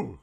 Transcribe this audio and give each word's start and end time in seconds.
Woo! 0.00 0.18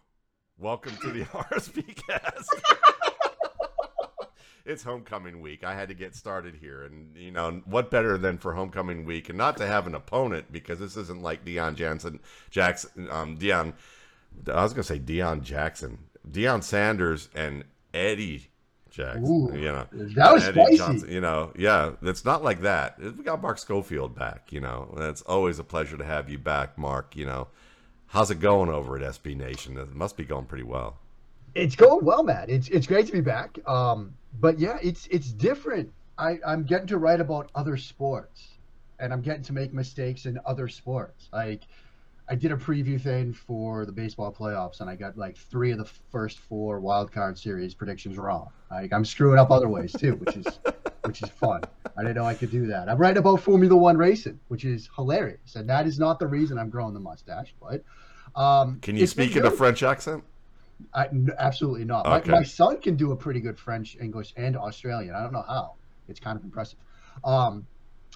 Welcome 0.58 0.98
to 1.04 1.12
the 1.12 1.24
RSP 1.26 1.96
cast. 2.08 2.50
it's 4.66 4.82
homecoming 4.82 5.40
week. 5.40 5.64
I 5.64 5.76
had 5.76 5.90
to 5.90 5.94
get 5.94 6.16
started 6.16 6.56
here. 6.56 6.84
And, 6.84 7.16
you 7.16 7.30
know, 7.30 7.62
what 7.66 7.92
better 7.92 8.18
than 8.18 8.40
for 8.40 8.54
homecoming 8.54 9.06
week 9.06 9.30
and 9.30 9.38
not 9.38 9.58
to 9.58 9.68
have 9.68 9.86
an 9.86 9.94
opponent 9.94 10.52
because 10.52 10.80
this 10.80 10.98
isn't 10.98 11.22
like 11.22 11.46
Deion 11.46 11.76
Jansen, 11.76 12.20
Jackson, 12.50 13.08
um, 13.12 13.38
Deion, 13.38 13.74
I 14.52 14.64
was 14.64 14.74
going 14.74 14.84
to 14.84 14.84
say 14.84 14.98
Deion 15.00 15.44
Jackson, 15.44 16.00
Deion 16.28 16.64
Sanders 16.64 17.30
and 17.36 17.64
Eddie 17.94 18.48
Jackson. 18.90 19.26
Ooh, 19.28 19.56
you 19.56 19.66
know, 19.66 19.86
that 19.92 20.34
was 20.34 20.44
Eddie 20.44 20.60
spicy. 20.60 20.78
Johnson, 20.78 21.12
you 21.12 21.22
know, 21.22 21.52
yeah, 21.56 21.92
it's 22.02 22.26
not 22.26 22.44
like 22.44 22.62
that. 22.62 22.98
We 23.00 23.24
got 23.24 23.44
Mark 23.44 23.60
Schofield 23.60 24.16
back, 24.16 24.52
you 24.52 24.60
know. 24.60 24.92
and 24.96 25.04
It's 25.06 25.22
always 25.22 25.60
a 25.60 25.64
pleasure 25.64 25.98
to 25.98 26.04
have 26.04 26.32
you 26.32 26.40
back, 26.40 26.80
Mark. 26.80 27.16
You 27.16 27.28
know, 27.28 27.48
how's 28.08 28.32
it 28.32 28.40
going 28.40 28.70
over 28.70 28.98
at 28.98 29.02
SB 29.04 29.36
Nation? 29.36 29.78
It 29.78 29.94
must 29.94 30.18
be 30.18 30.26
going 30.26 30.46
pretty 30.46 30.64
well. 30.64 30.98
It's 31.56 31.76
going 31.76 32.04
well, 32.04 32.24
Matt. 32.24 32.50
It's 32.50 32.68
it's 32.70 32.88
great 32.88 33.08
to 33.08 33.12
be 33.12 33.22
back. 33.22 33.58
Um, 33.68 34.14
but 34.40 34.60
yeah, 34.60 34.78
it's 34.82 35.08
it's 35.08 35.32
different. 35.32 35.92
I 36.18 36.40
I'm 36.46 36.64
getting 36.64 36.88
to 36.88 36.98
write 36.98 37.22
about 37.22 37.50
other 37.56 37.78
sports, 37.78 38.58
and 39.00 39.14
I'm 39.14 39.22
getting 39.22 39.44
to 39.44 39.54
make 39.54 39.74
mistakes 39.74 40.26
in 40.26 40.40
other 40.46 40.68
sports. 40.68 41.30
Like, 41.34 41.64
I 42.30 42.36
did 42.36 42.52
a 42.52 42.58
preview 42.58 43.00
thing 43.02 43.34
for 43.34 43.86
the 43.86 43.92
baseball 43.92 44.32
playoffs, 44.32 44.82
and 44.82 44.90
I 44.90 44.96
got 44.96 45.18
like 45.18 45.38
three 45.38 45.72
of 45.72 45.78
the 45.78 45.90
first 46.12 46.40
four 46.40 46.80
wild 46.80 47.12
card 47.12 47.38
series 47.38 47.74
predictions 47.74 48.18
wrong. 48.18 48.50
Like, 48.70 48.94
I'm 48.94 49.06
screwing 49.06 49.40
up 49.40 49.50
other 49.50 49.70
ways 49.70 49.94
too, 49.94 50.16
which 50.16 50.36
is 50.36 50.60
which 51.08 51.24
is 51.24 51.30
fun. 51.30 51.62
I 51.98 52.02
didn't 52.02 52.16
know 52.16 52.26
I 52.26 52.34
could 52.34 52.52
do 52.52 52.68
that. 52.68 52.90
I'm 52.90 52.98
writing 52.98 53.18
about 53.18 53.42
Formula 53.42 53.76
One 53.76 53.98
racing, 53.98 54.40
which 54.50 54.66
is 54.66 54.90
hilarious, 54.96 55.56
and 55.56 55.70
that 55.70 55.88
is 55.88 55.98
not 55.98 56.20
the 56.20 56.28
reason 56.28 56.58
I'm 56.58 56.70
growing 56.70 56.94
the 56.94 57.00
mustache, 57.00 57.54
but. 57.60 57.84
Um, 58.40 58.80
Can 58.82 58.96
you 58.96 59.08
speak 59.08 59.36
in 59.36 59.46
a. 59.46 59.52
French 59.52 59.82
accent? 59.82 60.24
I, 60.94 61.08
n- 61.08 61.32
absolutely 61.40 61.86
not. 61.86 62.06
Okay. 62.06 62.32
My, 62.32 62.38
my 62.40 62.44
son 62.44 62.80
can 62.80 62.96
do 62.96 63.12
a 63.12 63.16
pretty 63.16 63.40
good 63.40 63.58
French, 63.58 63.98
English, 64.00 64.34
and 64.38 64.56
Australian. 64.56 65.16
I 65.16 65.24
don't 65.24 65.34
know 65.34 65.46
how. 65.48 65.74
It's 66.08 66.20
kind 66.20 66.38
of 66.38 66.44
impressive. 66.44 66.78
Um, 67.24 67.66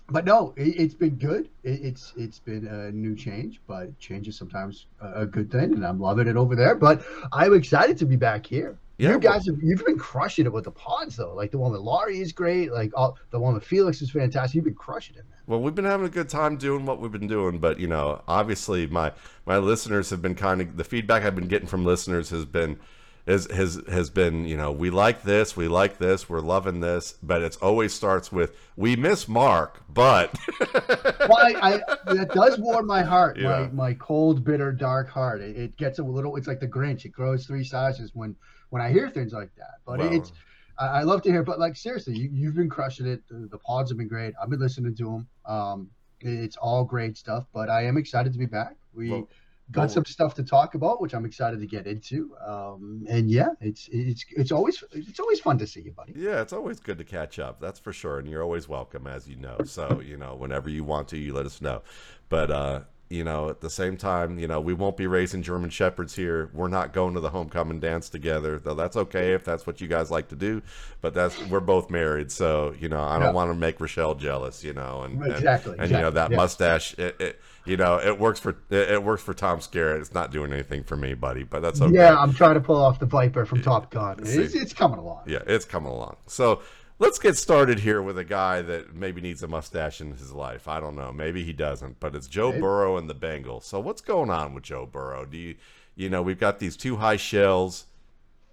but 0.09 0.25
no, 0.25 0.53
it, 0.57 0.79
it's 0.79 0.93
been 0.93 1.15
good. 1.15 1.49
It, 1.63 1.81
it's 1.83 2.13
it's 2.17 2.39
been 2.39 2.67
a 2.67 2.91
new 2.91 3.15
change, 3.15 3.61
but 3.67 3.97
change 3.99 4.27
is 4.27 4.37
sometimes 4.37 4.87
a, 5.01 5.21
a 5.21 5.25
good 5.25 5.51
thing, 5.51 5.73
and 5.73 5.85
I'm 5.85 5.99
loving 5.99 6.27
it 6.27 6.35
over 6.35 6.55
there. 6.55 6.75
But 6.75 7.03
I'm 7.31 7.53
excited 7.53 7.97
to 7.97 8.05
be 8.05 8.15
back 8.15 8.45
here. 8.45 8.77
Yeah, 8.97 9.13
you 9.13 9.19
guys 9.19 9.47
have 9.47 9.57
you've 9.63 9.83
been 9.83 9.97
crushing 9.97 10.45
it 10.45 10.53
with 10.53 10.65
the 10.65 10.71
pods 10.71 11.15
though. 11.15 11.33
Like 11.33 11.49
the 11.49 11.57
one 11.57 11.71
with 11.71 11.81
Laurie 11.81 12.19
is 12.19 12.31
great. 12.31 12.71
Like 12.71 12.91
all, 12.95 13.17
the 13.31 13.39
one 13.39 13.55
with 13.55 13.63
Felix 13.63 14.01
is 14.01 14.11
fantastic. 14.11 14.55
You've 14.55 14.65
been 14.65 14.75
crushing 14.75 15.15
it, 15.15 15.25
man. 15.29 15.39
Well, 15.47 15.59
we've 15.59 15.73
been 15.73 15.85
having 15.85 16.05
a 16.05 16.09
good 16.09 16.29
time 16.29 16.57
doing 16.57 16.85
what 16.85 16.99
we've 16.99 17.11
been 17.11 17.27
doing, 17.27 17.57
but 17.57 17.79
you 17.79 17.87
know, 17.87 18.21
obviously 18.27 18.85
my 18.85 19.11
my 19.45 19.57
listeners 19.57 20.11
have 20.11 20.21
been 20.21 20.35
kind 20.35 20.61
of 20.61 20.77
the 20.77 20.83
feedback 20.83 21.23
I've 21.23 21.35
been 21.35 21.47
getting 21.47 21.67
from 21.67 21.83
listeners 21.83 22.29
has 22.29 22.45
been 22.45 22.79
has 23.27 23.49
has 23.51 23.79
has 23.89 24.09
been 24.09 24.45
you 24.45 24.57
know 24.57 24.71
we 24.71 24.89
like 24.89 25.23
this, 25.23 25.55
we 25.55 25.67
like 25.67 25.97
this, 25.97 26.27
we're 26.29 26.39
loving 26.41 26.79
this, 26.79 27.15
but 27.21 27.41
it's 27.41 27.57
always 27.57 27.93
starts 27.93 28.31
with 28.31 28.55
we 28.75 28.95
miss 28.95 29.27
Mark, 29.27 29.81
but 29.89 30.37
well, 30.59 31.37
I, 31.37 31.81
I 32.07 32.13
that 32.13 32.31
does 32.33 32.57
warm 32.59 32.87
my 32.87 33.03
heart, 33.03 33.37
Yeah. 33.37 33.67
my 33.73 33.89
my 33.89 33.93
cold, 33.95 34.43
bitter, 34.43 34.71
dark 34.71 35.09
heart. 35.09 35.41
It, 35.41 35.55
it 35.57 35.77
gets 35.77 35.99
a 35.99 36.03
little. 36.03 36.35
It's 36.35 36.47
like 36.47 36.59
the 36.59 36.67
Grinch. 36.67 37.05
It 37.05 37.09
grows 37.11 37.45
three 37.45 37.63
sizes 37.63 38.11
when 38.13 38.35
when 38.69 38.81
I 38.81 38.91
hear 38.91 39.09
things 39.09 39.33
like 39.33 39.51
that. 39.57 39.75
But 39.85 39.99
Well, 39.99 40.13
it's 40.13 40.31
I, 40.79 40.87
I 40.87 41.03
love 41.03 41.21
to 41.23 41.29
hear. 41.31 41.43
But 41.43 41.59
like 41.59 41.75
seriously, 41.75 42.17
you, 42.17 42.29
you've 42.33 42.55
been 42.55 42.69
crushing 42.69 43.05
it. 43.07 43.21
The, 43.29 43.47
the 43.51 43.57
pods 43.59 43.91
have 43.91 43.97
been 43.97 44.07
great. 44.07 44.33
I've 44.41 44.49
been 44.49 44.59
listening 44.59 44.95
to 44.95 45.03
them. 45.03 45.27
Um, 45.45 45.89
it's 46.21 46.57
all 46.57 46.83
great 46.83 47.17
stuff. 47.17 47.45
But 47.53 47.69
I 47.69 47.85
am 47.85 47.97
excited 47.97 48.33
to 48.33 48.39
be 48.39 48.45
back. 48.47 48.75
We. 48.93 49.11
Well- 49.11 49.29
Got 49.71 49.91
some 49.91 50.05
stuff 50.05 50.33
to 50.35 50.43
talk 50.43 50.75
about, 50.75 51.01
which 51.01 51.13
I'm 51.13 51.25
excited 51.25 51.59
to 51.59 51.65
get 51.65 51.87
into. 51.87 52.35
Um, 52.45 53.05
and 53.09 53.29
yeah, 53.29 53.49
it's 53.61 53.89
it's 53.91 54.25
it's 54.31 54.51
always 54.51 54.83
it's 54.91 55.19
always 55.19 55.39
fun 55.39 55.57
to 55.59 55.67
see 55.67 55.81
you, 55.81 55.91
buddy. 55.91 56.13
Yeah, 56.15 56.41
it's 56.41 56.53
always 56.53 56.79
good 56.79 56.97
to 56.97 57.03
catch 57.03 57.39
up. 57.39 57.59
That's 57.59 57.79
for 57.79 57.93
sure, 57.93 58.19
and 58.19 58.27
you're 58.27 58.43
always 58.43 58.67
welcome, 58.67 59.07
as 59.07 59.27
you 59.27 59.37
know. 59.37 59.57
So 59.65 60.01
you 60.05 60.17
know, 60.17 60.35
whenever 60.35 60.69
you 60.69 60.83
want 60.83 61.07
to, 61.09 61.17
you 61.17 61.33
let 61.33 61.45
us 61.45 61.61
know. 61.61 61.81
But 62.29 62.51
uh, 62.51 62.81
you 63.11 63.23
know, 63.23 63.49
at 63.49 63.61
the 63.61 63.69
same 63.69 63.97
time, 63.97 64.39
you 64.39 64.47
know, 64.47 64.59
we 64.61 64.73
won't 64.73 64.97
be 64.97 65.05
raising 65.07 65.43
German 65.43 65.69
shepherds 65.69 66.15
here. 66.15 66.49
We're 66.53 66.67
not 66.69 66.93
going 66.93 67.13
to 67.15 67.19
the 67.19 67.29
homecoming 67.29 67.79
dance 67.79 68.09
together, 68.09 68.57
though. 68.57 68.73
That's 68.73 68.95
okay 68.95 69.33
if 69.33 69.43
that's 69.43 69.67
what 69.67 69.81
you 69.81 69.87
guys 69.87 70.09
like 70.09 70.29
to 70.29 70.35
do. 70.35 70.61
But 71.01 71.13
that's 71.13 71.39
we're 71.47 71.59
both 71.59 71.89
married, 71.89 72.31
so 72.31 72.73
you 72.79 72.89
know, 72.89 73.01
I 73.01 73.17
don't 73.19 73.27
Yeah. 73.29 73.31
want 73.33 73.51
to 73.51 73.55
make 73.55 73.79
Rochelle 73.79 74.15
jealous. 74.15 74.63
You 74.63 74.73
know, 74.73 75.01
and 75.03 75.21
and- 75.21 75.31
Exactly, 75.33 75.75
and, 75.77 75.91
you 75.91 75.97
know 75.97 76.11
that 76.11 76.31
yeah. 76.31 76.37
mustache. 76.37 76.97
It, 76.97 77.15
it, 77.19 77.41
you 77.65 77.77
know, 77.77 77.99
it 77.99 78.17
works 78.19 78.39
for 78.39 78.51
it, 78.69 78.89
it 78.89 79.03
works 79.03 79.21
for 79.21 79.33
Tom 79.33 79.59
Skerritt. 79.59 79.99
It's 79.99 80.13
not 80.13 80.31
doing 80.31 80.51
anything 80.51 80.83
for 80.83 80.95
me, 80.95 81.13
buddy. 81.13 81.43
But 81.43 81.61
that's 81.61 81.81
okay. 81.81 81.93
Yeah, 81.93 82.17
I'm 82.17 82.33
trying 82.33 82.55
to 82.55 82.61
pull 82.61 82.77
off 82.81 82.99
the 82.99 83.05
Viper 83.05 83.45
from 83.45 83.61
Top 83.61 83.91
Gun. 83.91 84.17
It's, 84.19 84.55
it's 84.55 84.73
coming 84.73 84.97
along. 84.99 85.23
Yeah, 85.27 85.43
it's 85.45 85.65
coming 85.65 85.91
along. 85.91 86.15
So 86.27 86.61
let's 87.01 87.17
get 87.17 87.35
started 87.35 87.79
here 87.79 88.01
with 88.01 88.17
a 88.17 88.23
guy 88.23 88.61
that 88.61 88.93
maybe 88.93 89.21
needs 89.21 89.41
a 89.41 89.47
mustache 89.47 90.01
in 90.01 90.11
his 90.11 90.31
life. 90.31 90.67
I 90.67 90.79
don't 90.79 90.95
know. 90.95 91.11
Maybe 91.11 91.43
he 91.43 91.51
doesn't, 91.51 91.99
but 91.99 92.15
it's 92.15 92.27
Joe 92.27 92.49
Maybe. 92.49 92.61
Burrow 92.61 92.97
and 92.97 93.09
the 93.09 93.15
Bengals. 93.15 93.63
So 93.63 93.79
what's 93.79 94.01
going 94.01 94.29
on 94.29 94.53
with 94.53 94.63
Joe 94.63 94.85
Burrow? 94.85 95.25
Do 95.25 95.37
you, 95.37 95.55
you 95.95 96.09
know, 96.09 96.21
we've 96.21 96.39
got 96.39 96.59
these 96.59 96.77
two 96.77 96.97
high 96.97 97.17
shells, 97.17 97.87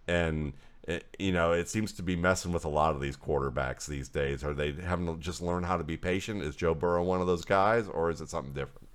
and 0.07 0.55
eh, 0.89 1.01
you 1.19 1.31
know, 1.31 1.53
it 1.53 1.69
seems 1.69 1.93
to 1.93 2.03
be 2.03 2.17
messing 2.17 2.51
with 2.51 2.65
a 2.65 2.71
lot 2.71 2.95
of 2.95 3.03
these 3.03 3.19
quarterbacks 3.19 3.87
these 3.87 4.09
days. 4.09 4.43
Are 4.43 4.55
they 4.55 4.73
having 4.73 5.07
to 5.07 5.17
just 5.21 5.43
learn 5.43 5.63
how 5.63 5.77
to 5.77 5.85
be 5.85 5.99
patient? 5.99 6.43
Is 6.43 6.57
Joe 6.57 6.75
Burrow 6.75 7.05
one 7.05 7.21
of 7.21 7.27
those 7.27 7.45
guys, 7.45 7.87
or 7.87 8.11
is 8.11 8.23
it 8.23 8.31
something 8.31 8.55
different? 8.55 8.89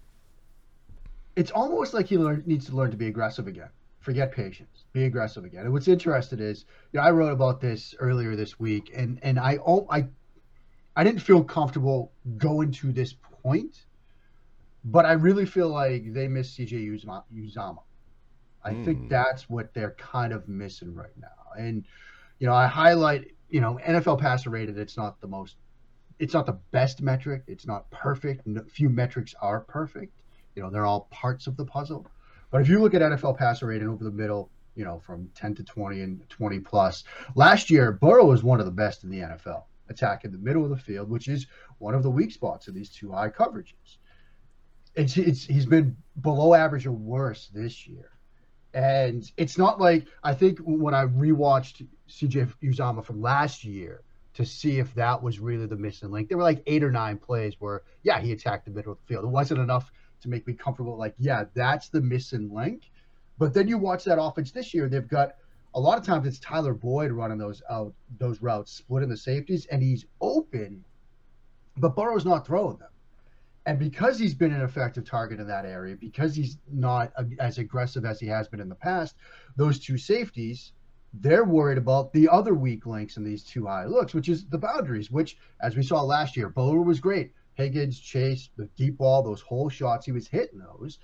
it's 1.36 1.52
almost 1.52 1.94
like 1.94 2.08
he 2.08 2.18
learn, 2.18 2.44
needs 2.46 2.66
to 2.68 2.76
learn 2.76 2.92
to 2.92 2.98
be 2.98 3.08
aggressive 3.08 3.48
again. 3.48 3.70
Forget 4.00 4.32
patience. 4.32 4.83
Be 4.94 5.06
aggressive 5.06 5.44
again. 5.44 5.64
And 5.66 5.74
what's 5.74 5.88
interesting 5.88 6.40
is, 6.40 6.66
you 6.92 7.00
know, 7.00 7.06
I 7.06 7.12
wrote 7.12 7.34
about 7.34 7.62
this 7.62 7.96
earlier 8.00 8.36
this 8.36 8.60
week, 8.60 8.92
and 8.96 9.20
and 9.24 9.40
I 9.40 9.58
oh 9.66 9.88
I, 9.90 10.08
I 10.96 11.04
didn't 11.04 11.22
feel 11.22 11.44
comfortable 11.44 12.14
going 12.38 12.72
to 12.74 12.92
this 12.94 13.14
point, 13.14 13.86
but 14.84 15.06
I 15.06 15.14
really 15.14 15.46
feel 15.46 15.70
like 15.70 16.14
they 16.14 16.28
miss 16.28 16.56
CJ 16.56 16.88
Uzomah. 16.88 17.24
Uzomah. 17.34 17.84
I 18.64 18.74
Hmm. 18.74 18.84
think 18.84 19.10
that's 19.10 19.50
what 19.50 19.74
they're 19.74 19.96
kind 19.96 20.34
of 20.34 20.48
missing 20.48 20.94
right 20.96 21.16
now. 21.18 21.52
And 21.58 21.86
you 22.40 22.48
know, 22.48 22.54
I 22.54 22.68
highlight, 22.68 23.28
you 23.50 23.62
know, 23.62 23.80
NFL 23.86 24.20
passer 24.20 24.50
rated. 24.50 24.78
It's 24.78 24.98
not 24.98 25.22
the 25.22 25.28
most, 25.28 25.58
it's 26.20 26.34
not 26.34 26.46
the 26.46 26.60
best 26.72 27.02
metric. 27.02 27.44
It's 27.48 27.66
not 27.68 27.90
perfect. 27.92 28.46
No, 28.48 28.64
few 28.70 28.90
metrics 28.90 29.34
are 29.42 29.62
perfect. 29.62 30.22
You 30.56 30.64
know, 30.64 30.70
they're 30.70 30.86
all 30.86 31.08
parts 31.12 31.48
of 31.48 31.58
the 31.58 31.66
puzzle. 31.66 32.08
But 32.52 32.62
if 32.62 32.70
you 32.70 32.80
look 32.82 32.94
at 32.94 33.02
NFL 33.02 33.38
passer 33.38 33.68
rating 33.68 33.90
over 33.90 34.04
the 34.04 34.12
middle, 34.12 34.52
you 34.76 34.84
know, 34.84 35.00
from 35.00 35.30
10 35.36 35.56
to 35.56 35.64
20 35.64 36.02
and 36.02 36.30
20 36.30 36.60
plus, 36.60 37.04
last 37.36 37.70
year 37.70 37.92
Burrow 37.92 38.26
was 38.26 38.44
one 38.44 38.60
of 38.60 38.66
the 38.66 38.72
best 38.72 39.04
in 39.04 39.10
the 39.10 39.20
NFL, 39.20 39.64
attacking 39.90 40.32
the 40.32 40.38
middle 40.38 40.64
of 40.64 40.70
the 40.70 40.78
field, 40.78 41.10
which 41.10 41.28
is 41.28 41.48
one 41.78 41.96
of 41.96 42.04
the 42.04 42.10
weak 42.10 42.32
spots 42.32 42.68
of 42.68 42.74
these 42.74 42.90
two 42.90 43.12
high 43.12 43.30
coverages. 43.30 43.98
It's, 44.96 45.18
it's 45.18 45.46
he's 45.46 45.66
been 45.66 45.98
below 46.22 46.54
average 46.54 46.86
or 46.86 46.92
worse 46.92 47.50
this 47.54 47.88
year. 47.88 48.12
And 48.74 49.30
it's 49.38 49.58
not 49.58 49.80
like 49.80 50.08
I 50.24 50.34
think 50.34 50.60
when 50.60 50.96
I 50.96 51.06
rewatched 51.06 51.86
CJ 52.10 52.54
Uzomah 52.64 53.06
from 53.06 53.22
last 53.22 53.64
year 53.64 54.02
to 54.34 54.46
see 54.46 54.80
if 54.80 54.94
that 54.96 55.22
was 55.22 55.40
really 55.40 55.68
the 55.68 55.76
missing 55.76 56.10
link, 56.10 56.28
there 56.28 56.38
were 56.38 56.44
like 56.44 56.64
eight 56.66 56.84
or 56.84 56.92
nine 56.92 57.18
plays 57.18 57.56
where, 57.60 57.84
yeah, 58.02 58.20
he 58.20 58.32
attacked 58.32 58.66
the 58.66 58.72
middle 58.72 58.92
of 58.92 58.98
the 58.98 59.06
field. 59.06 59.24
It 59.24 59.28
wasn't 59.28 59.60
enough 59.60 59.92
to 60.22 60.30
make 60.30 60.48
me 60.48 60.54
comfortable. 60.54 60.98
Like, 60.98 61.14
yeah, 61.20 61.46
that's 61.54 61.90
the 61.90 62.02
missing 62.02 62.52
link. 62.52 62.90
But 63.38 63.54
then 63.54 63.68
you 63.68 63.78
watch 63.78 64.04
that 64.06 64.22
offense 64.22 64.52
this 64.52 64.74
year, 64.74 64.88
they've 64.88 65.08
got 65.08 65.36
a 65.76 65.80
lot 65.80 65.98
of 65.98 66.06
times 66.06 66.28
it's 66.28 66.40
Tyler 66.40 66.74
Boyd 66.74 67.12
running 67.12 67.38
those 67.38 67.62
out 67.70 67.94
those 68.20 68.42
routes, 68.42 68.72
splitting 68.72 69.10
the 69.10 69.18
safeties, 69.18 69.66
and 69.68 69.82
he's 69.82 70.06
open, 70.22 70.84
but 71.78 71.96
Burrow's 71.96 72.26
not 72.26 72.46
throwing 72.46 72.78
them. 72.78 72.90
And 73.66 73.80
because 73.80 74.20
he's 74.20 74.36
been 74.36 74.54
an 74.54 74.62
effective 74.62 75.06
target 75.06 75.40
in 75.40 75.48
that 75.48 75.66
area, 75.66 75.96
because 75.96 76.36
he's 76.36 76.58
not 76.72 77.14
as 77.40 77.58
aggressive 77.58 78.06
as 78.06 78.20
he 78.20 78.28
has 78.28 78.48
been 78.48 78.60
in 78.60 78.70
the 78.70 78.76
past, 78.76 79.16
those 79.56 79.80
two 79.80 79.98
safeties, 79.98 80.74
they're 81.14 81.46
worried 81.46 81.78
about 81.78 82.12
the 82.12 82.28
other 82.28 82.54
weak 82.56 82.86
links 82.86 83.18
in 83.18 83.24
these 83.24 83.44
two 83.44 83.66
high 83.66 83.86
looks, 83.86 84.14
which 84.14 84.28
is 84.28 84.46
the 84.46 84.58
boundaries, 84.58 85.10
which, 85.12 85.38
as 85.62 85.78
we 85.78 85.84
saw 85.84 86.02
last 86.02 86.36
year, 86.36 86.50
Bowler 86.50 86.82
was 86.82 87.00
great. 87.00 87.34
Higgins, 87.54 88.00
Chase, 88.00 88.50
the 88.58 88.66
deep 88.76 88.98
ball, 88.98 89.24
those 89.24 89.42
whole 89.42 89.70
shots, 89.70 90.06
he 90.06 90.12
was 90.12 90.28
hitting 90.28 90.60
those, 90.60 91.00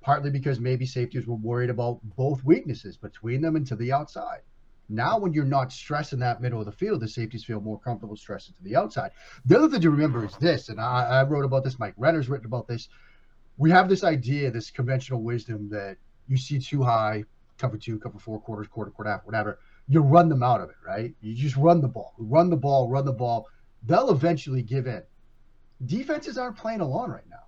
partly 0.00 0.30
because 0.30 0.60
maybe 0.60 0.86
safeties 0.86 1.26
were 1.26 1.36
worried 1.36 1.70
about 1.70 2.00
both 2.16 2.44
weaknesses 2.44 2.96
between 2.96 3.40
them 3.40 3.56
and 3.56 3.66
to 3.66 3.76
the 3.76 3.92
outside. 3.92 4.40
Now, 4.88 5.18
when 5.18 5.32
you're 5.32 5.44
not 5.44 5.72
stressing 5.72 6.18
that 6.18 6.40
middle 6.40 6.58
of 6.58 6.66
the 6.66 6.72
field, 6.72 7.00
the 7.00 7.08
safeties 7.08 7.44
feel 7.44 7.60
more 7.60 7.78
comfortable 7.78 8.16
stressing 8.16 8.54
to 8.56 8.64
the 8.64 8.74
outside. 8.74 9.12
The 9.46 9.56
other 9.56 9.68
thing 9.68 9.80
to 9.82 9.90
remember 9.90 10.24
is 10.24 10.34
this, 10.36 10.68
and 10.68 10.80
I, 10.80 11.04
I 11.04 11.22
wrote 11.22 11.44
about 11.44 11.62
this, 11.62 11.78
Mike 11.78 11.94
Renner's 11.96 12.28
written 12.28 12.46
about 12.46 12.66
this. 12.66 12.88
We 13.56 13.70
have 13.70 13.88
this 13.88 14.02
idea, 14.02 14.50
this 14.50 14.70
conventional 14.70 15.22
wisdom 15.22 15.68
that 15.68 15.96
you 16.26 16.36
see 16.36 16.58
too 16.58 16.82
high, 16.82 17.24
cover 17.58 17.76
two, 17.76 18.00
cover 18.00 18.18
four, 18.18 18.40
quarters, 18.40 18.66
quarter, 18.66 18.90
quarter 18.90 19.10
half, 19.12 19.24
whatever. 19.24 19.60
You 19.86 20.00
run 20.00 20.28
them 20.28 20.42
out 20.42 20.60
of 20.60 20.70
it, 20.70 20.76
right? 20.84 21.14
You 21.20 21.34
just 21.36 21.56
run 21.56 21.80
the 21.80 21.88
ball, 21.88 22.14
run 22.18 22.50
the 22.50 22.56
ball, 22.56 22.88
run 22.88 23.04
the 23.04 23.12
ball. 23.12 23.46
They'll 23.84 24.10
eventually 24.10 24.62
give 24.62 24.86
in. 24.86 25.02
Defenses 25.86 26.36
aren't 26.36 26.56
playing 26.56 26.80
along 26.80 27.10
right 27.10 27.28
now. 27.30 27.44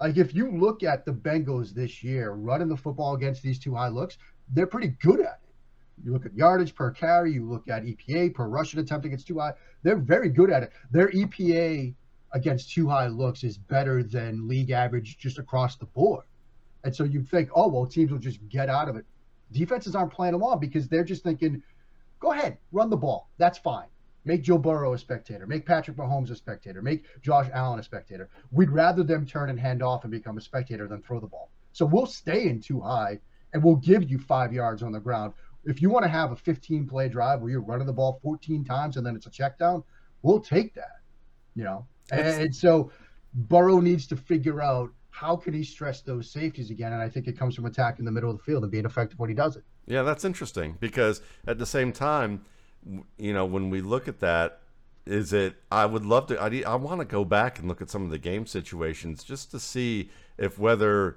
Like 0.00 0.16
if 0.16 0.34
you 0.34 0.50
look 0.50 0.82
at 0.82 1.04
the 1.04 1.12
Bengals 1.12 1.72
this 1.72 2.02
year 2.02 2.32
running 2.32 2.68
the 2.68 2.76
football 2.76 3.14
against 3.14 3.42
these 3.42 3.58
two 3.58 3.74
high 3.74 3.88
looks, 3.88 4.18
they're 4.52 4.66
pretty 4.66 4.88
good 5.00 5.20
at 5.20 5.40
it. 5.42 6.04
You 6.04 6.12
look 6.12 6.26
at 6.26 6.34
yardage 6.34 6.74
per 6.74 6.90
carry, 6.90 7.32
you 7.32 7.48
look 7.48 7.68
at 7.68 7.84
EPA 7.84 8.34
per 8.34 8.46
rushing 8.46 8.80
attempt 8.80 9.06
against 9.06 9.26
two 9.26 9.38
high. 9.38 9.54
They're 9.82 9.96
very 9.96 10.28
good 10.28 10.50
at 10.50 10.62
it. 10.62 10.72
Their 10.90 11.08
EPA 11.08 11.94
against 12.32 12.70
two 12.70 12.88
high 12.88 13.06
looks 13.06 13.42
is 13.44 13.56
better 13.56 14.02
than 14.02 14.46
league 14.46 14.70
average 14.70 15.16
just 15.16 15.38
across 15.38 15.76
the 15.76 15.86
board. 15.86 16.24
And 16.84 16.94
so 16.94 17.04
you 17.04 17.22
think, 17.22 17.48
oh 17.54 17.68
well, 17.68 17.86
teams 17.86 18.12
will 18.12 18.18
just 18.18 18.46
get 18.48 18.68
out 18.68 18.88
of 18.88 18.96
it. 18.96 19.06
Defenses 19.52 19.94
aren't 19.94 20.12
playing 20.12 20.34
along 20.34 20.60
because 20.60 20.88
they're 20.88 21.04
just 21.04 21.22
thinking, 21.22 21.62
go 22.20 22.32
ahead, 22.32 22.58
run 22.72 22.90
the 22.90 22.96
ball. 22.96 23.30
That's 23.38 23.58
fine. 23.58 23.86
Make 24.26 24.42
Joe 24.42 24.58
Burrow 24.58 24.92
a 24.92 24.98
spectator. 24.98 25.46
Make 25.46 25.64
Patrick 25.64 25.96
Mahomes 25.96 26.30
a 26.30 26.36
spectator. 26.36 26.82
Make 26.82 27.04
Josh 27.22 27.48
Allen 27.54 27.78
a 27.78 27.82
spectator. 27.82 28.28
We'd 28.50 28.70
rather 28.70 29.04
them 29.04 29.24
turn 29.24 29.50
and 29.50 29.58
hand 29.58 29.84
off 29.84 30.02
and 30.02 30.10
become 30.10 30.36
a 30.36 30.40
spectator 30.40 30.88
than 30.88 31.00
throw 31.00 31.20
the 31.20 31.28
ball. 31.28 31.50
So 31.72 31.86
we'll 31.86 32.06
stay 32.06 32.48
in 32.48 32.60
too 32.60 32.80
high 32.80 33.20
and 33.54 33.62
we'll 33.62 33.76
give 33.76 34.10
you 34.10 34.18
five 34.18 34.52
yards 34.52 34.82
on 34.82 34.90
the 34.90 34.98
ground. 34.98 35.32
If 35.64 35.80
you 35.80 35.90
want 35.90 36.04
to 36.04 36.08
have 36.08 36.32
a 36.32 36.36
15 36.36 36.88
play 36.88 37.08
drive 37.08 37.40
where 37.40 37.50
you're 37.50 37.62
running 37.62 37.86
the 37.86 37.92
ball 37.92 38.18
14 38.20 38.64
times 38.64 38.96
and 38.96 39.06
then 39.06 39.14
it's 39.14 39.26
a 39.26 39.30
check 39.30 39.58
down, 39.58 39.84
we'll 40.22 40.40
take 40.40 40.74
that. 40.74 41.00
You 41.54 41.62
know, 41.64 41.86
and, 42.10 42.26
and 42.26 42.54
so 42.54 42.90
Burrow 43.32 43.78
needs 43.78 44.08
to 44.08 44.16
figure 44.16 44.60
out 44.60 44.90
how 45.10 45.36
can 45.36 45.54
he 45.54 45.62
stress 45.62 46.02
those 46.02 46.30
safeties 46.30 46.70
again? 46.70 46.92
And 46.92 47.00
I 47.00 47.08
think 47.08 47.28
it 47.28 47.38
comes 47.38 47.54
from 47.54 47.64
attacking 47.64 48.04
the 48.04 48.10
middle 48.10 48.30
of 48.30 48.36
the 48.36 48.42
field 48.42 48.64
and 48.64 48.72
being 48.72 48.84
effective 48.84 49.18
when 49.18 49.30
he 49.30 49.34
does 49.34 49.56
it. 49.56 49.64
Yeah, 49.86 50.02
that's 50.02 50.24
interesting 50.24 50.76
because 50.80 51.22
at 51.46 51.58
the 51.58 51.64
same 51.64 51.92
time, 51.92 52.44
you 53.18 53.32
know, 53.32 53.44
when 53.44 53.70
we 53.70 53.80
look 53.80 54.08
at 54.08 54.20
that, 54.20 54.60
is 55.06 55.32
it? 55.32 55.56
I 55.70 55.86
would 55.86 56.04
love 56.04 56.26
to. 56.28 56.40
I, 56.40 56.62
I 56.66 56.74
want 56.76 57.00
to 57.00 57.04
go 57.04 57.24
back 57.24 57.58
and 57.58 57.68
look 57.68 57.80
at 57.80 57.90
some 57.90 58.04
of 58.04 58.10
the 58.10 58.18
game 58.18 58.46
situations 58.46 59.22
just 59.22 59.50
to 59.52 59.60
see 59.60 60.10
if 60.36 60.58
whether 60.58 61.16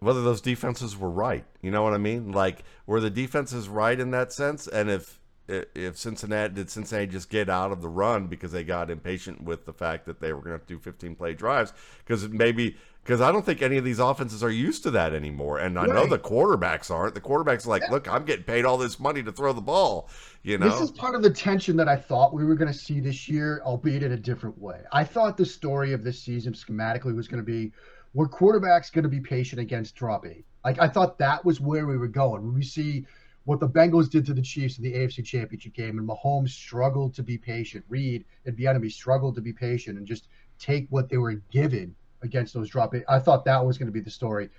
whether 0.00 0.22
those 0.22 0.40
defenses 0.40 0.96
were 0.96 1.10
right. 1.10 1.44
You 1.60 1.70
know 1.70 1.82
what 1.82 1.92
I 1.92 1.98
mean? 1.98 2.32
Like 2.32 2.64
were 2.86 3.00
the 3.00 3.10
defenses 3.10 3.68
right 3.68 3.98
in 3.98 4.10
that 4.12 4.32
sense? 4.32 4.66
And 4.66 4.90
if 4.90 5.20
if 5.48 5.98
Cincinnati 5.98 6.54
did 6.54 6.70
Cincinnati 6.70 7.08
just 7.08 7.28
get 7.28 7.48
out 7.48 7.72
of 7.72 7.82
the 7.82 7.88
run 7.88 8.26
because 8.26 8.52
they 8.52 8.64
got 8.64 8.90
impatient 8.90 9.42
with 9.42 9.66
the 9.66 9.72
fact 9.72 10.06
that 10.06 10.20
they 10.20 10.32
were 10.32 10.42
going 10.42 10.58
to 10.58 10.66
do 10.66 10.78
15 10.78 11.16
play 11.16 11.34
drives 11.34 11.72
because 11.98 12.28
maybe 12.28 12.76
because 13.02 13.20
I 13.20 13.32
don't 13.32 13.44
think 13.44 13.62
any 13.62 13.76
of 13.76 13.84
these 13.84 13.98
offenses 13.98 14.42
are 14.42 14.50
used 14.50 14.82
to 14.82 14.90
that 14.92 15.14
anymore. 15.14 15.58
And 15.58 15.78
I 15.78 15.84
right. 15.84 15.94
know 15.94 16.06
the 16.06 16.18
quarterbacks 16.18 16.90
aren't. 16.90 17.14
The 17.14 17.20
quarterbacks 17.20 17.66
like, 17.66 17.82
yeah. 17.82 17.90
look, 17.90 18.08
I'm 18.08 18.24
getting 18.24 18.44
paid 18.44 18.64
all 18.64 18.76
this 18.76 19.00
money 19.00 19.22
to 19.22 19.32
throw 19.32 19.52
the 19.52 19.60
ball. 19.60 20.08
You 20.42 20.58
know, 20.58 20.68
this 20.68 20.80
is 20.80 20.90
part 20.90 21.14
of 21.14 21.22
the 21.22 21.30
tension 21.30 21.76
that 21.76 21.88
I 21.88 21.96
thought 21.96 22.32
we 22.32 22.44
were 22.44 22.54
going 22.54 22.72
to 22.72 22.78
see 22.78 23.00
this 23.00 23.28
year, 23.28 23.62
albeit 23.64 24.02
in 24.02 24.12
a 24.12 24.16
different 24.16 24.58
way. 24.58 24.82
I 24.92 25.04
thought 25.04 25.36
the 25.36 25.46
story 25.46 25.92
of 25.92 26.04
this 26.04 26.20
season 26.22 26.52
schematically 26.52 27.14
was 27.14 27.26
going 27.26 27.44
to 27.44 27.46
be 27.46 27.72
were 28.14 28.28
quarterbacks 28.28 28.92
going 28.92 29.04
to 29.04 29.08
be 29.08 29.20
patient 29.20 29.60
against 29.60 29.94
drop 29.94 30.26
eight. 30.26 30.44
Like 30.64 30.80
I 30.80 30.88
thought 30.88 31.18
that 31.18 31.44
was 31.44 31.60
where 31.60 31.86
we 31.86 31.96
were 31.96 32.08
going. 32.08 32.42
When 32.42 32.54
we 32.54 32.62
see 32.62 33.06
what 33.44 33.60
the 33.60 33.68
Bengals 33.68 34.10
did 34.10 34.26
to 34.26 34.34
the 34.34 34.42
Chiefs 34.42 34.78
in 34.78 34.84
the 34.84 34.92
AFC 34.92 35.24
Championship 35.24 35.72
game, 35.72 35.98
and 35.98 36.08
Mahomes 36.08 36.50
struggled 36.50 37.14
to 37.14 37.22
be 37.22 37.38
patient. 37.38 37.84
Reid 37.88 38.24
and 38.44 38.56
Bieniemy 38.56 38.92
struggled 38.92 39.34
to 39.36 39.40
be 39.40 39.52
patient 39.52 39.98
and 39.98 40.06
just 40.06 40.28
take 40.58 40.86
what 40.90 41.08
they 41.08 41.16
were 41.16 41.34
given 41.50 41.94
against 42.22 42.54
those 42.54 42.68
drop. 42.68 42.94
I 43.08 43.18
thought 43.18 43.44
that 43.44 43.64
was 43.64 43.78
going 43.78 43.86
to 43.86 43.92
be 43.92 44.00
the 44.00 44.10
story. 44.10 44.50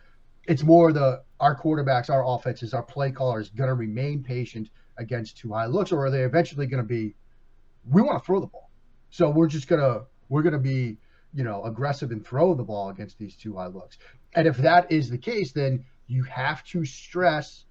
It's 0.48 0.64
more 0.64 0.92
the 0.92 1.22
our 1.40 1.60
quarterbacks, 1.60 2.10
our 2.10 2.26
offenses, 2.26 2.74
our 2.74 2.84
play 2.84 3.12
callers 3.12 3.50
going 3.50 3.68
to 3.68 3.76
remain 3.76 4.24
patient 4.24 4.70
against 4.98 5.38
two 5.38 5.54
high 5.54 5.68
looks, 5.68 5.92
or 5.92 6.06
are 6.06 6.12
they 6.12 6.24
eventually 6.24 6.66
going 6.66 6.82
to 6.82 6.88
be? 6.88 7.16
We 7.90 8.02
want 8.02 8.22
to 8.22 8.26
throw 8.26 8.40
the 8.40 8.48
ball, 8.48 8.70
so 9.10 9.30
we're 9.30 9.48
just 9.48 9.68
gonna 9.68 10.02
we're 10.30 10.44
gonna 10.44 10.60
be 10.60 10.98
you 11.34 11.44
know 11.44 11.64
aggressive 11.66 12.12
and 12.12 12.26
throw 12.26 12.54
the 12.54 12.64
ball 12.64 12.90
against 12.90 13.18
these 13.18 13.36
two 13.36 13.56
high 13.56 13.68
looks. 13.68 13.98
And 14.34 14.48
if 14.48 14.58
that 14.58 14.92
is 14.92 15.10
the 15.10 15.18
case, 15.18 15.52
then 15.52 15.84
you 16.08 16.24
have 16.24 16.64
to 16.66 16.86
stress 16.86 17.66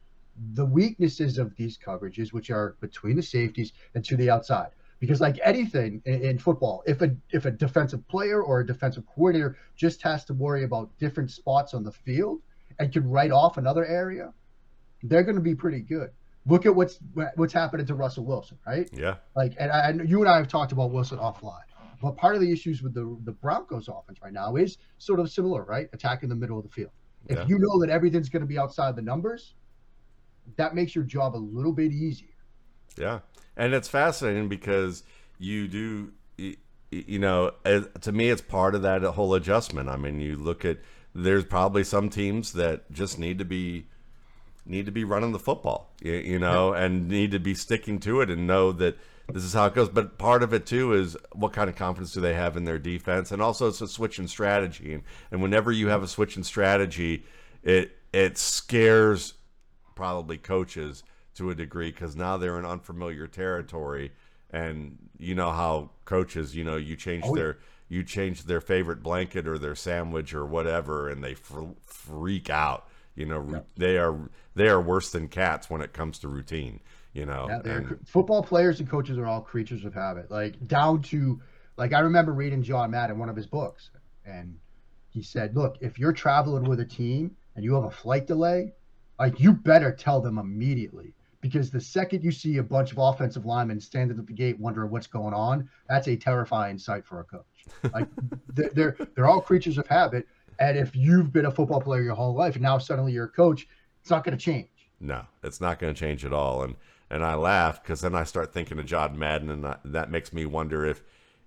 the 0.54 0.64
weaknesses 0.64 1.38
of 1.38 1.54
these 1.56 1.78
coverages, 1.78 2.32
which 2.32 2.50
are 2.50 2.76
between 2.80 3.16
the 3.16 3.22
safeties 3.22 3.72
and 3.94 4.04
to 4.04 4.16
the 4.16 4.30
outside 4.30 4.70
because 5.00 5.20
like 5.20 5.40
anything 5.42 6.00
in, 6.04 6.22
in, 6.22 6.38
football 6.38 6.82
if 6.86 7.00
a 7.02 7.16
if 7.30 7.46
a 7.46 7.50
defensive 7.50 8.06
player 8.06 8.42
or 8.42 8.60
a 8.60 8.66
defensive 8.66 9.04
coordinator 9.06 9.56
just 9.74 10.00
has 10.02 10.24
to 10.26 10.34
worry 10.34 10.62
about 10.64 10.90
different 10.98 11.30
spots 11.30 11.74
on 11.74 11.82
the 11.82 11.90
field 11.90 12.40
and 12.78 12.92
can 12.92 13.08
write 13.08 13.32
off 13.32 13.56
another 13.56 13.84
area 13.84 14.32
they're 15.02 15.22
going 15.22 15.36
to 15.36 15.40
be 15.40 15.54
pretty 15.54 15.80
good. 15.80 16.10
Look 16.46 16.66
at 16.66 16.74
what's 16.74 16.98
what's 17.36 17.52
happening 17.52 17.86
to 17.86 17.94
russell 17.94 18.24
wilson 18.24 18.58
right? 18.66 18.88
Yeah. 18.92 19.16
Like 19.34 19.54
and, 19.58 19.70
I, 19.70 19.88
and 19.88 20.08
you 20.08 20.20
and 20.20 20.28
i 20.28 20.36
have 20.36 20.48
talked 20.48 20.72
about 20.72 20.90
wilson 20.90 21.18
offline 21.18 21.64
but 22.00 22.16
part 22.16 22.34
of 22.34 22.40
the 22.40 22.50
issues 22.50 22.82
with 22.82 22.94
the 22.94 23.18
the 23.24 23.32
broncos 23.32 23.88
offense 23.88 24.20
right 24.22 24.32
now 24.32 24.56
is 24.56 24.78
sort 24.98 25.20
of 25.20 25.30
similar 25.30 25.64
right? 25.64 25.88
Attacking 25.92 26.28
the 26.28 26.36
middle 26.36 26.58
of 26.58 26.64
the 26.64 26.70
field. 26.70 26.92
If 27.26 27.38
yeah. 27.38 27.46
you 27.46 27.58
know 27.58 27.78
that 27.80 27.90
everything's 27.90 28.28
going 28.28 28.40
to 28.40 28.46
be 28.46 28.58
outside 28.58 28.96
the 28.96 29.02
numbers 29.02 29.54
that 30.56 30.74
makes 30.74 30.94
your 30.94 31.04
job 31.04 31.36
a 31.36 31.38
little 31.38 31.72
bit 31.72 31.92
easier 31.92 32.28
yeah. 32.96 33.20
And 33.56 33.74
it's 33.74 33.88
fascinating 33.88 34.48
because 34.48 35.02
you 35.38 35.68
do 35.68 36.12
you 36.90 37.18
know 37.18 37.52
eh, 37.64 37.82
to 38.00 38.12
me 38.12 38.30
it's 38.30 38.42
part 38.42 38.74
of 38.74 38.82
that 38.82 39.02
whole 39.02 39.34
adjustment. 39.34 39.88
I 39.88 39.96
mean 39.96 40.20
you 40.20 40.36
look 40.36 40.64
at 40.64 40.78
there's 41.14 41.44
probably 41.44 41.84
some 41.84 42.08
teams 42.08 42.52
that 42.52 42.90
just 42.90 43.18
need 43.18 43.38
to 43.38 43.44
be 43.44 43.86
need 44.66 44.86
to 44.86 44.92
be 44.92 45.04
running 45.04 45.32
the 45.32 45.38
football 45.38 45.90
you, 46.00 46.12
you 46.12 46.38
know 46.38 46.72
and 46.72 47.08
need 47.08 47.30
to 47.32 47.38
be 47.38 47.54
sticking 47.54 47.98
to 47.98 48.20
it 48.20 48.30
and 48.30 48.46
know 48.46 48.70
that 48.70 48.96
this 49.32 49.44
is 49.44 49.52
how 49.52 49.66
it 49.66 49.74
goes. 49.74 49.88
But 49.88 50.18
part 50.18 50.42
of 50.42 50.52
it 50.52 50.66
too 50.66 50.92
is 50.92 51.16
what 51.32 51.52
kind 51.52 51.70
of 51.70 51.76
confidence 51.76 52.12
do 52.12 52.20
they 52.20 52.34
have 52.34 52.56
in 52.56 52.64
their 52.64 52.78
defense? 52.78 53.30
And 53.30 53.40
also 53.40 53.68
it's 53.68 53.80
a 53.80 53.86
switch 53.86 54.18
in 54.18 54.26
strategy. 54.26 54.92
And, 54.92 55.04
and 55.30 55.40
whenever 55.40 55.70
you 55.70 55.88
have 55.88 56.02
a 56.02 56.08
switch 56.08 56.36
in 56.36 56.44
strategy 56.44 57.24
it 57.62 57.96
it 58.12 58.38
scares 58.38 59.34
probably 59.94 60.38
coaches 60.38 61.02
to 61.40 61.50
a 61.50 61.54
degree 61.54 61.90
because 61.90 62.14
now 62.14 62.36
they're 62.36 62.58
in 62.58 62.66
unfamiliar 62.66 63.26
territory, 63.26 64.12
and 64.50 64.98
you 65.18 65.34
know 65.34 65.50
how 65.50 65.90
coaches, 66.04 66.54
you 66.54 66.62
know, 66.62 66.76
you 66.76 66.96
change 66.96 67.24
oh, 67.26 67.34
their 67.34 67.58
you 67.88 68.04
change 68.04 68.44
their 68.44 68.60
favorite 68.60 69.02
blanket 69.02 69.48
or 69.48 69.58
their 69.58 69.74
sandwich 69.74 70.34
or 70.34 70.44
whatever, 70.44 71.08
and 71.08 71.24
they 71.24 71.34
fr- 71.34 71.72
freak 71.82 72.50
out. 72.50 72.86
You 73.16 73.26
know, 73.26 73.46
yeah. 73.50 73.60
they 73.76 73.96
are 73.96 74.16
they 74.54 74.68
are 74.68 74.80
worse 74.80 75.10
than 75.10 75.28
cats 75.28 75.70
when 75.70 75.80
it 75.80 75.94
comes 75.94 76.18
to 76.20 76.28
routine. 76.28 76.80
You 77.14 77.26
know, 77.26 77.46
yeah, 77.48 77.72
and, 77.72 77.98
football 78.06 78.42
players 78.42 78.78
and 78.78 78.88
coaches 78.88 79.18
are 79.18 79.26
all 79.26 79.40
creatures 79.40 79.84
of 79.84 79.94
habit. 79.94 80.30
Like 80.30 80.68
down 80.68 81.02
to 81.04 81.40
like 81.76 81.94
I 81.94 82.00
remember 82.00 82.32
reading 82.32 82.62
John 82.62 82.90
Madden 82.90 83.18
one 83.18 83.30
of 83.30 83.36
his 83.36 83.46
books, 83.46 83.90
and 84.26 84.58
he 85.08 85.22
said, 85.22 85.56
"Look, 85.56 85.78
if 85.80 85.98
you're 85.98 86.12
traveling 86.12 86.64
with 86.64 86.80
a 86.80 86.84
team 86.84 87.34
and 87.56 87.64
you 87.64 87.74
have 87.74 87.84
a 87.84 87.90
flight 87.90 88.26
delay, 88.26 88.74
like 89.18 89.40
you 89.40 89.54
better 89.54 89.90
tell 89.90 90.20
them 90.20 90.36
immediately 90.36 91.14
because 91.40 91.70
the 91.70 91.80
second 91.80 92.22
you 92.22 92.30
see 92.30 92.58
a 92.58 92.62
bunch 92.62 92.92
of 92.92 92.98
offensive 92.98 93.46
linemen 93.46 93.80
standing 93.80 94.18
at 94.18 94.26
the 94.26 94.32
gate 94.32 94.58
wondering 94.58 94.90
what's 94.90 95.06
going 95.06 95.34
on, 95.34 95.68
that's 95.88 96.08
a 96.08 96.16
terrifying 96.16 96.78
sight 96.78 97.06
for 97.06 97.20
a 97.20 97.24
coach. 97.24 97.44
Like 97.92 98.08
they're 98.48 98.96
they're 99.14 99.26
all 99.26 99.40
creatures 99.40 99.78
of 99.78 99.86
habit, 99.86 100.26
and 100.58 100.78
if 100.78 100.96
you've 100.96 101.32
been 101.32 101.46
a 101.46 101.50
football 101.50 101.80
player 101.80 102.02
your 102.02 102.14
whole 102.14 102.34
life 102.34 102.54
and 102.54 102.62
now 102.62 102.78
suddenly 102.78 103.12
you're 103.12 103.26
a 103.26 103.28
coach, 103.28 103.68
it's 104.00 104.10
not 104.10 104.24
going 104.24 104.36
to 104.36 104.42
change. 104.42 104.68
No, 104.98 105.26
it's 105.42 105.60
not 105.60 105.78
going 105.78 105.94
to 105.94 105.98
change 105.98 106.24
at 106.24 106.32
all. 106.32 106.62
And 106.62 106.76
and 107.10 107.24
I 107.24 107.34
laugh 107.34 107.82
because 107.82 108.00
then 108.00 108.14
I 108.14 108.24
start 108.24 108.52
thinking 108.52 108.78
of 108.78 108.86
John 108.86 109.18
Madden, 109.18 109.50
and 109.50 109.66
I, 109.66 109.76
that 109.84 110.10
makes 110.10 110.32
me 110.32 110.46
wonder 110.46 110.86
if 110.86 111.02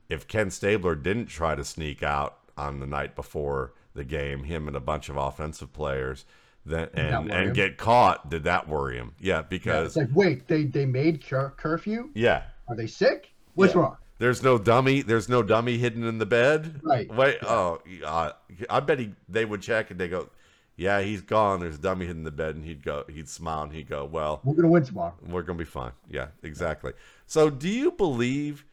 if 0.07 0.27
Ken 0.27 0.51
Stabler 0.51 0.95
didn't 0.95 1.27
try 1.27 1.55
to 1.55 1.63
sneak 1.63 2.03
out 2.03 2.37
on 2.55 2.79
the 2.79 2.87
night 2.87 3.15
before 3.15 3.73
the 3.95 4.03
game, 4.03 4.43
him 4.43 4.67
and 4.67 4.77
a 4.77 4.81
bunch 4.81 5.09
of 5.09 5.17
offensive 5.17 5.73
players 5.73 6.25
that 6.65 6.91
and 6.93 7.31
and 7.31 7.53
get 7.53 7.77
caught 7.77 8.29
did 8.29 8.43
that 8.43 8.67
worry 8.67 8.97
him? 8.97 9.13
Yeah 9.19 9.41
because 9.41 9.65
yeah, 9.65 9.85
it's 9.85 9.95
like 9.95 10.09
wait 10.15 10.47
they 10.47 10.63
they 10.63 10.85
made 10.85 11.25
cur- 11.25 11.53
curfew? 11.57 12.09
Yeah. 12.13 12.43
Are 12.67 12.75
they 12.75 12.87
sick? 12.87 13.33
What's 13.55 13.73
yeah. 13.73 13.81
wrong? 13.81 13.97
There's 14.19 14.41
no 14.41 14.57
dummy 14.57 15.01
there's 15.01 15.27
no 15.27 15.43
dummy 15.43 15.77
hidden 15.77 16.03
in 16.05 16.17
the 16.17 16.25
bed? 16.25 16.79
Right. 16.81 17.13
Wait 17.13 17.39
oh 17.43 17.81
uh, 18.05 18.31
i 18.69 18.79
bet 18.79 18.99
he 18.99 19.11
they 19.27 19.45
would 19.45 19.61
check 19.61 19.91
and 19.91 19.99
they 19.99 20.07
go 20.07 20.29
yeah 20.77 21.01
he's 21.01 21.21
gone 21.21 21.59
there's 21.59 21.75
a 21.75 21.81
dummy 21.81 22.05
hidden 22.05 22.21
in 22.21 22.23
the 22.23 22.31
bed 22.31 22.55
and 22.55 22.63
he'd 22.63 22.83
go 22.83 23.03
he'd 23.09 23.27
smile 23.27 23.63
and 23.63 23.73
he'd 23.73 23.89
go 23.89 24.05
well 24.05 24.39
we're 24.43 24.55
gonna 24.55 24.69
win 24.69 24.83
tomorrow. 24.83 25.13
we're 25.27 25.43
gonna 25.43 25.59
be 25.59 25.65
fine. 25.65 25.91
Yeah 26.09 26.27
exactly. 26.43 26.93
So 27.25 27.49
do 27.49 27.67
you 27.67 27.91
believe 27.91 28.65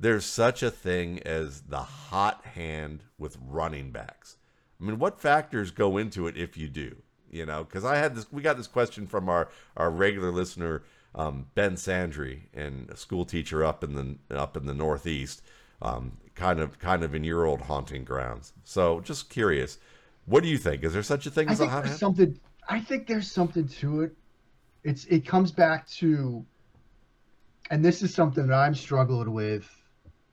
there's 0.00 0.26
such 0.26 0.62
a 0.62 0.70
thing 0.70 1.22
as 1.22 1.62
the 1.62 1.78
hot 1.78 2.44
hand 2.44 3.04
with 3.18 3.38
running 3.40 3.92
backs? 3.92 4.36
I 4.80 4.84
mean 4.84 4.98
what 4.98 5.20
factors 5.20 5.70
go 5.70 5.96
into 5.96 6.26
it 6.26 6.36
if 6.36 6.56
you 6.56 6.68
do 6.68 6.96
you 7.30 7.46
know, 7.46 7.64
because 7.64 7.84
I 7.84 7.96
had 7.96 8.14
this, 8.14 8.30
we 8.32 8.42
got 8.42 8.56
this 8.56 8.66
question 8.66 9.06
from 9.06 9.28
our 9.28 9.48
our 9.76 9.90
regular 9.90 10.30
listener 10.30 10.82
um, 11.16 11.46
Ben 11.54 11.74
Sandry, 11.74 12.42
and 12.54 12.88
a 12.90 12.96
school 12.96 13.24
teacher 13.24 13.64
up 13.64 13.82
in 13.82 14.18
the 14.28 14.36
up 14.36 14.56
in 14.56 14.66
the 14.66 14.74
Northeast, 14.74 15.42
um, 15.80 16.12
kind 16.34 16.60
of 16.60 16.78
kind 16.78 17.02
of 17.02 17.14
in 17.14 17.24
your 17.24 17.46
old 17.46 17.62
haunting 17.62 18.04
grounds. 18.04 18.52
So, 18.64 19.00
just 19.00 19.30
curious, 19.30 19.78
what 20.26 20.42
do 20.42 20.48
you 20.48 20.58
think? 20.58 20.84
Is 20.84 20.92
there 20.92 21.02
such 21.02 21.26
a 21.26 21.30
thing 21.30 21.48
as 21.48 21.60
a? 21.60 21.88
Something. 21.88 22.38
I 22.68 22.80
think 22.80 23.06
there's 23.06 23.30
something 23.30 23.66
to 23.68 24.02
it. 24.02 24.12
It's 24.84 25.06
it 25.06 25.26
comes 25.26 25.50
back 25.50 25.88
to, 25.90 26.44
and 27.70 27.84
this 27.84 28.02
is 28.02 28.14
something 28.14 28.46
that 28.46 28.54
I'm 28.54 28.74
struggling 28.74 29.32
with 29.32 29.68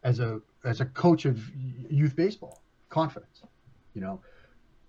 as 0.04 0.20
a 0.20 0.42
as 0.66 0.82
a 0.82 0.86
coach 0.86 1.26
of 1.26 1.40
youth 1.90 2.16
baseball 2.16 2.62
confidence. 2.90 3.42
You 3.94 4.02
know, 4.02 4.20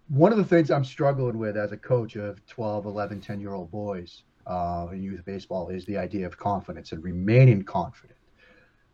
one 0.09 0.33
of 0.33 0.39
the 0.39 0.45
things 0.45 0.71
I'm 0.71 0.85
struggling 0.85 1.39
with 1.39 1.57
as 1.57 1.73
a 1.73 1.77
coach 1.77 2.17
of 2.17 2.45
12, 2.47 2.87
11, 2.87 3.21
10 3.21 3.41
year 3.41 3.55
old 3.55 3.71
boys 3.71 4.23
uh, 4.47 4.89
in 4.93 5.03
youth 5.03 5.25
baseball 5.25 5.69
is 5.69 5.87
the 5.87 5.97
idea 5.97 6.27
of 6.27 6.37
confidence 6.37 6.93
and 6.93 7.03
remaining 7.03 7.63
confident. 7.63 8.19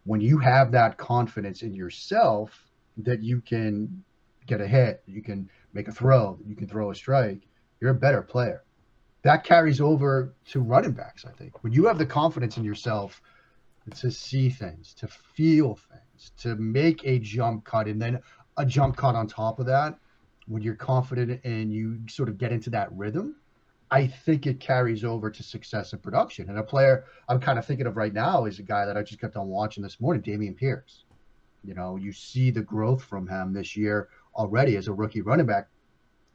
When 0.05 0.21
you 0.21 0.39
have 0.39 0.73
that 0.73 0.97
confidence 0.97 1.63
in 1.63 1.75
yourself 1.75 2.67
that 2.99 3.23
you 3.23 3.41
can 3.41 4.05
get 4.47 4.61
a 4.61 4.67
hit, 4.67 5.03
you 5.07 5.23
can 5.23 5.51
make 5.73 5.89
a 5.89 5.93
throw, 5.93 6.39
you 6.47 6.55
can 6.55 6.69
throw 6.69 6.91
a 6.91 6.95
strike, 6.95 7.47
you're 7.81 7.91
a 7.91 7.95
better 7.95 8.23
player. 8.23 8.65
That 9.23 9.45
carries 9.45 9.81
over 9.81 10.35
to 10.47 10.61
running 10.61 10.93
backs, 10.93 11.25
I 11.27 11.33
think. 11.33 11.63
When 11.63 11.73
you 11.73 11.87
have 11.87 11.99
the 11.99 12.07
confidence 12.07 12.57
in 12.57 12.65
yourself 12.65 13.21
to 13.97 14.11
see 14.11 14.49
things, 14.49 14.95
to 14.95 15.09
feel 15.09 15.75
things, 15.75 16.33
to 16.39 16.55
make 16.57 17.05
a 17.05 17.19
jump 17.19 17.65
cut, 17.65 17.87
and 17.87 18.01
then 18.01 18.21
a 18.57 18.65
jump 18.65 18.97
cut 18.97 19.15
on 19.15 19.27
top 19.27 19.59
of 19.59 19.67
that, 19.67 19.99
when 20.51 20.63
you're 20.63 20.75
confident 20.75 21.41
and 21.45 21.73
you 21.73 22.01
sort 22.09 22.29
of 22.29 22.37
get 22.37 22.51
into 22.51 22.71
that 22.71 22.93
rhythm, 22.93 23.37
I 23.89 24.09
think 24.09 24.49
it 24.49 24.59
carries 24.59 25.05
over 25.05 25.31
to 25.31 25.43
success 25.45 25.93
and 25.93 26.03
production. 26.03 26.49
And 26.49 26.59
a 26.59 26.63
player 26.63 27.05
I'm 27.29 27.39
kind 27.39 27.57
of 27.57 27.65
thinking 27.65 27.87
of 27.87 27.97
right 27.97 28.13
now 28.13 28.47
is 28.47 28.59
a 28.59 28.65
guy 28.65 28.85
that 28.85 28.97
I 28.97 29.03
just 29.05 29.21
got 29.21 29.33
done 29.33 29.47
watching 29.47 29.85
this 29.85 30.01
morning, 30.01 30.23
Dameon 30.23 30.57
Pierce. 30.57 31.05
You 31.63 31.75
know, 31.75 31.95
you 31.95 32.13
see 32.13 32.51
the 32.51 32.63
growth 32.63 33.05
from 33.05 33.29
him 33.29 33.53
this 33.53 33.77
year 33.77 34.09
already 34.35 34.77
as 34.77 34.89
a 34.89 34.93
rookie 34.93 35.21
running 35.21 35.47
back. 35.47 35.69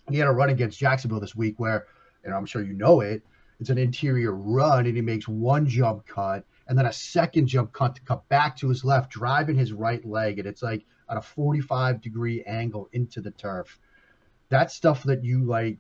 He 0.10 0.17
had 0.17 0.29
a 0.29 0.31
run 0.31 0.50
against 0.50 0.79
Jacksonville 0.79 1.19
this 1.19 1.36
week 1.36 1.55
where, 1.60 1.88
and 2.24 2.34
I'm 2.34 2.45
sure 2.45 2.63
you 2.63 2.74
know 2.74 3.01
it, 3.01 3.22
it's 3.60 3.69
an 3.69 3.77
interior 3.77 4.34
run 4.34 4.86
and 4.86 4.95
he 4.95 5.01
makes 5.01 5.27
one 5.27 5.67
jump 5.67 6.07
cut 6.07 6.45
and 6.67 6.77
then 6.77 6.86
a 6.86 6.93
second 6.93 7.48
jump 7.48 7.74
cut 7.74 7.95
to 7.95 8.01
cut 8.01 8.27
back 8.29 8.55
to 8.57 8.69
his 8.69 8.86
left, 8.86 9.12
driving 9.12 9.57
his 9.57 9.74
right 9.74 10.05
leg. 10.05 10.39
And 10.39 10.48
it's 10.48 10.63
like 10.63 10.86
at 11.10 11.17
a 11.17 11.22
45 11.22 12.00
degree 12.01 12.43
angle 12.43 12.88
into 12.93 13.19
the 13.19 13.31
turf. 13.31 13.77
That's 14.50 14.75
stuff 14.75 15.04
that 15.04 15.24
you 15.24 15.44
like 15.44 15.78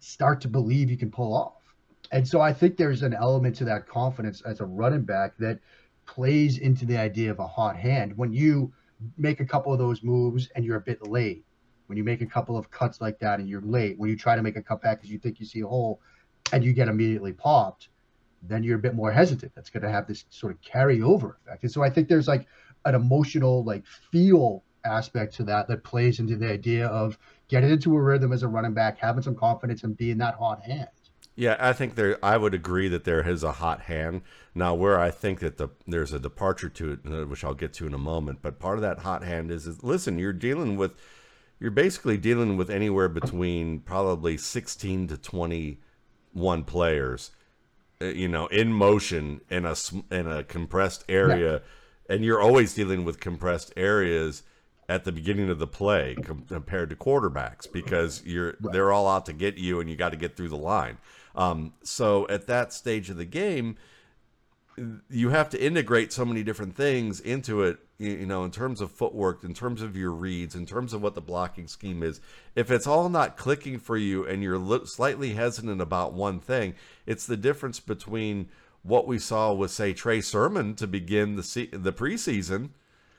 start 0.00 0.40
to 0.42 0.48
believe 0.48 0.90
you 0.90 0.96
can 0.96 1.10
pull 1.10 1.34
off. 1.34 1.54
And 2.10 2.26
so 2.26 2.40
I 2.40 2.52
think 2.52 2.76
there's 2.76 3.02
an 3.02 3.14
element 3.14 3.56
to 3.56 3.64
that 3.64 3.86
confidence 3.86 4.40
as 4.42 4.60
a 4.60 4.64
running 4.64 5.02
back 5.02 5.36
that 5.38 5.58
plays 6.06 6.58
into 6.58 6.86
the 6.86 6.96
idea 6.96 7.30
of 7.30 7.38
a 7.38 7.46
hot 7.46 7.76
hand. 7.76 8.16
When 8.16 8.32
you 8.32 8.72
make 9.16 9.40
a 9.40 9.44
couple 9.44 9.72
of 9.72 9.78
those 9.78 10.02
moves 10.02 10.48
and 10.54 10.64
you're 10.64 10.76
a 10.76 10.80
bit 10.80 11.06
late, 11.06 11.44
when 11.86 11.98
you 11.98 12.04
make 12.04 12.20
a 12.20 12.26
couple 12.26 12.56
of 12.56 12.70
cuts 12.70 13.00
like 13.00 13.18
that 13.18 13.40
and 13.40 13.48
you're 13.48 13.62
late, 13.62 13.98
when 13.98 14.08
you 14.10 14.16
try 14.16 14.36
to 14.36 14.42
make 14.42 14.56
a 14.56 14.62
cut 14.62 14.80
back 14.80 14.98
because 14.98 15.10
you 15.10 15.18
think 15.18 15.40
you 15.40 15.46
see 15.46 15.60
a 15.60 15.66
hole 15.66 16.00
and 16.52 16.64
you 16.64 16.72
get 16.72 16.88
immediately 16.88 17.32
popped, 17.32 17.88
then 18.42 18.62
you're 18.62 18.78
a 18.78 18.80
bit 18.80 18.94
more 18.94 19.10
hesitant. 19.12 19.52
That's 19.54 19.70
going 19.70 19.82
to 19.82 19.90
have 19.90 20.06
this 20.06 20.24
sort 20.30 20.52
of 20.52 20.60
carryover 20.60 21.34
effect. 21.44 21.62
And 21.62 21.72
so 21.72 21.82
I 21.82 21.90
think 21.90 22.08
there's 22.08 22.28
like 22.28 22.46
an 22.84 22.94
emotional, 22.94 23.64
like 23.64 23.84
feel 23.86 24.62
aspect 24.84 25.34
to 25.34 25.44
that 25.44 25.68
that 25.68 25.84
plays 25.84 26.20
into 26.20 26.36
the 26.36 26.50
idea 26.50 26.86
of 26.86 27.18
getting 27.48 27.70
into 27.70 27.96
a 27.96 28.00
rhythm 28.00 28.32
as 28.32 28.42
a 28.42 28.48
running 28.48 28.74
back, 28.74 28.98
having 28.98 29.22
some 29.22 29.34
confidence, 29.34 29.82
and 29.82 29.96
being 29.96 30.18
that 30.18 30.34
hot 30.34 30.62
hand. 30.62 30.88
Yeah, 31.34 31.56
I 31.60 31.72
think 31.72 31.94
there. 31.94 32.18
I 32.20 32.36
would 32.36 32.52
agree 32.52 32.88
that 32.88 33.04
there 33.04 33.26
is 33.26 33.44
a 33.44 33.52
hot 33.52 33.82
hand. 33.82 34.22
Now, 34.56 34.74
where 34.74 34.98
I 34.98 35.12
think 35.12 35.38
that 35.38 35.56
the 35.56 35.68
there's 35.86 36.12
a 36.12 36.18
departure 36.18 36.68
to 36.68 36.92
it, 36.92 36.98
uh, 37.06 37.26
which 37.26 37.44
I'll 37.44 37.54
get 37.54 37.72
to 37.74 37.86
in 37.86 37.94
a 37.94 37.98
moment. 37.98 38.40
But 38.42 38.58
part 38.58 38.76
of 38.76 38.82
that 38.82 39.00
hot 39.00 39.22
hand 39.22 39.52
is, 39.52 39.66
is 39.66 39.84
listen, 39.84 40.18
you're 40.18 40.32
dealing 40.32 40.76
with, 40.76 40.94
you're 41.60 41.70
basically 41.70 42.16
dealing 42.16 42.56
with 42.56 42.70
anywhere 42.70 43.08
between 43.08 43.78
probably 43.80 44.36
16 44.36 45.06
to 45.06 45.16
21 45.16 46.64
players, 46.64 47.30
uh, 48.02 48.06
you 48.06 48.26
know, 48.26 48.48
in 48.48 48.72
motion 48.72 49.40
in 49.48 49.64
a 49.64 49.76
in 50.10 50.26
a 50.26 50.42
compressed 50.42 51.04
area, 51.08 51.52
yeah. 51.52 52.14
and 52.14 52.24
you're 52.24 52.42
always 52.42 52.74
dealing 52.74 53.04
with 53.04 53.20
compressed 53.20 53.72
areas 53.76 54.42
at 54.88 55.04
the 55.04 55.12
beginning 55.12 55.50
of 55.50 55.58
the 55.58 55.66
play 55.66 56.16
compared 56.48 56.90
to 56.90 56.96
quarterbacks 56.96 57.70
because 57.70 58.22
you're 58.24 58.56
right. 58.60 58.72
they're 58.72 58.90
all 58.90 59.06
out 59.06 59.26
to 59.26 59.32
get 59.32 59.56
you 59.56 59.80
and 59.80 59.90
you 59.90 59.96
got 59.96 60.10
to 60.10 60.16
get 60.16 60.36
through 60.36 60.48
the 60.48 60.56
line. 60.56 60.96
Um, 61.36 61.74
so 61.82 62.26
at 62.28 62.46
that 62.46 62.72
stage 62.72 63.10
of 63.10 63.16
the 63.16 63.26
game, 63.26 63.76
you 65.10 65.30
have 65.30 65.50
to 65.50 65.62
integrate 65.62 66.12
so 66.12 66.24
many 66.24 66.42
different 66.42 66.74
things 66.74 67.20
into 67.20 67.62
it. 67.62 67.78
You 67.98 68.26
know, 68.26 68.44
in 68.44 68.52
terms 68.52 68.80
of 68.80 68.92
footwork, 68.92 69.42
in 69.42 69.54
terms 69.54 69.82
of 69.82 69.96
your 69.96 70.12
reads, 70.12 70.54
in 70.54 70.66
terms 70.66 70.92
of 70.92 71.02
what 71.02 71.16
the 71.16 71.20
blocking 71.20 71.66
scheme 71.66 72.04
is. 72.04 72.20
If 72.54 72.70
it's 72.70 72.86
all 72.86 73.08
not 73.08 73.36
clicking 73.36 73.80
for 73.80 73.96
you 73.96 74.24
and 74.24 74.40
you're 74.40 74.86
slightly 74.86 75.34
hesitant 75.34 75.80
about 75.80 76.12
one 76.12 76.38
thing, 76.38 76.74
it's 77.06 77.26
the 77.26 77.36
difference 77.36 77.80
between 77.80 78.50
what 78.84 79.08
we 79.08 79.18
saw 79.18 79.52
with, 79.52 79.72
say, 79.72 79.92
Trey 79.92 80.20
Sermon 80.20 80.76
to 80.76 80.86
begin 80.86 81.34
the 81.34 81.42
se- 81.42 81.70
the 81.72 81.92
preseason 81.92 82.70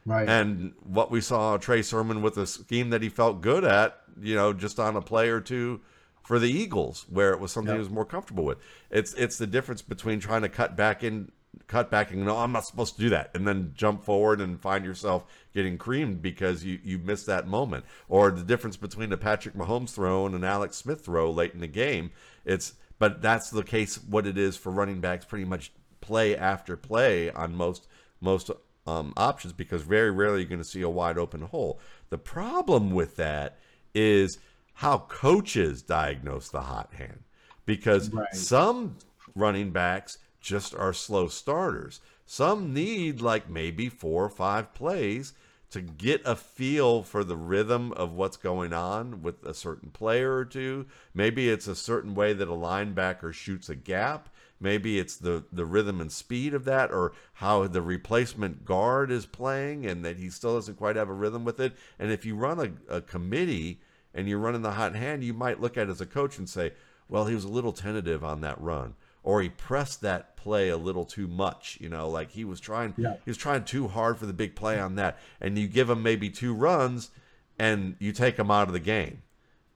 Right. 0.06 0.28
And 0.28 0.74
what 0.84 1.12
we 1.12 1.22
saw 1.22 1.58
Trey 1.58 1.82
Sermon 1.82 2.22
with 2.22 2.38
a 2.38 2.48
scheme 2.48 2.90
that 2.90 3.02
he 3.02 3.10
felt 3.10 3.42
good 3.42 3.64
at, 3.64 4.02
you 4.20 4.36
know, 4.36 4.54
just 4.54 4.80
on 4.80 4.96
a 4.96 5.02
play 5.02 5.30
or 5.30 5.42
two 5.42 5.82
for 6.24 6.40
the 6.40 6.50
Eagles, 6.50 7.06
where 7.10 7.32
it 7.32 7.40
was 7.40 7.52
something 7.52 7.70
yep. 7.70 7.78
he 7.78 7.80
was 7.80 7.90
more 7.90 8.06
comfortable 8.06 8.44
with. 8.44 8.60
It's 8.90 9.14
it's 9.14 9.38
the 9.38 9.48
difference 9.48 9.82
between 9.82 10.20
trying 10.20 10.42
to 10.44 10.50
cut 10.50 10.76
back 10.76 11.04
in 11.04 11.32
cut 11.68 11.90
back 11.90 12.12
and 12.12 12.26
no, 12.26 12.38
I'm 12.38 12.52
not 12.52 12.66
supposed 12.66 12.96
to 12.96 13.02
do 13.02 13.10
that, 13.10 13.32
and 13.34 13.48
then 13.48 13.74
jump 13.76 14.04
forward 14.04 14.42
and 14.42 14.60
find 14.60 14.86
yourself 14.86 15.26
getting 15.54 15.78
creamed 15.78 16.22
because 16.22 16.64
you 16.64 16.80
you 16.84 16.98
missed 16.98 17.26
that 17.28 17.48
moment, 17.48 17.86
or 18.08 18.32
the 18.32 18.44
difference 18.44 18.78
between 18.78 19.12
a 19.12 19.18
Patrick 19.18 19.56
Mahomes 19.56 19.94
throw 19.94 20.26
and 20.26 20.36
an 20.36 20.44
Alex 20.44 20.78
Smith 20.78 21.04
throw 21.04 21.32
late 21.32 21.54
in 21.54 21.60
the 21.60 21.68
game. 21.68 22.12
It's 22.46 22.74
but 22.98 23.22
that's 23.22 23.50
the 23.50 23.64
case. 23.64 23.96
What 23.96 24.28
it 24.28 24.38
is 24.38 24.58
for 24.58 24.72
running 24.72 25.00
backs, 25.00 25.26
pretty 25.26 25.46
much 25.46 25.72
play 26.02 26.36
after 26.36 26.76
play 26.78 27.32
on 27.32 27.56
most 27.56 27.88
most 28.22 28.52
um, 28.88 29.14
options 29.18 29.54
because 29.54 29.84
very 29.84 30.12
rarely 30.12 30.42
you're 30.42 30.50
going 30.50 30.62
to 30.62 30.68
see 30.68 30.82
a 30.82 30.90
wide 30.90 31.18
open 31.18 31.42
hole. 31.42 31.80
The 32.10 32.18
problem 32.18 32.92
with 32.92 33.16
that 33.18 33.58
is 33.94 34.38
how 34.76 35.00
coaches 35.10 35.82
diagnose 35.82 36.50
the 36.50 36.62
hot 36.62 36.94
hand 36.94 37.24
because 37.66 38.10
right. 38.12 38.34
some 38.34 38.96
running 39.36 39.72
backs 39.72 40.18
just 40.42 40.74
are 40.74 40.94
slow 40.94 41.28
starters. 41.28 42.02
Some 42.26 42.74
need 42.74 43.22
like 43.22 43.50
maybe 43.50 43.90
four 43.90 44.24
or 44.24 44.30
five 44.30 44.74
plays 44.74 45.34
to 45.72 45.82
get 45.82 46.22
a 46.26 46.36
feel 46.36 47.04
for 47.04 47.24
the 47.24 47.36
rhythm 47.36 47.92
of 47.94 48.14
what's 48.14 48.38
going 48.38 48.74
on 48.74 49.22
with 49.22 49.44
a 49.46 49.54
certain 49.54 49.92
player 49.92 50.36
or 50.36 50.46
two. 50.46 50.88
Maybe 51.14 51.50
it's 51.50 51.68
a 51.68 51.76
certain 51.76 52.16
way 52.16 52.34
that 52.34 52.48
a 52.48 52.52
linebacker 52.52 53.34
shoots 53.34 53.70
a 53.70 53.76
gap. 53.76 54.30
Maybe 54.60 55.00
it's 55.00 55.16
the, 55.16 55.46
the 55.52 55.66
rhythm 55.66 56.02
and 56.02 56.12
speed 56.12 56.54
of 56.54 56.66
that, 56.66 56.92
or 56.92 57.14
how 57.34 57.66
the 57.68 57.82
replacement 57.82 58.66
guard 58.66 59.12
is 59.12 59.26
playing 59.26 59.86
and 59.86 60.04
that 60.04 60.18
he 60.18 60.30
still 60.30 60.56
doesn't 60.56 60.78
quite 60.78 60.96
have 60.98 61.10
a 61.10 61.14
rhythm 61.14 61.46
with 61.46 61.60
it. 61.60 61.74
And 61.98 62.12
if 62.12 62.26
you 62.26 62.36
run 62.36 62.60
a, 62.90 62.96
a 62.98 63.02
committee 63.02 63.80
and 64.14 64.28
you're 64.28 64.40
running 64.40 64.62
the 64.62 64.72
hot 64.72 64.96
hand, 64.96 65.24
you 65.24 65.34
might 65.34 65.62
look 65.62 65.78
at 65.78 65.88
it 65.88 65.92
as 65.92 66.02
a 66.02 66.06
coach 66.06 66.38
and 66.38 66.50
say, 66.50 66.74
well, 67.08 67.26
he 67.26 67.36
was 67.36 67.46
a 67.46 67.50
little 67.50 67.72
tentative 67.72 68.24
on 68.24 68.42
that 68.42 68.60
run. 68.62 68.96
Or 69.24 69.42
he 69.42 69.50
pressed 69.50 70.02
that 70.02 70.38
play 70.38 70.70
a 70.70 70.78
little 70.78 71.06
too 71.06 71.28
much, 71.28 71.78
you 71.82 71.90
know, 71.90 72.10
like 72.10 72.32
he 72.32 72.46
was 72.46 72.60
trying 72.60 72.94
yeah. 72.98 73.16
he 73.26 73.30
was 73.30 73.38
trying 73.38 73.66
too 73.66 73.88
hard 73.88 74.18
for 74.18 74.26
the 74.26 74.34
big 74.34 74.56
play 74.56 74.80
on 74.80 74.96
that. 74.96 75.20
And 75.42 75.58
you 75.58 75.68
give 75.68 75.90
him 75.90 76.02
maybe 76.02 76.30
two 76.30 76.54
runs 76.54 77.12
and 77.58 77.96
you 78.00 78.14
take 78.14 78.38
him 78.38 78.50
out 78.50 78.68
of 78.68 78.74
the 78.74 78.80
game. 78.80 79.22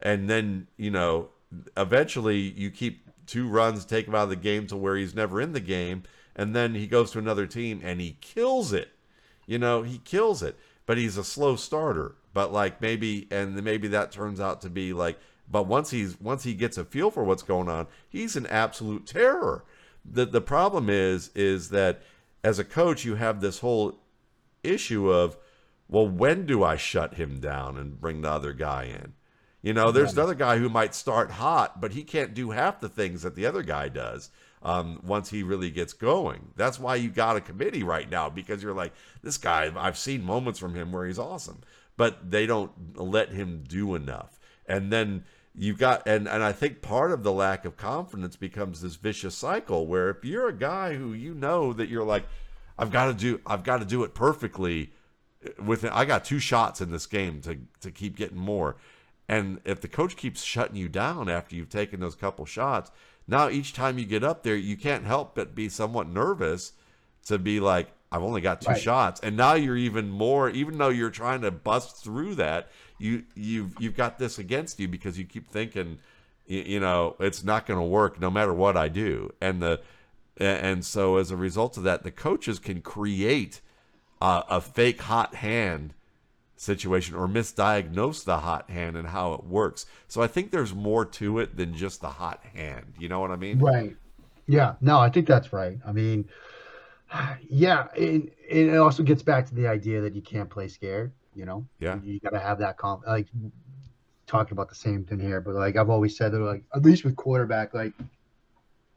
And 0.01 0.29
then, 0.29 0.67
you 0.77 0.91
know, 0.91 1.29
eventually 1.75 2.37
you 2.39 2.71
keep 2.71 3.07
two 3.33 3.49
runs, 3.49 3.83
take 3.83 4.07
him 4.07 4.13
out 4.13 4.25
of 4.25 4.29
the 4.29 4.35
game 4.35 4.67
to 4.67 4.77
where 4.77 4.95
he's 4.95 5.15
never 5.15 5.41
in 5.41 5.53
the 5.53 5.59
game, 5.59 6.03
and 6.35 6.55
then 6.55 6.75
he 6.75 6.85
goes 6.85 7.09
to 7.09 7.17
another 7.17 7.47
team 7.47 7.81
and 7.83 7.99
he 7.99 8.15
kills 8.21 8.71
it. 8.71 8.89
You 9.47 9.57
know, 9.57 9.81
he 9.81 9.97
kills 9.97 10.43
it, 10.43 10.55
but 10.85 10.99
he's 10.99 11.17
a 11.17 11.23
slow 11.23 11.55
starter. 11.55 12.13
But 12.31 12.53
like 12.53 12.79
maybe, 12.79 13.27
and 13.31 13.61
maybe 13.63 13.87
that 13.87 14.11
turns 14.11 14.39
out 14.39 14.61
to 14.61 14.69
be 14.69 14.93
like, 14.93 15.19
but 15.49 15.65
once 15.65 15.89
he's 15.89 16.21
once 16.21 16.43
he 16.43 16.53
gets 16.53 16.77
a 16.77 16.85
feel 16.85 17.09
for 17.09 17.23
what's 17.23 17.41
going 17.41 17.69
on, 17.69 17.87
he's 18.07 18.35
an 18.35 18.45
absolute 18.45 19.07
terror. 19.07 19.65
the 20.05 20.25
The 20.25 20.39
problem 20.39 20.87
is, 20.87 21.31
is 21.33 21.69
that 21.69 22.03
as 22.43 22.59
a 22.59 22.63
coach, 22.63 23.03
you 23.03 23.15
have 23.15 23.41
this 23.41 23.59
whole 23.59 23.99
issue 24.63 25.11
of, 25.11 25.37
well, 25.89 26.07
when 26.07 26.45
do 26.45 26.63
I 26.63 26.77
shut 26.77 27.15
him 27.15 27.39
down 27.39 27.77
and 27.77 27.99
bring 27.99 28.21
the 28.21 28.29
other 28.29 28.53
guy 28.53 28.83
in? 28.83 29.13
You 29.63 29.74
know, 29.74 29.91
there's 29.91 30.12
another 30.12 30.36
guy 30.36 30.58
who 30.58 30.67
might 30.67 30.93
start 30.93 31.32
hot, 31.32 31.79
but 31.79 31.93
he 31.93 32.03
can't 32.03 32.34
do 32.34 32.51
half 32.51 32.82
the 32.82 32.89
things 32.89 33.22
that 33.22 33.36
the 33.36 33.46
other 33.46 33.63
guy 33.63 33.88
does 33.88 34.29
um, 34.62 35.00
once 35.05 35.29
he 35.29 35.41
really 35.41 35.72
gets 35.72 35.93
going. 35.93 36.50
That's 36.58 36.77
why 36.77 36.96
you 36.98 37.10
got 37.10 37.38
a 37.38 37.41
committee 37.41 37.82
right 37.82 38.10
now 38.12 38.29
because 38.29 38.62
you're 38.62 38.74
like, 38.74 38.91
this 39.24 39.38
guy, 39.38 39.72
I've 39.74 39.98
seen 39.98 40.22
moments 40.22 40.60
from 40.60 40.75
him 40.75 40.91
where 40.91 41.05
he's 41.05 41.17
awesome, 41.17 41.62
but 41.96 42.29
they 42.29 42.46
don't 42.46 42.72
let 42.98 43.29
him 43.29 43.63
do 43.65 43.96
enough. 43.96 44.38
And 44.67 44.91
then 44.91 45.24
you've 45.55 45.77
got, 45.77 46.05
and, 46.10 46.27
and 46.27 46.43
I 46.43 46.51
think 46.51 46.82
part 46.82 47.13
of 47.13 47.24
the 47.24 47.32
lack 47.32 47.63
of 47.63 47.77
confidence 47.77 48.36
becomes 48.36 48.82
this 48.82 48.98
vicious 48.98 49.34
cycle 49.34 49.88
where 49.88 50.10
if 50.10 50.25
you're 50.25 50.50
a 50.50 50.53
guy 50.53 50.96
who 50.96 51.13
you 51.13 51.34
know 51.34 51.72
that 51.72 51.88
you're 51.88 52.03
like, 52.03 52.25
I've 52.77 52.91
got 52.91 53.05
to 53.05 53.13
do, 53.13 53.39
I've 53.48 53.63
got 53.63 53.77
to 53.77 53.86
do 53.86 54.03
it 54.03 54.13
perfectly. 54.13 54.91
With 55.58 55.86
I 55.86 56.05
got 56.05 56.24
two 56.24 56.39
shots 56.39 56.79
in 56.79 56.89
this 56.89 57.05
game 57.05 57.41
to 57.41 57.58
to 57.82 57.91
keep 57.91 58.15
getting 58.15 58.38
more 58.38 58.77
and 59.33 59.59
if 59.65 59.81
the 59.81 59.87
coach 59.87 60.15
keeps 60.15 60.43
shutting 60.43 60.75
you 60.75 60.87
down 60.87 61.27
after 61.27 61.55
you've 61.55 61.69
taken 61.69 61.99
those 61.99 62.15
couple 62.15 62.45
shots, 62.45 62.91
now 63.27 63.49
each 63.49 63.73
time 63.73 63.97
you 63.97 64.05
get 64.05 64.23
up 64.23 64.43
there, 64.43 64.55
you 64.55 64.77
can't 64.77 65.05
help 65.05 65.33
but 65.33 65.55
be 65.55 65.69
somewhat 65.69 66.07
nervous 66.07 66.73
to 67.25 67.39
be 67.39 67.59
like, 67.59 67.87
I've 68.11 68.21
only 68.21 68.41
got 68.41 68.61
two 68.61 68.73
Right. 68.73 68.81
shots, 68.81 69.19
and 69.21 69.35
now 69.35 69.53
you're 69.55 69.77
even 69.77 70.11
more. 70.11 70.49
Even 70.49 70.77
though 70.77 70.89
you're 70.89 71.09
trying 71.09 71.41
to 71.41 71.49
bust 71.49 72.03
through 72.03 72.35
that, 72.35 72.69
you 72.99 73.23
you've 73.33 73.73
you've 73.79 73.95
got 73.97 74.19
this 74.19 74.37
against 74.37 74.79
you 74.79 74.87
because 74.87 75.17
you 75.17 75.25
keep 75.25 75.49
thinking, 75.49 75.97
you, 76.45 76.59
you 76.61 76.79
know, 76.79 77.15
it's 77.19 77.43
not 77.43 77.65
going 77.65 77.79
to 77.79 77.85
work 77.85 78.19
no 78.19 78.29
matter 78.29 78.53
what 78.53 78.77
I 78.77 78.87
do, 78.87 79.33
and 79.41 79.63
the 79.63 79.81
and 80.37 80.85
so 80.85 81.17
as 81.17 81.31
a 81.31 81.35
result 81.37 81.75
of 81.77 81.83
that, 81.83 82.03
the 82.03 82.11
coaches 82.11 82.59
can 82.59 82.81
create 82.81 83.61
a, 84.21 84.43
a 84.47 84.61
fake 84.61 85.01
hot 85.01 85.33
hand 85.35 85.95
situation 86.55 87.15
or 87.15 87.27
misdiagnose 87.27 88.24
the 88.24 88.39
hot 88.39 88.69
hand 88.69 88.95
and 88.95 89.07
how 89.07 89.33
it 89.33 89.43
works. 89.43 89.86
So 90.07 90.22
I 90.22 90.27
think 90.27 90.51
there's 90.51 90.74
more 90.74 91.05
to 91.05 91.39
it 91.39 91.57
than 91.57 91.75
just 91.75 92.01
the 92.01 92.10
hot 92.10 92.43
hand. 92.53 92.93
You 93.00 93.10
know 93.10 93.19
what 93.19 93.31
I 93.31 93.36
mean? 93.36 93.60
Right. 93.60 93.95
Yeah. 94.48 94.75
No, 94.81 95.00
I 95.00 95.10
think 95.10 95.27
that's 95.27 95.51
right. 95.51 95.77
I 95.86 95.91
mean, 95.91 96.29
yeah, 97.50 97.88
it, 97.95 98.33
it 98.48 98.77
also 98.77 99.03
gets 99.03 99.22
back 99.22 99.48
to 99.48 99.55
the 99.55 99.67
idea 99.67 100.01
that 100.01 100.15
you 100.15 100.22
can't 100.22 100.50
play 100.50 100.67
scared. 100.67 101.12
You 101.36 101.45
know. 101.45 101.65
Yeah. 101.79 102.00
You 102.03 102.19
got 102.19 102.31
to 102.31 102.39
have 102.39 102.60
that 102.60 102.77
comp. 102.77 103.07
Like 103.07 103.27
talking 104.27 104.53
about 104.53 104.69
the 104.69 104.75
same 104.75 105.03
thing 105.03 105.19
here, 105.19 105.41
but 105.41 105.55
like 105.55 105.75
I've 105.75 105.89
always 105.89 106.15
said 106.15 106.31
that, 106.31 106.39
like 106.39 106.63
at 106.75 106.83
least 106.83 107.03
with 107.03 107.15
quarterback, 107.15 107.74
like 107.74 107.93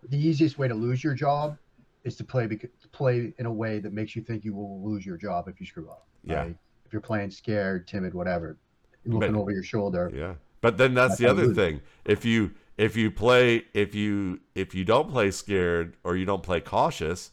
the 0.08 0.18
easiest 0.18 0.58
way 0.58 0.68
to 0.68 0.74
lose 0.74 1.02
your 1.02 1.14
job 1.14 1.56
is 2.04 2.16
to 2.16 2.24
play 2.24 2.46
bec- 2.46 2.60
to 2.80 2.88
play 2.92 3.32
in 3.38 3.46
a 3.46 3.52
way 3.52 3.78
that 3.78 3.92
makes 3.92 4.14
you 4.14 4.22
think 4.22 4.44
you 4.44 4.54
will 4.54 4.80
lose 4.82 5.04
your 5.04 5.16
job 5.16 5.48
if 5.48 5.60
you 5.60 5.66
screw 5.66 5.88
up. 5.88 6.06
Yeah. 6.24 6.36
right? 6.36 6.56
If 6.86 6.92
you're 6.92 7.02
playing 7.02 7.30
scared, 7.30 7.88
timid, 7.88 8.14
whatever, 8.14 8.56
looking 9.04 9.32
But- 9.32 9.40
over 9.40 9.50
your 9.50 9.62
shoulder. 9.64 10.10
Yeah. 10.14 10.34
But 10.60 10.78
then 10.78 10.94
that's 10.94 11.10
That's 11.10 11.20
the 11.20 11.26
other 11.28 11.52
thing. 11.54 11.80
If 12.04 12.24
you 12.24 12.52
if 12.78 12.96
you 12.96 13.10
play 13.10 13.64
if 13.74 13.94
you 13.94 14.40
if 14.54 14.74
you 14.74 14.84
don't 14.84 15.10
play 15.10 15.30
scared 15.30 15.96
or 16.04 16.16
you 16.16 16.24
don't 16.24 16.42
play 16.42 16.60
cautious 16.60 17.30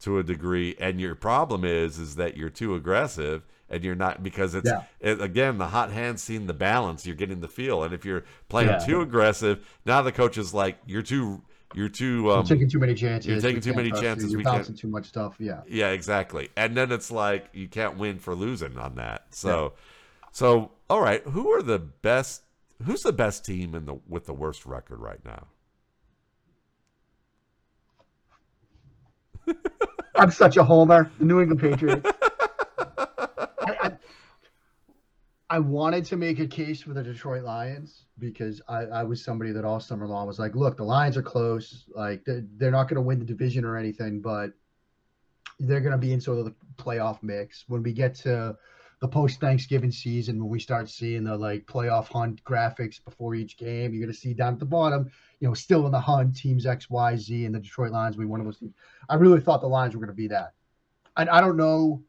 to 0.00 0.18
a 0.18 0.22
degree 0.22 0.76
and 0.78 1.00
your 1.00 1.14
problem 1.14 1.64
is 1.64 1.98
is 1.98 2.16
that 2.16 2.36
you're 2.36 2.50
too 2.50 2.74
aggressive 2.74 3.44
and 3.70 3.82
you're 3.84 3.94
not 3.94 4.22
because 4.22 4.54
it's 4.54 4.68
Yeah. 4.68 4.82
it, 5.00 5.20
again 5.20 5.58
the 5.58 5.68
hot 5.68 5.90
hand 5.92 6.20
seeing 6.20 6.46
the 6.46 6.52
balance 6.54 7.06
you're 7.06 7.16
getting 7.16 7.40
the 7.40 7.48
feel 7.48 7.82
and 7.82 7.94
if 7.94 8.04
you're 8.04 8.24
playing 8.48 8.68
Yeah. 8.70 8.78
too 8.78 9.00
aggressive 9.00 9.64
now 9.86 10.02
the 10.02 10.12
coach 10.12 10.36
is 10.36 10.52
like 10.52 10.76
you're 10.86 11.02
too 11.02 11.42
you're 11.74 11.88
too 11.88 12.22
You're 12.22 12.38
um, 12.38 12.44
taking 12.44 12.68
too 12.68 12.78
many 12.78 12.94
chances. 12.94 13.30
you're 13.30 13.40
taking 13.40 13.60
too 13.60 13.74
many 13.74 13.90
chances, 13.90 14.30
You're 14.30 14.38
we 14.38 14.44
can't- 14.44 14.56
bouncing 14.58 14.74
too 14.76 14.88
much 14.88 15.06
stuff. 15.06 15.36
Yeah. 15.38 15.62
Yeah, 15.66 15.88
exactly. 15.90 16.50
And 16.56 16.76
then 16.76 16.92
it's 16.92 17.10
like 17.10 17.48
you 17.52 17.68
can't 17.68 17.96
win 17.96 18.18
for 18.18 18.34
losing 18.34 18.78
on 18.78 18.94
that. 18.96 19.26
So, 19.30 19.74
so 20.32 20.70
all 20.88 21.00
right, 21.00 21.22
who 21.22 21.50
are 21.50 21.62
the 21.62 21.78
best? 21.78 22.42
Who's 22.84 23.02
the 23.02 23.12
best 23.12 23.44
team 23.44 23.74
in 23.74 23.86
the 23.86 23.96
with 24.08 24.26
the 24.26 24.34
worst 24.34 24.66
record 24.66 25.00
right 25.00 25.20
now? 25.24 25.46
I'm 30.16 30.30
such 30.30 30.56
a 30.56 30.64
homer. 30.64 31.10
The 31.18 31.24
New 31.24 31.40
England 31.40 31.60
Patriots. 31.60 32.08
I, 32.78 33.76
I, 33.82 33.92
I 35.54 35.60
wanted 35.60 36.04
to 36.06 36.16
make 36.16 36.40
a 36.40 36.48
case 36.48 36.82
for 36.82 36.94
the 36.94 37.02
Detroit 37.04 37.44
Lions 37.44 38.06
because 38.18 38.60
I, 38.68 38.86
I 38.86 39.02
was 39.04 39.22
somebody 39.22 39.52
that 39.52 39.64
all 39.64 39.78
summer 39.78 40.08
long 40.08 40.26
was 40.26 40.40
like, 40.40 40.56
look, 40.56 40.76
the 40.76 40.82
Lions 40.82 41.16
are 41.16 41.22
close. 41.22 41.84
Like 41.94 42.24
they're, 42.24 42.42
they're 42.56 42.72
not 42.72 42.88
going 42.88 42.96
to 42.96 43.02
win 43.02 43.20
the 43.20 43.24
division 43.24 43.64
or 43.64 43.76
anything, 43.76 44.20
but 44.20 44.50
they're 45.60 45.80
going 45.80 45.92
to 45.92 45.98
be 45.98 46.12
in 46.12 46.20
sort 46.20 46.38
of 46.40 46.46
the 46.46 46.54
playoff 46.74 47.22
mix. 47.22 47.66
When 47.68 47.84
we 47.84 47.92
get 47.92 48.16
to 48.16 48.56
the 49.00 49.06
post 49.06 49.38
Thanksgiving 49.38 49.92
season, 49.92 50.40
when 50.40 50.48
we 50.48 50.58
start 50.58 50.90
seeing 50.90 51.22
the 51.22 51.36
like 51.36 51.66
playoff 51.66 52.08
hunt 52.08 52.42
graphics 52.42 53.04
before 53.04 53.36
each 53.36 53.56
game, 53.56 53.94
you're 53.94 54.02
going 54.02 54.12
to 54.12 54.18
see 54.18 54.34
down 54.34 54.54
at 54.54 54.58
the 54.58 54.66
bottom, 54.66 55.08
you 55.38 55.46
know, 55.46 55.54
still 55.54 55.86
in 55.86 55.92
the 55.92 56.00
hunt, 56.00 56.34
teams 56.34 56.66
X, 56.66 56.90
Y, 56.90 57.14
Z, 57.14 57.44
and 57.44 57.54
the 57.54 57.60
Detroit 57.60 57.92
Lions 57.92 58.16
will 58.16 58.24
be 58.24 58.28
one 58.28 58.40
of 58.40 58.46
those 58.46 58.58
teams. 58.58 58.74
I 59.08 59.14
really 59.14 59.40
thought 59.40 59.60
the 59.60 59.68
Lions 59.68 59.94
were 59.94 60.00
going 60.00 60.08
to 60.08 60.14
be 60.14 60.26
that. 60.26 60.54
And 61.16 61.30
I 61.30 61.40
don't 61.40 61.56
know, 61.56 62.02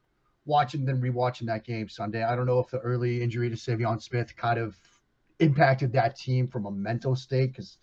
watching 0.46 0.86
them 0.86 1.02
rewatching 1.02 1.48
that 1.48 1.64
game 1.64 1.90
Sunday, 1.90 2.24
I 2.24 2.36
don't 2.36 2.46
know 2.46 2.60
if 2.60 2.70
the 2.70 2.80
early 2.80 3.22
injury 3.22 3.50
to 3.50 3.56
Saivion 3.56 4.02
Smith 4.02 4.36
kind 4.36 4.60
of 4.60 4.78
impacted 5.40 5.92
that 5.94 6.16
team 6.16 6.48
from 6.48 6.66
a 6.66 6.72
mental 6.72 7.16
state 7.16 7.52
because 7.52 7.78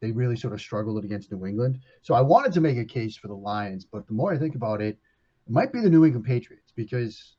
they 0.00 0.10
really 0.10 0.36
sort 0.36 0.52
of 0.52 0.60
struggled 0.60 1.04
against 1.04 1.30
New 1.30 1.46
England. 1.46 1.80
So 2.02 2.14
I 2.14 2.20
wanted 2.20 2.52
to 2.54 2.60
make 2.60 2.78
a 2.78 2.84
case 2.84 3.16
for 3.16 3.28
the 3.28 3.34
Lions, 3.34 3.84
but 3.84 4.06
the 4.06 4.14
more 4.14 4.32
I 4.32 4.38
think 4.38 4.54
about 4.54 4.80
it, 4.80 4.98
it 5.46 5.52
might 5.52 5.72
be 5.72 5.80
the 5.80 5.90
New 5.90 6.04
England 6.04 6.26
Patriots 6.26 6.72
because 6.74 7.36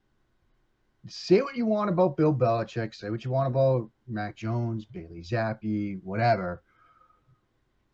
say 1.08 1.42
what 1.42 1.56
you 1.56 1.66
want 1.66 1.90
about 1.90 2.18
Bill 2.18 2.34
Belichick, 2.34 2.94
say 2.94 3.10
what 3.10 3.26
you 3.26 3.32
want 3.32 3.48
about 3.48 3.90
Mac 4.08 4.36
Jones, 4.36 4.86
Bailey 4.86 5.22
Zappe, 5.22 6.00
whatever. 6.04 6.62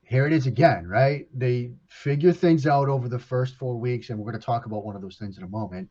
Here 0.04 0.26
it 0.26 0.34
is 0.34 0.48
again, 0.48 0.88
right? 0.88 1.28
They 1.34 1.72
figure 1.88 2.32
things 2.32 2.66
out 2.66 2.88
over 2.88 3.10
the 3.10 3.20
first 3.20 3.56
four 3.56 3.78
weeks, 3.78 4.10
and 4.10 4.18
we're 4.18 4.32
going 4.32 4.40
to 4.40 4.46
talk 4.46 4.66
about 4.66 4.86
one 4.86 4.96
of 4.96 5.02
those 5.02 5.18
things 5.18 5.38
in 5.38 5.44
a 5.44 5.50
moment. 5.50 5.90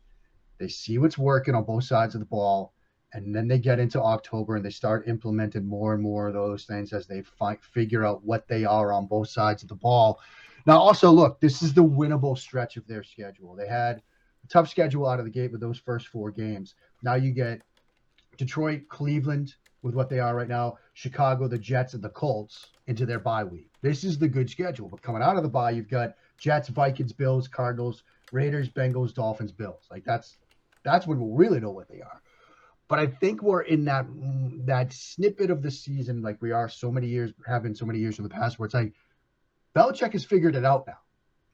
They 0.58 0.68
see 0.68 0.98
what's 0.98 1.18
working 1.18 1.54
on 1.54 1.64
both 1.64 1.84
sides 1.84 2.14
of 2.14 2.20
the 2.20 2.26
ball, 2.26 2.72
and 3.12 3.34
then 3.34 3.48
they 3.48 3.58
get 3.58 3.78
into 3.78 4.02
October 4.02 4.56
and 4.56 4.64
they 4.64 4.70
start 4.70 5.08
implementing 5.08 5.64
more 5.66 5.94
and 5.94 6.02
more 6.02 6.28
of 6.28 6.34
those 6.34 6.64
things 6.64 6.92
as 6.92 7.06
they 7.06 7.22
fi- 7.22 7.58
figure 7.60 8.04
out 8.04 8.24
what 8.24 8.48
they 8.48 8.64
are 8.64 8.92
on 8.92 9.06
both 9.06 9.28
sides 9.28 9.62
of 9.62 9.68
the 9.68 9.74
ball. 9.74 10.20
Now, 10.66 10.78
also, 10.78 11.10
look, 11.10 11.40
this 11.40 11.62
is 11.62 11.72
the 11.72 11.84
winnable 11.84 12.36
stretch 12.36 12.76
of 12.76 12.86
their 12.86 13.04
schedule. 13.04 13.54
They 13.54 13.68
had 13.68 14.02
a 14.44 14.48
tough 14.48 14.68
schedule 14.68 15.06
out 15.06 15.18
of 15.18 15.24
the 15.24 15.30
gate 15.30 15.52
with 15.52 15.60
those 15.60 15.78
first 15.78 16.08
four 16.08 16.30
games. 16.30 16.74
Now 17.02 17.14
you 17.14 17.30
get 17.30 17.62
Detroit, 18.36 18.82
Cleveland 18.88 19.54
with 19.82 19.94
what 19.94 20.10
they 20.10 20.18
are 20.18 20.34
right 20.34 20.48
now, 20.48 20.78
Chicago, 20.94 21.46
the 21.46 21.58
Jets, 21.58 21.94
and 21.94 22.02
the 22.02 22.08
Colts 22.08 22.66
into 22.86 23.06
their 23.06 23.20
bye 23.20 23.44
week. 23.44 23.70
This 23.82 24.04
is 24.04 24.18
the 24.18 24.28
good 24.28 24.50
schedule. 24.50 24.88
But 24.88 25.02
coming 25.02 25.22
out 25.22 25.36
of 25.36 25.42
the 25.42 25.48
bye, 25.48 25.70
you've 25.70 25.88
got 25.88 26.16
Jets, 26.38 26.68
Vikings, 26.68 27.12
Bills, 27.12 27.48
Cardinals, 27.48 28.02
Raiders, 28.32 28.68
Bengals, 28.68 29.14
Dolphins, 29.14 29.52
Bills. 29.52 29.86
Like 29.90 30.04
that's 30.04 30.36
that's 30.86 31.06
when 31.06 31.20
we'll 31.20 31.36
really 31.36 31.60
know 31.60 31.70
what 31.70 31.88
they 31.88 32.00
are. 32.00 32.22
But 32.88 33.00
I 33.00 33.08
think 33.08 33.42
we're 33.42 33.62
in 33.62 33.84
that 33.86 34.06
that 34.64 34.92
snippet 34.92 35.50
of 35.50 35.62
the 35.62 35.70
season, 35.70 36.22
like 36.22 36.40
we 36.40 36.52
are 36.52 36.68
so 36.68 36.90
many 36.92 37.08
years, 37.08 37.32
have 37.46 37.64
been 37.64 37.74
so 37.74 37.84
many 37.84 37.98
years 37.98 38.18
in 38.18 38.22
the 38.22 38.30
past, 38.30 38.58
where 38.58 38.66
it's 38.66 38.74
like 38.74 38.94
Belichick 39.74 40.12
has 40.12 40.24
figured 40.24 40.54
it 40.54 40.64
out 40.64 40.86
now. 40.86 40.98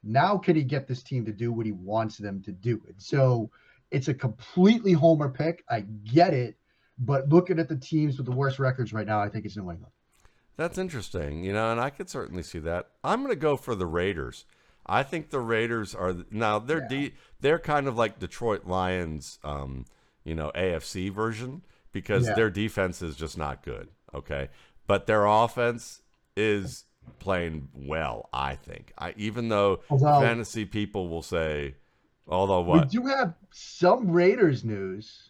Now 0.03 0.37
can 0.37 0.55
he 0.55 0.63
get 0.63 0.87
this 0.87 1.01
team 1.01 1.25
to 1.25 1.31
do 1.31 1.51
what 1.51 1.65
he 1.65 1.71
wants 1.71 2.17
them 2.17 2.41
to 2.43 2.51
do? 2.51 2.81
And 2.87 3.01
so 3.01 3.49
it's 3.89 4.09
a 4.09 4.13
completely 4.13 4.93
homer 4.93 5.29
pick. 5.29 5.63
I 5.69 5.81
get 5.81 6.33
it, 6.33 6.55
but 6.99 7.29
looking 7.29 7.57
at 7.59 7.67
the 7.67 7.77
teams 7.77 8.17
with 8.17 8.25
the 8.25 8.31
worst 8.31 8.59
records 8.59 8.93
right 8.93 9.07
now, 9.07 9.21
I 9.21 9.29
think 9.29 9.45
it's 9.45 9.57
New 9.57 9.71
England. 9.71 9.93
That's 10.55 10.77
interesting, 10.77 11.43
you 11.43 11.51
know, 11.51 11.71
and 11.71 11.81
I 11.81 11.89
could 11.89 12.09
certainly 12.09 12.43
see 12.43 12.59
that. 12.59 12.89
I'm 13.03 13.21
going 13.21 13.31
to 13.31 13.35
go 13.35 13.57
for 13.57 13.73
the 13.73 13.87
Raiders. 13.87 14.45
I 14.85 15.03
think 15.03 15.29
the 15.29 15.39
Raiders 15.39 15.93
are 15.95 16.15
now 16.31 16.59
they're 16.59 16.81
Yeah. 16.81 16.87
de- 16.87 17.13
they're 17.39 17.59
kind 17.59 17.87
of 17.87 17.95
like 17.97 18.19
Detroit 18.19 18.65
Lions, 18.65 19.39
um, 19.43 19.85
you 20.23 20.35
know, 20.35 20.51
AFC 20.55 21.09
version 21.09 21.61
because 21.91 22.27
Yeah. 22.27 22.35
their 22.35 22.49
defense 22.49 23.01
is 23.01 23.15
just 23.15 23.37
not 23.37 23.63
good. 23.63 23.89
Okay, 24.13 24.49
but 24.87 25.07
their 25.07 25.25
offense 25.25 26.01
is 26.35 26.85
playing 27.19 27.69
well. 27.73 28.29
I 28.33 28.55
think. 28.55 28.93
I 28.97 29.13
even 29.17 29.49
though 29.49 29.81
Although- 29.89 30.19
fantasy 30.21 30.65
people 30.65 31.07
will 31.09 31.21
say, 31.23 31.75
although 32.27 32.61
what 32.61 32.85
We 32.93 32.99
do 33.01 33.05
have 33.07 33.35
some 33.51 34.11
Raiders 34.11 34.63
news. 34.63 35.29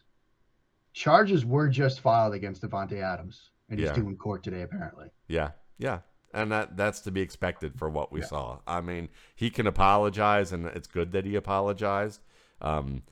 Charges 0.93 1.43
were 1.43 1.67
just 1.69 2.01
filed 2.01 2.35
against 2.35 2.61
Davante 2.61 3.01
Adams, 3.01 3.49
and 3.69 3.79
he's 3.79 3.89
Yeah. 3.89 3.95
due 3.95 4.07
in 4.07 4.15
court 4.15 4.43
today, 4.43 4.61
apparently. 4.61 5.09
Yeah, 5.27 5.51
yeah, 5.79 6.01
and 6.33 6.51
that 6.51 6.75
that's 6.77 6.99
to 7.01 7.11
be 7.11 7.21
expected 7.21 7.77
for 7.77 7.89
what 7.89 8.11
we 8.11 8.21
Yeah. 8.21 8.25
saw. 8.27 8.59
I 8.67 8.81
mean, 8.81 9.09
he 9.35 9.49
can 9.49 9.67
apologize, 9.67 10.51
and 10.51 10.65
it's 10.67 10.87
good 10.87 11.11
that 11.13 11.25
he 11.25 11.35
apologized. 11.35 12.21
Um, 12.61 13.03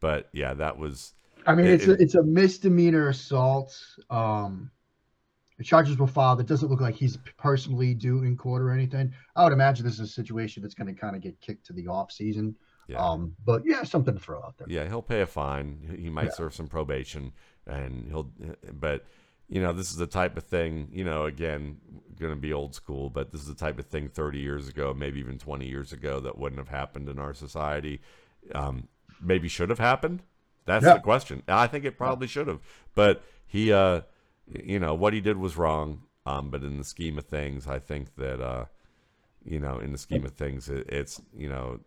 but 0.00 0.28
yeah, 0.32 0.54
that 0.54 0.78
was 0.78 1.14
I 1.46 1.54
mean, 1.54 1.66
It- 1.66 1.74
it's 1.74 1.86
a, 1.88 1.92
it's 2.02 2.14
a 2.14 2.22
misdemeanor 2.22 3.08
assault. 3.08 3.78
Um, 4.08 4.70
the 5.58 5.64
charges 5.64 5.98
were 5.98 6.06
filed. 6.06 6.40
It 6.40 6.46
doesn't 6.46 6.68
look 6.68 6.80
like 6.80 6.94
he's 6.94 7.18
personally 7.36 7.94
due 7.94 8.22
in 8.24 8.36
court 8.36 8.62
or 8.62 8.70
anything. 8.70 9.12
I 9.36 9.44
would 9.44 9.52
imagine 9.52 9.84
this 9.84 9.94
is 9.94 10.00
a 10.00 10.06
situation 10.06 10.62
that's 10.62 10.74
going 10.74 10.92
to 10.92 10.98
kind 10.98 11.14
of 11.14 11.22
get 11.22 11.38
kicked 11.40 11.66
to 11.66 11.72
the 11.74 11.86
off 11.86 12.10
season. 12.12 12.56
yeah, 12.88 12.96
Um, 12.98 13.34
but 13.44 13.62
yeah, 13.64 13.82
something 13.84 14.14
to 14.14 14.20
throw 14.20 14.42
out 14.42 14.56
there. 14.58 14.66
yeah. 14.70 14.86
He'll 14.88 15.00
pay 15.02 15.20
a 15.20 15.26
fine. 15.26 15.96
He 15.98 16.10
might 16.10 16.24
Yeah. 16.26 16.30
serve 16.30 16.54
some 16.54 16.66
probation, 16.66 17.32
and 17.66 18.08
he'll. 18.08 18.30
But 18.72 19.04
you 19.48 19.60
know, 19.60 19.72
this 19.72 19.90
is 19.90 19.96
the 19.96 20.06
type 20.06 20.36
of 20.36 20.44
thing. 20.44 20.88
You 20.92 21.04
know, 21.04 21.24
again, 21.26 21.78
going 22.18 22.32
to 22.32 22.40
be 22.40 22.52
old 22.52 22.74
school, 22.74 23.10
but 23.10 23.32
this 23.32 23.40
is 23.40 23.48
the 23.48 23.54
type 23.54 23.78
of 23.78 23.86
thing 23.86 24.08
30 24.08 24.38
years 24.38 24.68
ago, 24.68 24.94
maybe 24.94 25.18
even 25.20 25.38
20 25.38 25.66
years 25.66 25.92
ago, 25.92 26.20
that 26.20 26.38
wouldn't 26.38 26.58
have 26.58 26.68
happened 26.68 27.08
in 27.08 27.18
our 27.18 27.34
society. 27.34 28.00
Um, 28.54 28.88
maybe 29.20 29.48
should 29.48 29.70
have 29.70 29.78
happened. 29.78 30.22
That's 30.64 30.84
Yeah. 30.84 30.94
the 30.94 31.00
question. 31.00 31.42
I 31.48 31.66
think 31.66 31.84
it 31.84 31.98
probably 31.98 32.26
should 32.26 32.46
have, 32.48 32.60
but 32.94 33.22
he, 33.46 33.72
uh, 33.72 34.02
you 34.46 34.78
know, 34.78 34.94
what 34.94 35.12
he 35.12 35.20
did 35.20 35.36
was 35.36 35.56
wrong. 35.56 36.02
Um, 36.26 36.50
but 36.50 36.62
in 36.62 36.78
the 36.78 36.84
scheme 36.84 37.18
of 37.18 37.26
things, 37.26 37.66
I 37.66 37.78
think 37.78 38.14
that, 38.16 38.40
uh, 38.40 38.64
you 39.44 39.60
know, 39.60 39.78
in 39.78 39.92
the 39.92 39.98
scheme 39.98 40.24
of 40.24 40.32
things, 40.32 40.70
it, 40.70 40.88
it's 40.88 41.20
you 41.36 41.50
know, 41.50 41.80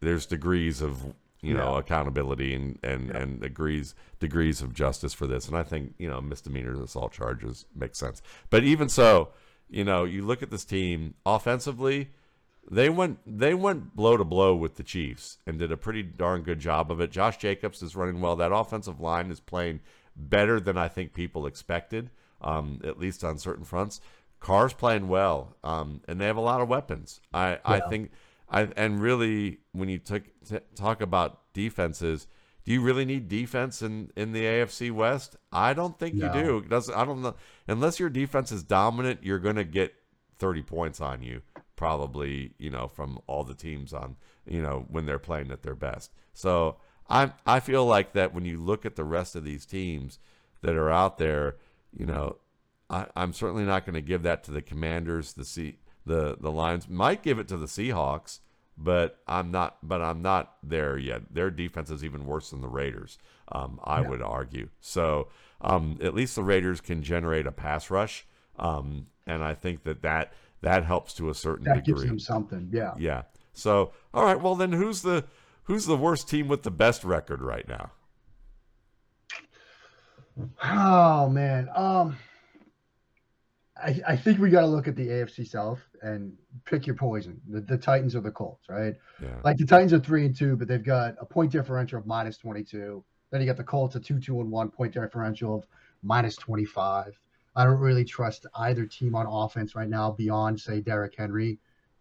there's 0.00 0.24
degrees 0.24 0.80
of 0.80 1.14
you 1.46 1.54
know 1.54 1.72
Yeah. 1.74 1.80
accountability 1.80 2.54
and 2.54 2.78
and 2.82 3.10
and 3.10 3.40
degrees 3.40 3.94
degrees 4.20 4.62
of 4.62 4.74
justice 4.74 5.14
for 5.14 5.26
this, 5.26 5.48
and 5.48 5.56
I 5.56 5.62
think 5.62 5.94
you 5.98 6.08
know 6.08 6.20
misdemeanor 6.20 6.74
assault 6.82 7.12
charges 7.12 7.66
make 7.74 7.94
sense. 7.94 8.22
But 8.50 8.64
even 8.64 8.88
so, 8.88 9.30
you 9.68 9.84
know, 9.84 10.04
you 10.04 10.22
look 10.24 10.42
at 10.42 10.50
this 10.50 10.64
team 10.64 11.14
offensively, 11.24 12.10
they 12.70 12.88
went 12.90 13.18
they 13.26 13.54
went 13.54 13.94
blow 13.94 14.16
to 14.16 14.24
blow 14.24 14.54
with 14.54 14.76
the 14.76 14.82
Chiefs 14.82 15.38
and 15.46 15.58
did 15.58 15.70
a 15.72 15.76
pretty 15.76 16.02
darn 16.02 16.42
good 16.42 16.58
job 16.60 16.90
of 16.90 17.00
it. 17.00 17.10
Josh 17.10 17.36
Jacobs 17.36 17.82
is 17.82 17.94
running 17.96 18.20
well. 18.20 18.36
That 18.36 18.52
offensive 18.52 19.00
line 19.00 19.30
is 19.30 19.40
playing 19.40 19.80
better 20.16 20.58
than 20.58 20.76
I 20.78 20.88
think 20.88 21.12
people 21.12 21.46
expected, 21.46 22.10
um, 22.40 22.80
at 22.84 22.98
least 22.98 23.22
on 23.22 23.38
certain 23.38 23.64
fronts. 23.64 24.00
Carr's 24.40 24.72
playing 24.74 25.08
well, 25.08 25.56
um, 25.64 26.00
and 26.08 26.20
they 26.20 26.26
have 26.26 26.36
a 26.36 26.40
lot 26.42 26.60
of 26.60 26.68
weapons. 26.68 27.20
I, 27.32 27.52
yeah. 27.52 27.58
I 27.64 27.80
think, 27.80 28.10
I 28.48 28.68
and 28.76 29.00
really 29.00 29.58
when 29.72 29.88
you 29.88 29.98
t- 29.98 30.20
talk 30.74 31.00
about 31.00 31.52
defenses, 31.52 32.26
do 32.64 32.72
you 32.72 32.80
really 32.80 33.04
need 33.04 33.28
defense 33.28 33.82
in, 33.82 34.10
in 34.16 34.32
the 34.32 34.42
AFC 34.42 34.90
West? 34.90 35.36
I 35.52 35.72
don't 35.72 35.98
think 35.98 36.14
no. 36.14 36.26
you 36.26 36.32
do. 36.32 36.64
Does 36.68 36.90
I 36.90 37.04
don't 37.04 37.22
know 37.22 37.34
unless 37.66 37.98
your 38.00 38.10
defense 38.10 38.52
is 38.52 38.62
dominant, 38.62 39.20
you're 39.22 39.38
going 39.38 39.56
to 39.56 39.64
get 39.64 39.94
30 40.38 40.62
points 40.62 41.00
on 41.00 41.22
you 41.22 41.42
probably, 41.76 42.54
you 42.58 42.70
know, 42.70 42.88
from 42.88 43.18
all 43.26 43.44
the 43.44 43.54
teams 43.54 43.92
on, 43.92 44.16
you 44.46 44.62
know, 44.62 44.86
when 44.88 45.06
they're 45.06 45.18
playing 45.18 45.50
at 45.50 45.62
their 45.62 45.74
best. 45.74 46.10
So 46.32 46.76
I 47.08 47.32
I 47.46 47.60
feel 47.60 47.86
like 47.86 48.14
that 48.14 48.34
when 48.34 48.44
you 48.44 48.58
look 48.58 48.84
at 48.84 48.96
the 48.96 49.04
rest 49.04 49.36
of 49.36 49.44
these 49.44 49.66
teams 49.66 50.18
that 50.62 50.74
are 50.74 50.90
out 50.90 51.18
there, 51.18 51.56
you 51.92 52.06
know, 52.06 52.36
I, 52.90 53.06
I'm 53.14 53.32
certainly 53.32 53.64
not 53.64 53.84
going 53.84 53.94
to 53.94 54.00
give 54.00 54.22
that 54.22 54.42
to 54.44 54.50
the 54.50 54.62
Commanders, 54.62 55.34
the 55.34 55.44
C, 55.44 55.78
the 56.06 56.36
the 56.40 56.50
Lions. 56.50 56.88
Might 56.88 57.22
give 57.22 57.38
it 57.38 57.48
to 57.48 57.56
the 57.56 57.66
Seahawks, 57.66 58.40
but 58.78 59.18
I'm 59.26 59.50
not. 59.50 59.78
But 59.82 60.00
I'm 60.00 60.22
not 60.22 60.54
there 60.62 60.96
yet. 60.96 61.22
Their 61.34 61.50
defense 61.50 61.90
is 61.90 62.04
even 62.04 62.24
worse 62.24 62.50
than 62.50 62.60
the 62.60 62.68
Raiders. 62.68 63.18
Um, 63.52 63.80
I 63.84 64.00
yeah. 64.00 64.08
would 64.08 64.22
argue. 64.22 64.68
So 64.80 65.28
um, 65.60 65.98
at 66.02 66.14
least 66.14 66.36
the 66.36 66.42
Raiders 66.42 66.80
can 66.80 67.02
generate 67.02 67.46
a 67.46 67.52
pass 67.52 67.90
rush, 67.90 68.26
um, 68.58 69.06
and 69.26 69.42
I 69.42 69.54
think 69.54 69.84
that 69.84 70.02
that 70.02 70.32
that 70.62 70.84
helps 70.84 71.14
to 71.14 71.28
a 71.30 71.34
certain 71.34 71.64
that 71.64 71.84
degree. 71.84 71.94
gives 71.94 72.06
them 72.06 72.18
something. 72.18 72.70
Yeah. 72.72 72.94
Yeah. 72.98 73.22
So 73.52 73.92
all 74.14 74.24
right. 74.24 74.40
Well, 74.40 74.54
then 74.54 74.72
who's 74.72 75.02
the 75.02 75.24
who's 75.64 75.86
the 75.86 75.96
worst 75.96 76.28
team 76.28 76.48
with 76.48 76.62
the 76.62 76.70
best 76.70 77.04
record 77.04 77.42
right 77.42 77.66
now? 77.68 77.90
Oh 80.62 81.28
man. 81.28 81.68
Um. 81.74 82.16
I, 83.82 84.00
I 84.08 84.16
think 84.16 84.38
we 84.38 84.48
got 84.48 84.62
to 84.62 84.66
look 84.66 84.88
at 84.88 84.96
the 84.96 85.06
AFC 85.06 85.46
South 85.46 85.80
and 86.02 86.32
pick 86.64 86.86
your 86.86 86.96
poison. 86.96 87.40
The, 87.48 87.60
the 87.60 87.76
Titans 87.76 88.16
or 88.16 88.20
the 88.20 88.30
Colts, 88.30 88.68
right? 88.68 88.94
Yeah. 89.20 89.36
Like 89.44 89.58
the 89.58 89.66
Titans 89.66 89.92
are 89.92 89.98
three 89.98 90.24
and 90.24 90.34
two, 90.34 90.56
but 90.56 90.66
they've 90.66 90.82
got 90.82 91.14
a 91.20 91.26
point 91.26 91.52
differential 91.52 91.98
of 91.98 92.06
minus 92.06 92.38
twenty 92.38 92.64
two. 92.64 93.04
Then 93.30 93.40
you 93.40 93.46
got 93.46 93.56
the 93.56 93.64
Colts 93.64 93.94
a 93.96 94.00
two 94.00 94.18
two 94.18 94.40
and 94.40 94.50
one 94.50 94.70
point 94.70 94.94
differential 94.94 95.56
of 95.56 95.66
minus 96.02 96.36
twenty 96.36 96.64
five. 96.64 97.18
I 97.54 97.64
don't 97.64 97.78
really 97.78 98.04
trust 98.04 98.46
either 98.56 98.86
team 98.86 99.14
on 99.14 99.26
offense 99.26 99.74
right 99.74 99.88
now 99.88 100.10
beyond 100.12 100.60
say 100.60 100.80
Derrick 100.80 101.14
Henry. 101.16 101.58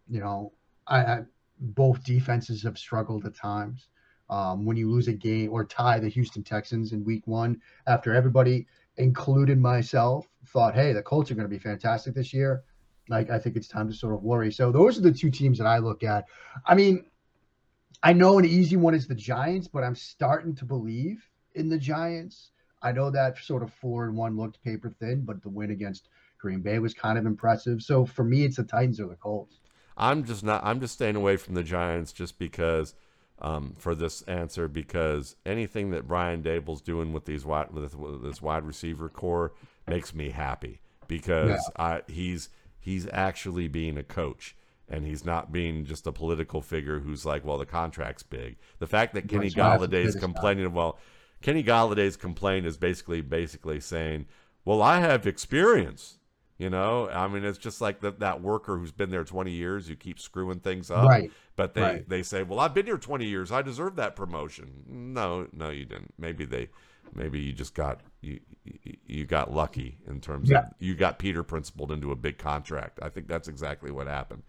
You 0.10 0.20
know, 0.20 0.54
I, 0.88 1.00
I 1.00 1.20
both 1.60 2.04
defenses 2.04 2.64
have 2.64 2.78
struggled 2.78 3.26
at 3.26 3.36
times. 3.36 3.88
Um, 4.30 4.66
when 4.66 4.76
you 4.76 4.90
lose 4.90 5.08
a 5.08 5.14
game 5.14 5.52
or 5.52 5.64
tie 5.66 6.00
the 6.00 6.10
Houston 6.10 6.44
Texans 6.44 6.94
in 6.94 7.04
Week 7.04 7.28
One, 7.28 7.62
after 7.86 8.14
everybody, 8.14 8.66
including 8.98 9.62
myself, 9.62 10.28
thought, 10.48 10.76
"Hey, 10.76 10.94
the 10.94 11.02
Colts 11.02 11.32
are 11.32 11.36
going 11.36 11.48
to 11.48 11.54
be 11.54 11.60
fantastic 11.60 12.14
this 12.14 12.34
year," 12.34 12.64
like 13.10 13.30
I 13.30 13.40
think 13.40 13.56
it's 13.56 13.68
time 13.68 13.88
to 13.90 13.94
sort 13.94 14.14
of 14.14 14.24
worry. 14.24 14.52
So 14.52 14.72
those 14.72 14.98
are 14.98 15.02
the 15.02 15.12
two 15.12 15.30
teams 15.30 15.58
that 15.58 15.68
I 15.68 15.78
look 15.78 16.04
at. 16.04 16.26
I 16.66 16.76
mean, 16.76 17.06
I 18.04 18.14
know 18.14 18.38
an 18.38 18.46
easy 18.46 18.76
one 18.76 18.96
is 18.96 19.08
the 19.08 19.16
Giants, 19.16 19.68
but 19.68 19.84
I'm 19.84 19.96
starting 19.96 20.56
to 20.56 20.66
believe 20.66 21.24
in 21.54 21.70
the 21.70 21.78
Giants. 21.78 22.52
I 22.82 22.92
know 22.92 23.10
that 23.10 23.38
sort 23.40 23.64
of 23.64 23.74
four 23.74 24.06
and 24.06 24.16
one 24.16 24.38
looked 24.38 24.62
paper 24.64 24.90
thin, 24.90 25.22
but 25.22 25.42
the 25.42 25.50
win 25.50 25.72
against 25.72 26.10
Green 26.38 26.62
Bay 26.62 26.80
was 26.80 26.94
kind 26.94 27.18
of 27.18 27.26
impressive. 27.26 27.82
So 27.82 28.06
for 28.06 28.24
me, 28.24 28.44
it's 28.46 28.58
the 28.58 28.64
Titans 28.64 29.00
or 29.00 29.08
the 29.08 29.16
Colts. 29.16 29.60
I'm 29.98 30.24
just 30.24 30.44
not. 30.44 30.64
I'm 30.64 30.80
just 30.80 30.94
staying 30.94 31.16
away 31.16 31.38
from 31.38 31.56
the 31.56 31.64
Giants 31.64 32.12
just 32.12 32.38
because 32.38 32.94
um, 33.40 33.76
for 33.78 33.96
this 33.96 34.22
answer 34.24 34.68
because 34.68 35.36
anything 35.46 35.92
that 35.92 36.08
Brian 36.08 36.44
Daboll's 36.44 36.82
doing 36.82 37.14
with 37.14 37.26
these 37.26 37.46
wide 37.46 37.72
with, 37.72 37.96
with 37.96 38.24
this 38.24 38.42
wide 38.42 38.64
receiver 38.64 39.10
corps 39.10 39.54
makes 39.88 40.14
me 40.14 40.30
happy 40.30 40.82
because 41.08 41.50
yeah. 41.50 41.84
I, 41.84 42.02
he's 42.08 42.50
he's 42.80 43.08
actually 43.12 43.68
being 43.68 43.98
a 43.98 44.04
coach 44.04 44.56
and 44.88 45.06
he's 45.06 45.26
not 45.26 45.52
being 45.52 45.86
just 45.86 46.06
a 46.06 46.12
political 46.12 46.62
figure 46.62 47.00
who's 47.00 47.26
like, 47.26 47.44
well, 47.44 47.58
the 47.58 47.66
contract's 47.66 48.24
big. 48.24 48.58
The 48.80 48.88
fact 48.88 49.16
that 49.16 49.28
Kenny 49.28 49.50
Golladay 49.50 50.06
is 50.06 50.16
complaining, 50.16 50.74
well, 50.74 51.00
Kenny 51.42 51.64
Golladay's 51.64 52.18
complaint 52.18 52.66
is 52.66 52.78
basically 52.78 53.22
basically 53.22 53.80
saying, 53.80 54.26
"Well, 54.64 54.82
I 54.82 55.00
have 55.00 55.28
experience." 55.28 56.18
You 56.58 56.70
know, 56.70 57.10
I 57.10 57.28
mean, 57.28 57.44
it's 57.44 57.58
just 57.58 57.82
like 57.82 58.00
that 58.00 58.20
that 58.20 58.42
worker 58.42 58.78
who's 58.78 58.94
been 58.94 59.10
there 59.10 59.26
20 59.26 59.52
years 59.52 59.88
who 59.88 59.96
keeps 59.96 60.24
screwing 60.24 60.62
things 60.62 60.90
up. 60.90 61.08
Right. 61.08 61.30
But 61.58 61.74
they 61.74 61.82
right. 61.82 62.10
they 62.10 62.24
say, 62.24 62.44
"Well, 62.44 62.60
I've 62.60 62.74
been 62.74 62.86
here 62.86 62.98
20 62.98 63.26
years. 63.26 63.52
I 63.52 63.62
deserve 63.62 63.96
that 63.98 64.16
promotion." 64.16 64.84
No, 64.88 65.48
no, 65.52 65.70
you 65.70 65.86
didn't. 65.86 66.14
Maybe 66.18 66.46
they, 66.46 66.70
maybe 67.14 67.40
you 67.40 67.54
just 67.54 67.74
got 67.74 68.02
you 68.22 68.40
you 69.06 69.26
got 69.26 69.54
lucky 69.54 69.98
in 70.08 70.20
terms 70.20 70.50
yeah. 70.50 70.60
of 70.60 70.66
you 70.80 70.96
got 70.96 71.20
Peter 71.20 71.44
principled 71.44 71.92
into 71.92 72.12
a 72.12 72.16
big 72.16 72.38
contract. 72.38 73.00
I 73.02 73.10
think 73.10 73.28
that's 73.28 73.48
exactly 73.48 73.92
what 73.92 74.08
happened. 74.08 74.44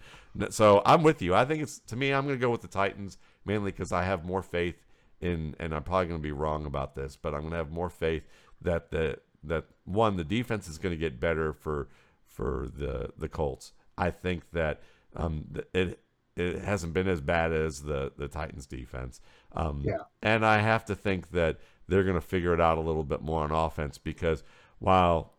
So 0.50 0.82
I'm 0.84 1.02
with 1.02 1.22
you. 1.22 1.34
I 1.34 1.44
think 1.44 1.62
it's 1.62 1.78
to 1.80 1.96
me. 1.96 2.12
I'm 2.12 2.24
going 2.26 2.36
to 2.38 2.40
go 2.40 2.50
with 2.50 2.62
the 2.62 2.68
Titans 2.68 3.18
mainly 3.44 3.70
because 3.70 3.92
I 3.92 4.02
have 4.04 4.24
more 4.24 4.42
faith 4.42 4.76
in, 5.20 5.54
and 5.58 5.74
I'm 5.74 5.82
probably 5.82 6.08
going 6.08 6.20
to 6.20 6.22
be 6.22 6.32
wrong 6.32 6.66
about 6.66 6.94
this, 6.94 7.16
but 7.16 7.34
I'm 7.34 7.40
going 7.40 7.52
to 7.52 7.58
have 7.58 7.70
more 7.70 7.88
faith 7.88 8.24
that 8.60 8.90
the 8.90 9.18
that 9.44 9.64
one 9.84 10.16
the 10.16 10.24
defense 10.24 10.68
is 10.68 10.78
going 10.78 10.92
to 10.92 10.98
get 10.98 11.20
better 11.20 11.52
for 11.52 11.88
for 12.26 12.68
the 12.76 13.10
the 13.16 13.28
Colts. 13.28 13.72
I 13.96 14.10
think 14.10 14.50
that 14.52 14.82
um, 15.14 15.46
it 15.72 16.00
it 16.36 16.62
hasn't 16.62 16.92
been 16.92 17.08
as 17.08 17.20
bad 17.20 17.52
as 17.52 17.82
the 17.82 18.12
the 18.16 18.28
Titans 18.28 18.66
defense. 18.66 19.20
Um, 19.52 19.82
yeah. 19.84 19.98
And 20.22 20.44
I 20.44 20.58
have 20.58 20.84
to 20.86 20.94
think 20.94 21.30
that 21.30 21.58
they're 21.88 22.04
going 22.04 22.14
to 22.14 22.20
figure 22.20 22.52
it 22.52 22.60
out 22.60 22.78
a 22.78 22.80
little 22.80 23.04
bit 23.04 23.22
more 23.22 23.42
on 23.42 23.50
offense 23.52 23.98
because 23.98 24.42
while 24.78 25.32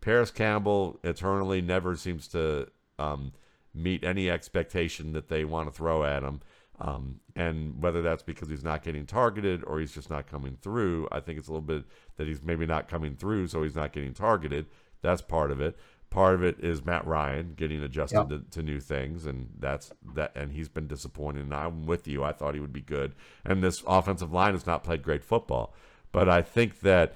Parris 0.00 0.30
Campbell 0.30 0.98
eternally 1.04 1.60
never 1.60 1.96
seems 1.96 2.26
to 2.28 2.68
um, 2.98 3.32
meet 3.74 4.04
any 4.04 4.28
expectation 4.28 5.12
that 5.12 5.28
they 5.28 5.44
want 5.44 5.68
to 5.68 5.76
throw 5.76 6.04
at 6.04 6.22
him, 6.22 6.40
um, 6.80 7.20
and 7.36 7.80
whether 7.80 8.02
that's 8.02 8.22
because 8.22 8.48
he's 8.48 8.64
not 8.64 8.82
getting 8.82 9.06
targeted 9.06 9.62
or 9.64 9.78
he's 9.78 9.92
just 9.92 10.10
not 10.10 10.26
coming 10.26 10.58
through, 10.60 11.08
I 11.12 11.20
think 11.20 11.38
it's 11.38 11.48
a 11.48 11.52
little 11.52 11.66
bit 11.66 11.84
that 12.16 12.26
he's 12.26 12.42
maybe 12.42 12.66
not 12.66 12.88
coming 12.88 13.14
through, 13.14 13.46
so 13.46 13.62
he's 13.62 13.76
not 13.76 13.92
getting 13.92 14.14
targeted. 14.14 14.66
That's 15.00 15.22
part 15.22 15.50
of 15.50 15.60
it. 15.60 15.76
Part 16.12 16.34
of 16.34 16.44
it 16.44 16.60
is 16.60 16.84
Matt 16.84 17.06
Ryan 17.06 17.54
getting 17.56 17.82
adjusted 17.82 18.28
yep. 18.28 18.28
to, 18.28 18.50
to, 18.50 18.62
new 18.62 18.80
things, 18.80 19.24
and 19.24 19.48
that's 19.58 19.92
that. 20.14 20.32
And 20.34 20.52
he's 20.52 20.68
been 20.68 20.86
disappointed. 20.86 21.44
And 21.44 21.54
I'm 21.54 21.86
with 21.86 22.06
you. 22.06 22.22
I 22.22 22.32
thought 22.32 22.52
he 22.52 22.60
would 22.60 22.72
be 22.72 22.82
good. 22.82 23.14
And 23.46 23.64
this 23.64 23.82
offensive 23.86 24.30
line 24.30 24.52
has 24.52 24.66
not 24.66 24.84
played 24.84 25.02
great 25.02 25.24
football, 25.24 25.74
but 26.12 26.28
I 26.28 26.42
think 26.42 26.80
that 26.80 27.14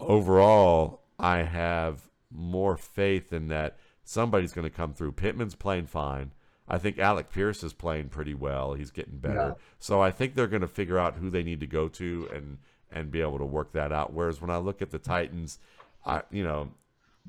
overall, 0.00 1.02
I 1.16 1.38
have 1.44 2.08
more 2.28 2.76
faith 2.76 3.32
in 3.32 3.46
that 3.48 3.78
somebody's 4.02 4.52
going 4.52 4.68
to 4.68 4.76
come 4.76 4.94
through. 4.94 5.12
Pittman's 5.12 5.54
playing 5.54 5.86
fine. 5.86 6.32
I 6.66 6.78
think 6.78 6.98
Alec 6.98 7.30
Pierce 7.30 7.62
is 7.62 7.72
playing 7.72 8.08
pretty 8.08 8.34
well. 8.34 8.74
He's 8.74 8.90
getting 8.90 9.18
better. 9.18 9.34
Yeah. 9.34 9.64
So 9.78 10.02
I 10.02 10.10
think 10.10 10.34
they're 10.34 10.48
going 10.48 10.62
to 10.62 10.68
figure 10.68 10.98
out 10.98 11.14
who 11.14 11.30
they 11.30 11.44
need 11.44 11.60
to 11.60 11.66
go 11.68 11.88
to 11.88 12.28
and 12.34 12.58
and 12.90 13.10
be 13.12 13.20
able 13.20 13.38
to 13.38 13.44
work 13.44 13.72
that 13.72 13.92
out. 13.92 14.12
Whereas 14.12 14.40
when 14.40 14.50
I 14.50 14.56
look 14.56 14.82
at 14.82 14.90
the 14.90 14.98
Titans, 14.98 15.60
I 16.04 16.22
you 16.30 16.42
know, 16.42 16.72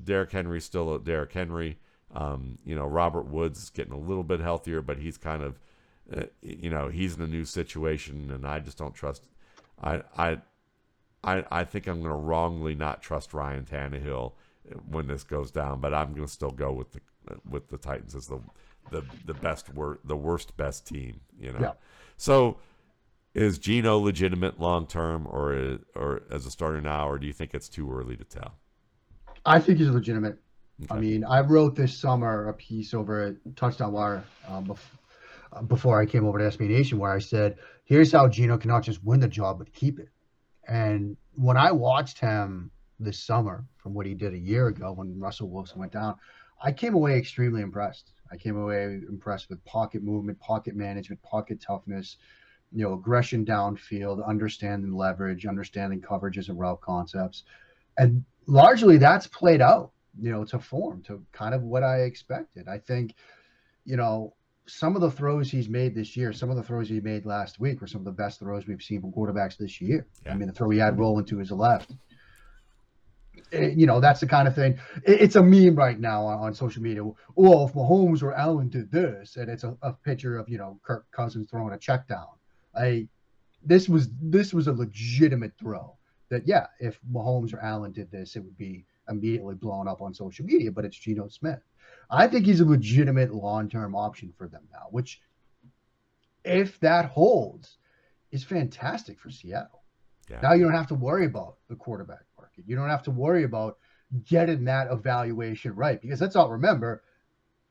Derrick 0.04 0.32
Henry's 0.32 0.64
still 0.64 0.94
a 0.94 0.98
Derrick 0.98 1.32
Henry. 1.32 1.78
Um, 2.12 2.58
you 2.64 2.74
know, 2.74 2.86
Robert 2.86 3.26
Woods 3.26 3.62
is 3.62 3.70
getting 3.70 3.92
a 3.92 3.98
little 3.98 4.24
bit 4.24 4.40
healthier, 4.40 4.82
but 4.82 4.98
he's 4.98 5.16
kind 5.16 5.42
of, 5.42 5.60
uh, 6.14 6.24
you 6.42 6.70
know, 6.70 6.88
he's 6.88 7.16
in 7.16 7.22
a 7.22 7.26
new 7.26 7.44
situation, 7.44 8.30
and 8.30 8.46
I 8.46 8.58
just 8.58 8.78
don't 8.78 8.94
trust. 8.94 9.28
I 9.82 10.02
I 10.16 10.38
I, 11.22 11.44
I 11.50 11.64
think 11.64 11.86
I'm 11.86 12.02
going 12.02 12.10
to 12.10 12.16
wrongly 12.16 12.74
not 12.74 13.02
trust 13.02 13.34
Ryan 13.34 13.64
Tannehill 13.64 14.32
when 14.88 15.06
this 15.06 15.24
goes 15.24 15.50
down, 15.50 15.80
but 15.80 15.92
I'm 15.94 16.12
going 16.12 16.26
to 16.26 16.32
still 16.32 16.50
go 16.50 16.72
with 16.72 16.92
the 16.92 17.00
with 17.48 17.68
the 17.68 17.78
Titans 17.78 18.14
as 18.14 18.26
the 18.26 18.40
the 18.90 19.04
the 19.26 19.34
best 19.34 19.72
wor- 19.74 20.00
the 20.04 20.16
worst 20.16 20.56
best 20.56 20.86
team, 20.86 21.20
you 21.38 21.52
know. 21.52 21.60
Yeah. 21.60 21.72
So 22.16 22.58
is 23.34 23.58
Geno 23.58 23.98
legitimate 23.98 24.58
long 24.58 24.86
term 24.86 25.26
or 25.26 25.78
or 25.94 26.22
as 26.30 26.46
a 26.46 26.50
starter 26.50 26.80
now 26.80 27.08
or 27.08 27.18
do 27.18 27.26
you 27.26 27.32
think 27.32 27.54
it's 27.54 27.68
too 27.68 27.92
early 27.92 28.16
to 28.16 28.24
tell? 28.24 28.54
I 29.44 29.58
think 29.60 29.78
he's 29.78 29.88
legitimate. 29.88 30.38
Okay. 30.84 30.94
I 30.94 30.98
mean, 30.98 31.24
I 31.24 31.40
wrote 31.40 31.76
this 31.76 31.96
summer 31.96 32.48
a 32.48 32.54
piece 32.54 32.94
over 32.94 33.22
at 33.22 33.56
Touchdown 33.56 33.92
Wire 33.92 34.24
um, 34.48 34.66
bef- 34.66 34.78
uh, 35.52 35.62
before 35.62 36.00
I 36.00 36.06
came 36.06 36.24
over 36.24 36.38
to 36.38 36.44
SB 36.44 36.68
Nation 36.68 36.98
where 36.98 37.12
I 37.12 37.18
said, 37.18 37.58
here's 37.84 38.12
how 38.12 38.28
Geno 38.28 38.56
cannot 38.56 38.82
just 38.82 39.02
win 39.04 39.20
the 39.20 39.28
job 39.28 39.58
but 39.58 39.72
keep 39.72 39.98
it. 39.98 40.08
And 40.68 41.16
when 41.34 41.56
I 41.56 41.72
watched 41.72 42.18
him 42.18 42.70
this 42.98 43.22
summer 43.22 43.64
from 43.76 43.94
what 43.94 44.06
he 44.06 44.14
did 44.14 44.32
a 44.32 44.38
year 44.38 44.68
ago 44.68 44.92
when 44.92 45.18
Russell 45.18 45.50
Wilson 45.50 45.80
went 45.80 45.92
down, 45.92 46.16
I 46.62 46.72
came 46.72 46.94
away 46.94 47.16
extremely 47.18 47.62
impressed. 47.62 48.12
I 48.30 48.36
came 48.36 48.56
away 48.56 49.00
impressed 49.08 49.48
with 49.50 49.64
pocket 49.64 50.02
movement, 50.02 50.38
pocket 50.40 50.76
management, 50.76 51.20
pocket 51.22 51.60
toughness, 51.60 52.16
you 52.72 52.84
know, 52.84 52.92
aggression 52.92 53.44
downfield, 53.44 54.24
understanding 54.26 54.92
leverage, 54.92 55.46
understanding 55.46 56.00
coverages 56.00 56.48
and 56.48 56.58
route 56.58 56.80
concepts. 56.80 57.44
And 57.98 58.24
largely 58.50 58.98
that's 58.98 59.26
played 59.26 59.60
out, 59.62 59.92
you 60.20 60.30
know, 60.30 60.44
to 60.44 60.58
form 60.58 61.02
to 61.04 61.24
kind 61.32 61.54
of 61.54 61.62
what 61.62 61.82
I 61.82 62.00
expected. 62.00 62.68
I 62.68 62.78
think, 62.78 63.14
you 63.84 63.96
know, 63.96 64.34
some 64.66 64.94
of 64.94 65.02
the 65.02 65.10
throws 65.10 65.50
he's 65.50 65.68
made 65.68 65.94
this 65.94 66.16
year, 66.16 66.32
some 66.32 66.50
of 66.50 66.56
the 66.56 66.62
throws 66.62 66.88
he 66.88 67.00
made 67.00 67.26
last 67.26 67.58
week 67.60 67.80
were 67.80 67.86
some 67.86 68.00
of 68.00 68.04
the 68.04 68.12
best 68.12 68.38
throws 68.40 68.66
we've 68.66 68.82
seen 68.82 69.00
from 69.00 69.12
quarterbacks 69.12 69.56
this 69.56 69.80
year. 69.80 70.06
Yeah. 70.26 70.32
I 70.32 70.36
mean, 70.36 70.48
the 70.48 70.54
throw 70.54 70.70
he 70.70 70.78
had 70.78 70.98
rolling 70.98 71.24
to 71.26 71.38
his 71.38 71.50
left. 71.50 71.92
It- 73.52 73.76
you 73.78 73.86
know, 73.86 74.00
that's 74.00 74.20
the 74.20 74.26
kind 74.26 74.46
of 74.48 74.54
thing. 74.54 74.78
it- 75.04 75.20
it's 75.22 75.36
a 75.36 75.42
meme 75.42 75.74
right 75.76 75.98
now 75.98 76.24
on, 76.24 76.38
on 76.40 76.54
social 76.54 76.82
media. 76.82 77.02
Well, 77.34 77.66
if 77.66 77.72
Mahomes 77.72 78.22
or 78.22 78.32
Allen 78.34 78.68
did 78.68 78.90
this, 78.90 79.36
and 79.36 79.48
it's 79.48 79.64
a, 79.64 79.76
a 79.82 79.92
picture 79.92 80.36
of 80.38 80.48
you 80.48 80.58
know 80.58 80.78
Kirk 80.82 81.06
Cousins 81.12 81.48
throwing 81.50 81.72
a 81.72 81.78
check 81.78 82.06
down. 82.08 82.26
I 82.76 83.08
this 83.64 83.88
was 83.88 84.08
this 84.20 84.52
was 84.54 84.66
a 84.68 84.72
legitimate 84.72 85.52
throw. 85.58 85.96
That 86.30 86.46
yeah, 86.46 86.66
if 86.78 86.98
Mahomes 87.12 87.52
or 87.52 87.60
Allen 87.60 87.92
did 87.92 88.10
this, 88.10 88.36
it 88.36 88.40
would 88.40 88.56
be 88.56 88.86
immediately 89.08 89.56
blown 89.56 89.88
up 89.88 90.00
on 90.00 90.14
social 90.14 90.46
media. 90.46 90.72
But 90.72 90.84
it's 90.84 90.96
Geno 90.96 91.28
Smith. 91.28 91.60
I 92.10 92.26
think 92.26 92.46
he's 92.46 92.60
a 92.60 92.64
legitimate 92.64 93.34
long-term 93.34 93.94
option 93.94 94.32
for 94.36 94.48
them 94.48 94.62
now, 94.72 94.86
which, 94.90 95.20
if 96.44 96.78
that 96.80 97.06
holds, 97.06 97.78
is 98.30 98.44
fantastic 98.44 99.18
for 99.18 99.30
Seattle. 99.30 99.82
Yeah. 100.28 100.40
Now 100.40 100.52
you 100.52 100.64
don't 100.64 100.74
have 100.74 100.88
to 100.88 100.94
worry 100.94 101.26
about 101.26 101.56
the 101.68 101.74
quarterback 101.74 102.24
market. 102.38 102.64
You 102.66 102.76
don't 102.76 102.88
have 102.88 103.02
to 103.04 103.10
worry 103.10 103.44
about 103.44 103.78
getting 104.24 104.64
that 104.64 104.90
evaluation 104.90 105.74
right 105.74 106.00
because 106.00 106.20
let's 106.20 106.36
all 106.36 106.50
remember, 106.50 107.02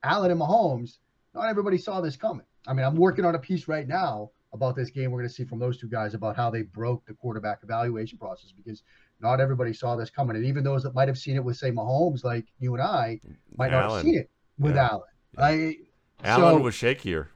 Allen 0.03 0.31
and 0.31 0.39
Mahomes. 0.39 0.97
Not 1.33 1.47
everybody 1.47 1.77
saw 1.77 2.01
this 2.01 2.15
coming. 2.15 2.45
I 2.67 2.73
mean, 2.73 2.85
I'm 2.85 2.95
working 2.95 3.23
on 3.23 3.35
a 3.35 3.39
piece 3.39 3.67
right 3.67 3.87
now 3.87 4.31
about 4.53 4.75
this 4.75 4.89
game. 4.89 5.11
We're 5.11 5.19
going 5.19 5.29
to 5.29 5.33
see 5.33 5.45
from 5.45 5.59
those 5.59 5.77
two 5.77 5.87
guys 5.87 6.13
about 6.13 6.35
how 6.35 6.49
they 6.49 6.63
broke 6.63 7.05
the 7.05 7.13
quarterback 7.13 7.59
evaluation 7.63 8.17
process 8.17 8.51
because 8.51 8.83
not 9.21 9.39
everybody 9.39 9.73
saw 9.73 9.95
this 9.95 10.09
coming. 10.09 10.35
And 10.35 10.45
even 10.45 10.63
those 10.63 10.83
that 10.83 10.93
might 10.95 11.07
have 11.07 11.17
seen 11.17 11.35
it 11.35 11.43
with, 11.43 11.57
say, 11.57 11.71
Mahomes, 11.71 12.23
like 12.23 12.45
you 12.59 12.73
and 12.73 12.81
I, 12.81 13.19
might 13.57 13.71
not 13.71 13.91
have 13.91 14.01
seen 14.01 14.17
it 14.17 14.29
with 14.57 14.75
Yeah. 14.75 14.87
Allen. 14.89 15.01
Yeah. 15.37 15.45
I 15.45 15.75
Allen 16.23 16.57
so- 16.57 16.63
was 16.63 16.75
shakier. 16.75 17.27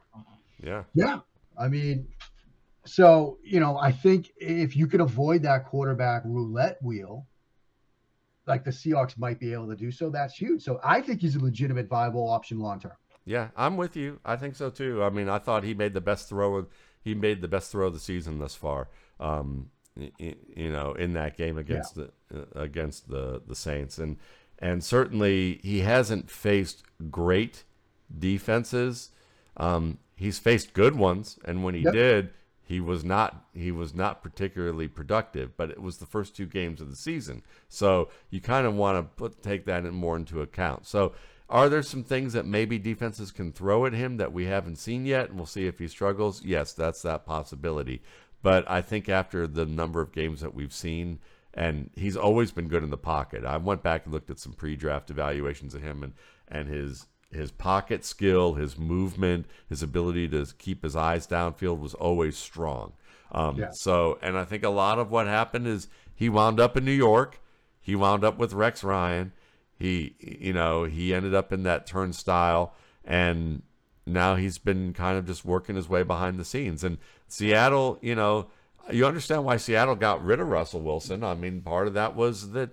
Yeah. 0.62 0.84
yeah. 0.94 1.20
I 1.58 1.68
mean, 1.68 2.08
so, 2.86 3.38
you 3.44 3.60
know, 3.60 3.76
I 3.78 3.92
think 3.92 4.32
if 4.38 4.76
you 4.76 4.86
could 4.86 5.00
avoid 5.00 5.42
that 5.42 5.66
quarterback 5.66 6.22
roulette 6.24 6.82
wheel, 6.82 7.26
like 8.46 8.64
the 8.64 8.70
Seahawks 8.70 9.16
might 9.18 9.38
be 9.38 9.52
able 9.52 9.68
to 9.68 9.76
do 9.76 9.90
so, 9.90 10.10
that's 10.10 10.34
huge. 10.34 10.62
So 10.62 10.80
I 10.82 11.00
think 11.00 11.20
he's 11.20 11.36
a 11.36 11.38
legitimate, 11.40 11.88
viable 11.88 12.28
option 12.28 12.58
long 12.58 12.80
term. 12.80 12.92
Yeah, 13.24 13.48
I'm 13.56 13.78
with 13.78 13.96
you. 13.96 14.20
I 14.24 14.36
think 14.36 14.54
so 14.54 14.68
too. 14.68 15.02
I 15.02 15.08
mean, 15.08 15.30
I 15.30 15.38
thought 15.38 15.64
he 15.64 15.72
made 15.72 15.94
the 15.94 16.00
best 16.02 16.28
throw. 16.28 16.56
Of, 16.56 16.68
he 17.04 17.14
made 17.14 17.40
the 17.42 17.48
best 17.48 17.70
throw 17.70 17.86
of 17.88 17.92
the 17.94 18.00
season 18.00 18.38
thus 18.38 18.54
far. 18.54 18.88
Um, 19.20 19.70
you 20.18 20.72
know, 20.72 20.92
in 20.94 21.12
that 21.12 21.36
game 21.36 21.56
against 21.56 21.94
the 21.94 22.10
uh, 22.34 22.44
against 22.56 23.08
the 23.08 23.40
the 23.46 23.54
Saints, 23.54 23.98
and 23.98 24.16
and 24.58 24.82
certainly 24.82 25.60
he 25.62 25.80
hasn't 25.80 26.30
faced 26.30 26.82
great 27.10 27.62
defenses. 28.18 29.10
Um, 29.56 29.98
he's 30.16 30.38
faced 30.38 30.72
good 30.72 30.96
ones, 30.96 31.38
and 31.44 31.62
when 31.62 31.74
he 31.74 31.82
Yep. 31.82 31.92
did, 31.92 32.30
he 32.62 32.80
was 32.80 33.04
not 33.04 33.46
he 33.54 33.70
was 33.70 33.94
not 33.94 34.22
particularly 34.22 34.88
productive. 34.88 35.56
But 35.56 35.70
it 35.70 35.80
was 35.82 35.98
the 35.98 36.06
first 36.06 36.34
two 36.34 36.46
games 36.46 36.80
of 36.80 36.90
the 36.90 36.96
season, 36.96 37.42
so 37.68 38.08
you 38.30 38.40
kind 38.40 38.66
of 38.66 38.74
want 38.74 38.98
to 38.98 39.02
put 39.16 39.42
take 39.42 39.64
that 39.66 39.84
in 39.84 39.94
more 39.94 40.16
into 40.16 40.40
account. 40.40 40.86
So, 40.86 41.12
are 41.54 41.68
there 41.68 41.82
some 41.84 42.02
things 42.02 42.32
that 42.32 42.44
maybe 42.46 42.80
defenses 42.80 43.30
can 43.30 43.52
throw 43.52 43.86
at 43.86 43.92
him 43.92 44.16
that 44.16 44.32
we 44.32 44.46
haven't 44.46 44.76
seen 44.76 45.06
yet, 45.06 45.28
and 45.28 45.38
we'll 45.38 45.46
see 45.46 45.66
if 45.66 45.78
he 45.78 45.86
struggles? 45.86 46.44
Yes, 46.44 46.72
that's 46.72 47.00
that 47.02 47.24
possibility. 47.24 48.02
But 48.42 48.68
I 48.68 48.82
think 48.82 49.08
after 49.08 49.46
the 49.46 49.64
number 49.64 50.00
of 50.00 50.10
games 50.12 50.40
that 50.40 50.52
we've 50.52 50.72
seen, 50.72 51.20
and 51.54 51.90
he's 51.94 52.16
always 52.16 52.50
been 52.50 52.66
good 52.66 52.82
in 52.82 52.90
the 52.90 52.98
pocket. 52.98 53.44
I 53.44 53.56
went 53.56 53.84
back 53.84 54.04
and 54.04 54.12
looked 54.12 54.30
at 54.30 54.40
some 54.40 54.52
pre-draft 54.52 55.10
evaluations 55.10 55.74
of 55.76 55.82
him 55.82 56.02
and 56.02 56.12
and 56.48 56.68
his 56.68 57.06
his 57.30 57.52
pocket 57.52 58.04
skill, 58.04 58.54
his 58.54 58.76
movement, 58.76 59.46
his 59.68 59.80
ability 59.82 60.28
to 60.30 60.46
keep 60.58 60.82
his 60.82 60.96
eyes 60.96 61.24
downfield 61.26 61.78
was 61.78 61.94
always 61.94 62.36
strong. 62.36 62.94
Um, 63.30 63.58
Yeah. 63.58 63.70
So, 63.72 64.18
and 64.22 64.36
I 64.36 64.44
think 64.44 64.64
a 64.64 64.70
lot 64.70 64.98
of 64.98 65.10
what 65.12 65.28
happened 65.28 65.68
is 65.68 65.88
he 66.14 66.28
wound 66.28 66.58
up 66.58 66.76
in 66.76 66.84
New 66.84 66.92
York. 66.92 67.40
He 67.80 67.94
wound 67.94 68.24
up 68.24 68.38
with 68.38 68.52
Rex 68.52 68.82
Ryan. 68.82 69.32
He, 69.76 70.14
you 70.20 70.52
know, 70.52 70.84
he 70.84 71.12
ended 71.14 71.34
up 71.34 71.52
in 71.52 71.62
that 71.64 71.86
turnstile, 71.86 72.74
and 73.04 73.62
now 74.06 74.36
he's 74.36 74.58
been 74.58 74.92
kind 74.92 75.18
of 75.18 75.26
just 75.26 75.44
working 75.44 75.76
his 75.76 75.88
way 75.88 76.02
behind 76.02 76.38
the 76.38 76.44
scenes. 76.44 76.84
And 76.84 76.98
Seattle, 77.26 77.98
you 78.00 78.14
know, 78.14 78.48
you 78.92 79.06
understand 79.06 79.44
why 79.44 79.56
Seattle 79.56 79.96
got 79.96 80.24
rid 80.24 80.40
of 80.40 80.48
Russell 80.48 80.80
Wilson. 80.80 81.24
I 81.24 81.34
mean, 81.34 81.62
part 81.62 81.86
of 81.88 81.94
that 81.94 82.14
was 82.14 82.50
that 82.52 82.70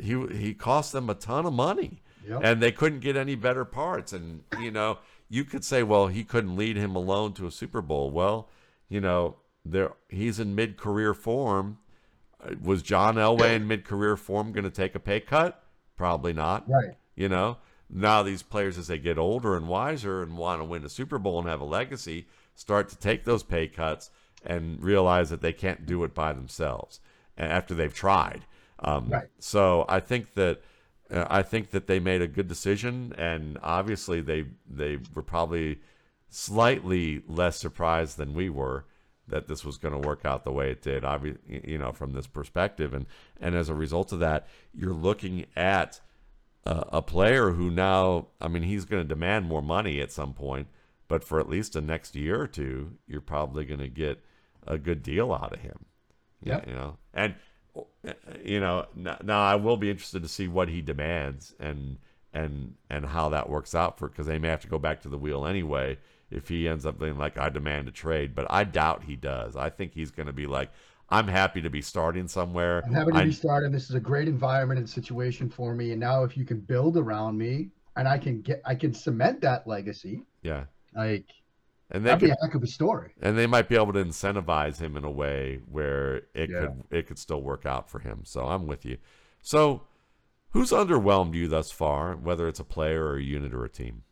he 0.00 0.26
he 0.28 0.54
cost 0.54 0.92
them 0.92 1.10
a 1.10 1.14
ton 1.14 1.44
of 1.46 1.52
money 1.52 2.00
Yep. 2.26 2.40
and 2.44 2.62
they 2.62 2.72
couldn't 2.72 3.00
get 3.00 3.16
any 3.16 3.34
better 3.34 3.64
parts. 3.64 4.12
And 4.12 4.42
you 4.60 4.70
know, 4.70 4.98
you 5.28 5.44
could 5.44 5.64
say, 5.64 5.82
well, 5.82 6.06
he 6.06 6.24
couldn't 6.24 6.56
lead 6.56 6.76
him 6.76 6.96
alone 6.96 7.34
to 7.34 7.46
a 7.46 7.50
Super 7.50 7.82
Bowl. 7.82 8.10
Well, 8.10 8.48
you 8.88 9.00
know, 9.00 9.36
there 9.64 9.92
he's 10.08 10.40
in 10.40 10.54
mid-career 10.54 11.14
form. 11.14 11.78
Uh, 12.42 12.54
Was 12.62 12.82
John 12.82 13.16
Elway 13.16 13.54
in 13.56 13.68
mid-career 13.68 14.16
form 14.16 14.52
going 14.52 14.64
to 14.64 14.70
take 14.70 14.94
a 14.94 15.00
pay 15.00 15.20
cut? 15.20 15.61
Probably 16.02 16.32
not. 16.32 16.68
Right. 16.68 16.96
You 17.14 17.28
know, 17.28 17.58
now 17.88 18.24
these 18.24 18.42
players, 18.42 18.76
as 18.76 18.88
they 18.88 18.98
get 18.98 19.18
older 19.18 19.56
and 19.56 19.68
wiser 19.68 20.20
and 20.20 20.36
want 20.36 20.60
to 20.60 20.64
win 20.64 20.84
a 20.84 20.88
Super 20.88 21.16
Bowl 21.16 21.38
and 21.38 21.48
have 21.48 21.60
a 21.60 21.64
legacy, 21.64 22.26
start 22.56 22.88
to 22.88 22.96
take 22.98 23.22
those 23.22 23.44
pay 23.44 23.68
cuts 23.68 24.10
and 24.44 24.82
realize 24.82 25.30
that 25.30 25.42
they 25.42 25.52
can't 25.52 25.86
do 25.86 26.02
it 26.02 26.12
by 26.12 26.32
themselves 26.32 26.98
after 27.38 27.72
they've 27.72 27.94
tried. 27.94 28.42
Um, 28.80 29.10
Right. 29.10 29.28
So 29.38 29.84
I 29.88 30.00
think 30.00 30.34
that 30.34 30.62
uh, 31.08 31.26
I 31.30 31.42
think 31.42 31.70
that 31.70 31.86
they 31.86 32.00
made 32.00 32.20
a 32.20 32.26
good 32.26 32.48
decision, 32.48 33.14
and 33.16 33.56
obviously 33.62 34.20
they 34.20 34.46
they 34.68 34.98
were 35.14 35.22
probably 35.22 35.78
slightly 36.28 37.22
less 37.28 37.60
surprised 37.60 38.16
than 38.16 38.34
we 38.34 38.50
were 38.50 38.86
that 39.28 39.46
this 39.48 39.64
was 39.64 39.78
going 39.78 40.00
to 40.00 40.06
work 40.06 40.24
out 40.24 40.44
the 40.44 40.52
way 40.52 40.70
it 40.70 40.82
did. 40.82 41.04
Obviously, 41.04 41.62
you 41.64 41.78
know, 41.78 41.92
from 41.92 42.12
this 42.12 42.26
perspective, 42.26 42.92
and 42.94 43.06
and 43.40 43.54
as 43.54 43.68
a 43.68 43.74
result 43.74 44.12
of 44.12 44.20
that, 44.20 44.48
you're 44.74 44.92
looking 44.92 45.46
at 45.56 46.00
a, 46.64 46.84
a 46.94 47.02
player 47.02 47.50
who 47.50 47.70
now, 47.70 48.28
I 48.40 48.48
mean, 48.48 48.62
he's 48.62 48.84
going 48.84 49.02
to 49.02 49.08
demand 49.08 49.46
more 49.46 49.62
money 49.62 50.00
at 50.00 50.12
some 50.12 50.34
point, 50.34 50.68
but 51.08 51.24
for 51.24 51.40
at 51.40 51.48
least 51.48 51.74
the 51.74 51.80
next 51.80 52.14
year 52.14 52.40
or 52.40 52.46
two, 52.46 52.92
you're 53.06 53.20
probably 53.20 53.64
going 53.64 53.80
to 53.80 53.88
get 53.88 54.22
a 54.66 54.78
good 54.78 55.02
deal 55.02 55.32
out 55.32 55.52
of 55.52 55.60
him. 55.60 55.86
Yeah, 56.42 56.60
you 56.66 56.74
know, 56.74 56.96
and 57.14 57.34
you 58.44 58.60
know, 58.60 58.86
now 58.94 59.44
I 59.44 59.54
will 59.54 59.76
be 59.76 59.90
interested 59.90 60.22
to 60.22 60.28
see 60.28 60.48
what 60.48 60.68
he 60.68 60.82
demands 60.82 61.54
and 61.60 61.98
and 62.34 62.74
and 62.90 63.06
how 63.06 63.28
that 63.28 63.48
works 63.48 63.74
out 63.74 63.98
for 63.98 64.08
because 64.08 64.26
they 64.26 64.38
may 64.38 64.48
have 64.48 64.62
to 64.62 64.68
go 64.68 64.78
back 64.78 65.02
to 65.02 65.08
the 65.08 65.18
wheel 65.18 65.46
anyway 65.46 65.98
if 66.32 66.48
he 66.48 66.68
ends 66.68 66.84
up 66.86 66.98
being 66.98 67.18
like 67.18 67.38
I 67.38 67.48
demand 67.48 67.88
a 67.88 67.92
trade, 67.92 68.34
but 68.34 68.46
I 68.50 68.64
doubt 68.64 69.04
he 69.04 69.16
does. 69.16 69.56
I 69.56 69.70
think 69.70 69.92
he's 69.92 70.10
going 70.10 70.26
to 70.26 70.32
be 70.32 70.46
like 70.46 70.70
I'm 71.10 71.28
happy 71.28 71.60
to 71.62 71.68
be 71.70 71.82
starting 71.82 72.26
somewhere. 72.26 72.82
I'm 72.86 72.94
happy 72.94 73.12
to 73.12 73.18
I- 73.18 73.24
be 73.24 73.32
starting. 73.32 73.70
This 73.70 73.90
is 73.90 73.94
a 73.96 74.00
great 74.00 74.28
environment 74.28 74.78
and 74.78 74.88
situation 74.88 75.50
for 75.50 75.74
me. 75.74 75.90
And 75.90 76.00
now, 76.00 76.24
if 76.24 76.36
you 76.38 76.44
can 76.46 76.60
build 76.60 76.96
around 76.96 77.36
me, 77.36 77.68
and 77.96 78.08
I 78.08 78.16
can 78.16 78.40
get, 78.40 78.62
I 78.64 78.74
can 78.74 78.94
cement 78.94 79.42
that 79.42 79.66
legacy. 79.66 80.22
yeah, 80.42 80.64
Like 80.96 81.26
and 81.90 82.02
they 82.02 82.08
that'd 82.08 82.20
could, 82.20 82.26
be 82.26 82.30
a 82.40 82.46
heck 82.46 82.54
of 82.54 82.62
a 82.62 82.66
story. 82.66 83.12
and 83.20 83.36
they 83.36 83.46
might 83.46 83.68
be 83.68 83.74
able 83.76 83.92
to 83.92 84.02
incentivize 84.02 84.78
him 84.80 84.96
in 84.96 85.04
a 85.04 85.10
way 85.10 85.60
where 85.70 86.22
it 86.34 86.48
Yeah. 86.48 86.60
could 86.60 86.84
it 86.90 87.06
could 87.06 87.18
still 87.18 87.42
work 87.42 87.66
out 87.66 87.90
for 87.90 87.98
him. 87.98 88.22
So 88.24 88.46
I'm 88.46 88.66
with 88.66 88.86
you. 88.86 88.96
So 89.42 89.82
who's 90.52 90.70
underwhelmed 90.70 91.34
you 91.34 91.48
thus 91.48 91.70
far, 91.70 92.16
whether 92.16 92.48
it's 92.48 92.60
a 92.60 92.64
player 92.64 93.04
or 93.04 93.16
a 93.16 93.22
unit 93.22 93.52
or 93.52 93.64
a 93.66 93.68
team? 93.68 94.04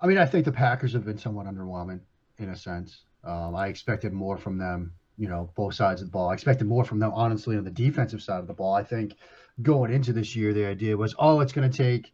I 0.00 0.06
mean, 0.06 0.18
I 0.18 0.26
think 0.26 0.44
the 0.44 0.52
Packers 0.52 0.92
have 0.92 1.04
been 1.04 1.18
somewhat 1.18 1.46
underwhelming 1.46 2.00
in 2.38 2.50
a 2.50 2.56
sense. 2.56 3.02
Um, 3.24 3.54
I 3.56 3.68
expected 3.68 4.12
more 4.12 4.36
from 4.36 4.58
them, 4.58 4.92
you 5.16 5.28
know, 5.28 5.50
both 5.56 5.74
sides 5.74 6.02
of 6.02 6.08
the 6.08 6.12
ball. 6.12 6.28
I 6.28 6.34
expected 6.34 6.66
more 6.66 6.84
from 6.84 6.98
them, 6.98 7.12
honestly, 7.14 7.56
on 7.56 7.64
the 7.64 7.70
defensive 7.70 8.22
side 8.22 8.40
of 8.40 8.46
the 8.46 8.52
ball. 8.52 8.74
I 8.74 8.84
think 8.84 9.14
going 9.62 9.92
into 9.92 10.12
this 10.12 10.36
year, 10.36 10.52
the 10.52 10.66
idea 10.66 10.96
was, 10.96 11.14
oh, 11.18 11.40
it's 11.40 11.52
going 11.52 11.70
to 11.70 11.76
take 11.76 12.12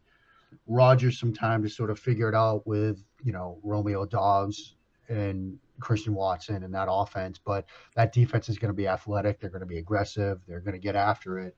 Rodgers 0.65 1.19
some 1.19 1.33
time 1.33 1.63
to 1.63 1.69
sort 1.69 1.89
of 1.89 1.99
figure 1.99 2.29
it 2.29 2.35
out 2.35 2.65
with, 2.65 3.03
you 3.23 3.33
know, 3.33 3.59
Romeo 3.63 4.05
Doubs 4.05 4.75
and 5.09 5.59
Christian 5.79 6.13
Watson 6.13 6.63
and 6.63 6.73
that 6.73 6.87
offense. 6.89 7.39
But 7.43 7.65
that 7.95 8.13
defense 8.13 8.47
is 8.47 8.57
going 8.57 8.71
to 8.71 8.75
be 8.75 8.87
athletic. 8.87 9.41
They're 9.41 9.49
going 9.49 9.59
to 9.59 9.65
be 9.65 9.79
aggressive. 9.79 10.39
They're 10.47 10.61
going 10.61 10.73
to 10.73 10.79
get 10.79 10.95
after 10.95 11.37
it. 11.39 11.55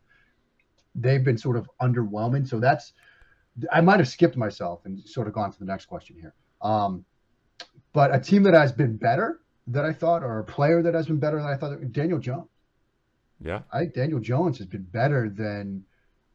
They've 0.95 1.23
been 1.23 1.37
sort 1.37 1.57
of 1.57 1.69
underwhelming. 1.79 2.47
So 2.47 2.59
that's, 2.59 2.93
I 3.71 3.81
might 3.81 3.99
have 3.99 4.07
skipped 4.07 4.35
myself 4.35 4.85
and 4.85 4.99
sort 5.07 5.27
of 5.27 5.33
gone 5.33 5.51
to 5.51 5.59
the 5.59 5.65
next 5.65 5.85
question 5.85 6.17
here. 6.19 6.33
Um, 6.61 7.05
but 7.93 8.13
a 8.13 8.19
team 8.19 8.43
that 8.43 8.53
has 8.53 8.71
been 8.71 8.97
better 8.97 9.39
that 9.67 9.85
I 9.85 9.93
thought, 9.93 10.23
or 10.23 10.39
a 10.39 10.43
player 10.43 10.81
that 10.81 10.93
has 10.93 11.07
been 11.07 11.19
better 11.19 11.37
than 11.37 11.47
I 11.47 11.55
thought, 11.55 11.91
Daniel 11.91 12.19
Jones. 12.19 12.49
Yeah, 13.41 13.61
I 13.71 13.79
think 13.79 13.93
Daniel 13.93 14.19
Jones 14.19 14.57
has 14.57 14.67
been 14.67 14.83
better 14.83 15.29
than 15.29 15.83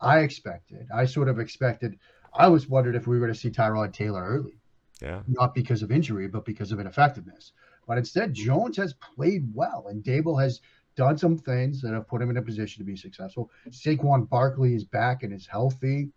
I 0.00 0.20
expected. 0.20 0.86
I 0.94 1.04
sort 1.06 1.28
of 1.28 1.38
expected. 1.38 1.98
I 2.34 2.48
was 2.48 2.68
wondered 2.68 2.94
if 2.94 3.06
we 3.06 3.18
were 3.18 3.26
to 3.26 3.34
see 3.34 3.50
Tyrod 3.50 3.92
Taylor 3.92 4.24
early, 4.24 4.58
yeah, 5.00 5.22
not 5.26 5.54
because 5.54 5.82
of 5.82 5.90
injury, 5.90 6.28
but 6.28 6.44
because 6.44 6.72
of 6.72 6.80
ineffectiveness. 6.80 7.52
But 7.86 7.98
instead, 7.98 8.34
Jones 8.34 8.76
has 8.76 8.94
played 8.94 9.48
well, 9.54 9.86
and 9.88 10.04
Daboll 10.04 10.40
has 10.40 10.60
done 10.96 11.16
some 11.16 11.36
things 11.36 11.80
that 11.82 11.92
have 11.92 12.08
put 12.08 12.20
him 12.20 12.30
in 12.30 12.36
a 12.36 12.42
position 12.42 12.80
to 12.80 12.84
be 12.84 12.96
successful. 12.96 13.50
Saquon 13.70 14.28
Barkley 14.28 14.74
is 14.74 14.84
back 14.84 15.22
and 15.22 15.32
is 15.32 15.46
healthy. 15.46 16.10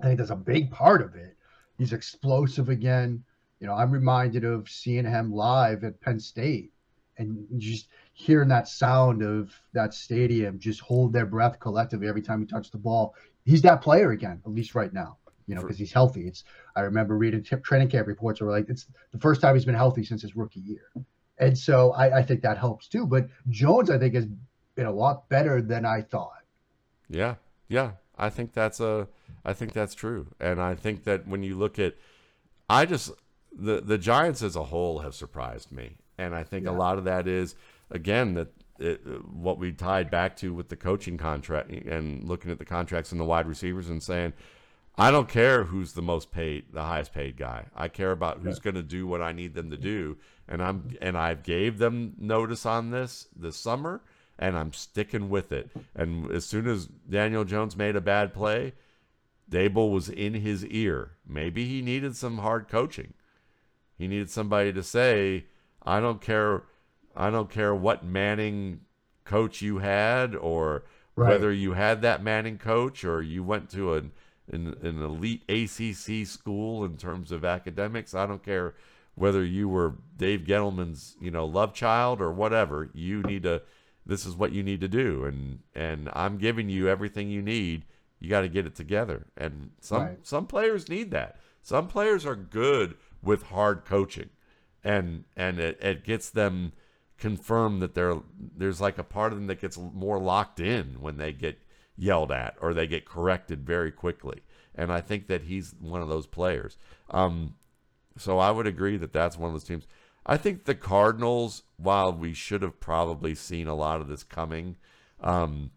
I 0.00 0.06
think 0.06 0.18
that's 0.18 0.30
a 0.30 0.36
big 0.36 0.70
part 0.70 1.02
of 1.02 1.14
it. 1.14 1.36
He's 1.78 1.92
explosive 1.92 2.68
again. 2.68 3.24
You 3.60 3.66
know, 3.66 3.74
I'm 3.74 3.90
reminded 3.90 4.44
of 4.44 4.68
seeing 4.68 5.04
him 5.04 5.32
live 5.32 5.84
at 5.84 6.00
Penn 6.00 6.20
State 6.20 6.72
and 7.18 7.46
just 7.58 7.88
hearing 8.12 8.48
that 8.48 8.68
sound 8.68 9.22
of 9.22 9.52
that 9.72 9.92
stadium 9.92 10.58
just 10.58 10.80
hold 10.80 11.12
their 11.12 11.26
breath 11.26 11.58
collectively 11.58 12.08
every 12.08 12.22
time 12.22 12.40
he 12.40 12.46
touched 12.46 12.72
the 12.72 12.78
ball. 12.78 13.14
He's 13.44 13.62
that 13.62 13.82
player 13.82 14.12
again, 14.12 14.40
at 14.44 14.52
least 14.52 14.74
right 14.74 14.92
now. 14.92 15.18
You 15.46 15.54
know, 15.54 15.62
because 15.62 15.78
he's 15.78 15.92
healthy. 15.92 16.26
It's 16.26 16.44
I 16.76 16.80
remember 16.82 17.16
reading 17.16 17.42
t- 17.42 17.56
training 17.56 17.88
camp 17.88 18.06
reports 18.06 18.40
where 18.40 18.50
like 18.50 18.68
it's 18.68 18.86
the 19.12 19.18
first 19.18 19.40
time 19.40 19.54
he's 19.54 19.64
been 19.64 19.74
healthy 19.74 20.04
since 20.04 20.20
his 20.20 20.36
rookie 20.36 20.60
year, 20.60 20.92
and 21.38 21.56
so 21.56 21.92
I, 21.92 22.18
I 22.18 22.22
think 22.22 22.42
that 22.42 22.58
helps 22.58 22.86
too. 22.86 23.06
But 23.06 23.28
Jones, 23.48 23.88
I 23.88 23.96
think, 23.96 24.14
has 24.14 24.26
been 24.74 24.84
a 24.84 24.92
lot 24.92 25.26
better 25.30 25.62
than 25.62 25.86
I 25.86 26.02
thought. 26.02 26.42
Yeah, 27.08 27.36
yeah, 27.68 27.92
I 28.18 28.30
think 28.30 28.52
that's 28.52 28.80
a, 28.80 29.08
I 29.44 29.52
think 29.52 29.72
that's 29.72 29.94
true, 29.94 30.26
and 30.40 30.60
I 30.60 30.74
think 30.74 31.04
that 31.04 31.26
when 31.26 31.42
you 31.42 31.56
look 31.56 31.78
at, 31.78 31.94
I 32.68 32.84
just 32.86 33.12
the 33.52 33.80
the 33.80 33.98
Giants 33.98 34.42
as 34.42 34.56
a 34.56 34.64
whole 34.64 35.00
have 35.00 35.14
surprised 35.14 35.72
me, 35.72 35.96
and 36.18 36.34
I 36.34 36.42
think 36.42 36.64
yeah. 36.64 36.72
a 36.72 36.72
lot 36.72 36.98
of 36.98 37.04
that 37.04 37.28
is 37.28 37.54
again 37.90 38.34
that 38.34 38.48
it, 38.78 39.00
what 39.26 39.58
we 39.58 39.72
tied 39.72 40.10
back 40.10 40.36
to 40.36 40.54
with 40.54 40.68
the 40.68 40.76
coaching 40.76 41.18
contract 41.18 41.70
and 41.70 42.24
looking 42.24 42.50
at 42.50 42.58
the 42.58 42.64
contracts 42.64 43.12
and 43.12 43.20
the 43.20 43.24
wide 43.24 43.46
receivers 43.46 43.88
and 43.88 44.02
saying, 44.02 44.32
I 44.96 45.10
don't 45.10 45.28
care 45.28 45.64
who's 45.64 45.92
the 45.92 46.02
most 46.02 46.32
paid, 46.32 46.72
the 46.72 46.82
highest 46.82 47.12
paid 47.12 47.36
guy. 47.36 47.66
I 47.74 47.88
care 47.88 48.10
about 48.10 48.40
who's 48.40 48.58
going 48.58 48.74
to 48.74 48.82
do 48.82 49.06
what 49.06 49.22
I 49.22 49.32
need 49.32 49.54
them 49.54 49.70
to 49.70 49.76
do, 49.76 50.16
and 50.48 50.60
I'm 50.60 50.96
and 51.00 51.16
I've 51.16 51.44
gave 51.44 51.78
them 51.78 52.14
notice 52.18 52.66
on 52.66 52.90
this 52.90 53.28
this 53.36 53.56
summer, 53.56 54.00
and 54.38 54.56
I'm 54.56 54.72
sticking 54.72 55.28
with 55.28 55.52
it. 55.52 55.70
And 55.94 56.30
as 56.30 56.44
soon 56.44 56.66
as 56.66 56.86
Daniel 56.86 57.44
Jones 57.44 57.76
made 57.76 57.96
a 57.96 58.00
bad 58.00 58.32
play, 58.32 58.74
Daboll 59.50 59.92
was 59.92 60.08
in 60.08 60.34
his 60.34 60.64
ear. 60.66 61.12
Maybe 61.26 61.66
he 61.66 61.82
needed 61.82 62.16
some 62.16 62.38
hard 62.38 62.68
coaching. 62.68 63.14
He 63.96 64.06
needed 64.06 64.30
somebody 64.30 64.72
to 64.72 64.82
say, 64.82 65.46
"I 65.82 66.00
don't 66.00 66.20
care 66.20 66.64
I 67.18 67.30
don't 67.30 67.50
care 67.50 67.74
what 67.74 68.04
Manning 68.04 68.82
coach 69.24 69.60
you 69.60 69.78
had 69.78 70.36
or 70.36 70.84
right. 71.16 71.30
whether 71.30 71.52
you 71.52 71.72
had 71.72 72.00
that 72.02 72.22
Manning 72.22 72.58
coach 72.58 73.04
or 73.04 73.20
you 73.20 73.42
went 73.42 73.68
to 73.70 73.94
an, 73.94 74.12
an, 74.50 74.76
an 74.82 75.02
elite 75.02 75.42
ACC 75.48 76.24
school 76.26 76.84
in 76.84 76.96
terms 76.96 77.32
of 77.32 77.44
academics. 77.44 78.14
I 78.14 78.24
don't 78.26 78.44
care 78.44 78.74
whether 79.16 79.44
you 79.44 79.68
were 79.68 79.96
Dave 80.16 80.42
Gettleman's, 80.42 81.16
you 81.20 81.32
know, 81.32 81.44
love 81.44 81.74
child 81.74 82.20
or 82.20 82.32
whatever. 82.32 82.88
You 82.94 83.22
need 83.22 83.42
to 83.42 83.62
this 84.08 84.26
is 84.26 84.34
what 84.34 84.52
you 84.52 84.62
need 84.62 84.80
to 84.80 84.88
do 84.88 85.24
and 85.24 85.60
and 85.74 86.10
I'm 86.14 86.38
giving 86.38 86.68
you 86.68 86.88
everything 86.88 87.30
you 87.30 87.42
need. 87.42 87.84
You 88.18 88.28
got 88.28 88.40
to 88.40 88.48
get 88.48 88.66
it 88.66 88.74
together. 88.74 89.26
And 89.36 89.70
some 89.80 90.02
right. 90.02 90.18
some 90.26 90.46
players 90.46 90.88
need 90.88 91.12
that. 91.12 91.36
Some 91.62 91.86
players 91.86 92.26
are 92.26 92.34
good 92.34 92.96
with 93.22 93.44
hard 93.44 93.84
coaching. 93.84 94.30
And 94.82 95.24
and 95.36 95.60
it, 95.60 95.78
it 95.80 96.04
gets 96.04 96.30
them 96.30 96.72
confirmed 97.18 97.82
that 97.82 97.94
there 97.94 98.16
there's 98.56 98.80
like 98.80 98.98
a 98.98 99.04
part 99.04 99.32
of 99.32 99.38
them 99.38 99.46
that 99.48 99.60
gets 99.60 99.78
more 99.78 100.18
locked 100.18 100.58
in 100.58 101.00
when 101.00 101.18
they 101.18 101.32
get 101.32 101.60
yelled 101.96 102.32
at 102.32 102.56
or 102.60 102.72
they 102.72 102.86
get 102.86 103.04
corrected 103.04 103.64
very 103.66 103.92
quickly. 103.92 104.42
And 104.74 104.92
I 104.92 105.00
think 105.00 105.26
that 105.26 105.42
he's 105.42 105.74
one 105.80 106.00
of 106.00 106.08
those 106.08 106.26
players. 106.26 106.78
Um, 107.10 107.54
so 108.16 108.38
I 108.38 108.50
would 108.50 108.66
agree 108.66 108.96
that 108.96 109.12
that's 109.12 109.36
one 109.36 109.48
of 109.48 109.54
those 109.54 109.64
teams. 109.64 109.86
I 110.28 110.36
think 110.36 110.64
the 110.64 110.74
Cardinals, 110.74 111.62
while 111.78 112.12
we 112.12 112.34
should 112.34 112.62
have 112.62 112.78
probably 112.78 113.34
seen 113.34 113.66
a 113.66 113.74
lot 113.74 114.00
of 114.00 114.08
this 114.08 114.22
coming, 114.22 114.76
um, 115.20 115.70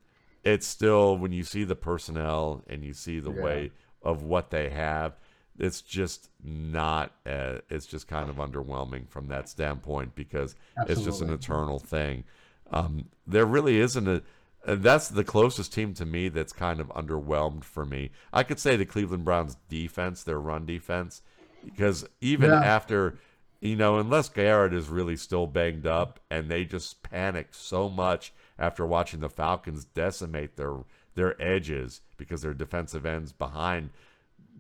it's 0.43 0.67
still 0.67 1.17
when 1.17 1.31
you 1.31 1.43
see 1.43 1.63
the 1.63 1.75
personnel 1.75 2.63
and 2.67 2.83
you 2.83 2.93
see 2.93 3.19
the 3.19 3.31
yeah. 3.31 3.41
way 3.41 3.71
of 4.03 4.23
what 4.23 4.49
they 4.49 4.69
have, 4.69 5.13
it's 5.61 5.81
just 5.81 6.29
not 6.43 7.11
uh, 7.25 7.59
it's 7.69 7.85
just 7.85 8.07
kind 8.07 8.29
of 8.29 8.37
underwhelming 8.37 9.07
from 9.07 9.27
that 9.27 9.47
standpoint 9.47 10.15
because 10.15 10.55
Absolutely. 10.77 10.93
it's 10.93 11.05
just 11.05 11.21
an 11.21 11.33
eternal 11.33 11.79
thing 11.79 12.23
um, 12.71 13.05
there 13.27 13.45
really 13.45 13.79
isn't 13.79 14.07
a 14.07 14.21
that's 14.65 15.09
the 15.09 15.23
closest 15.23 15.73
team 15.73 15.93
to 15.93 16.05
me 16.05 16.29
that's 16.29 16.53
kind 16.53 16.79
of 16.79 16.87
underwhelmed 16.89 17.63
for 17.63 17.85
me 17.85 18.11
i 18.31 18.43
could 18.43 18.59
say 18.59 18.75
the 18.75 18.85
cleveland 18.85 19.25
browns 19.25 19.57
defense 19.69 20.23
their 20.23 20.39
run 20.39 20.65
defense 20.65 21.21
because 21.63 22.07
even 22.21 22.49
yeah. 22.49 22.63
after 22.63 23.17
you 23.61 23.75
know 23.75 23.97
unless 23.97 24.27
garrett 24.27 24.73
is 24.73 24.89
really 24.89 25.15
still 25.15 25.47
banged 25.47 25.87
up 25.87 26.19
and 26.29 26.49
they 26.49 26.65
just 26.65 27.01
panicked 27.03 27.55
so 27.55 27.87
much 27.87 28.33
after 28.59 28.85
watching 28.85 29.21
the 29.21 29.29
falcons 29.29 29.85
decimate 29.85 30.57
their 30.57 30.77
their 31.15 31.41
edges 31.41 32.01
because 32.17 32.41
their 32.41 32.53
defensive 32.53 33.05
ends 33.05 33.31
behind 33.31 33.89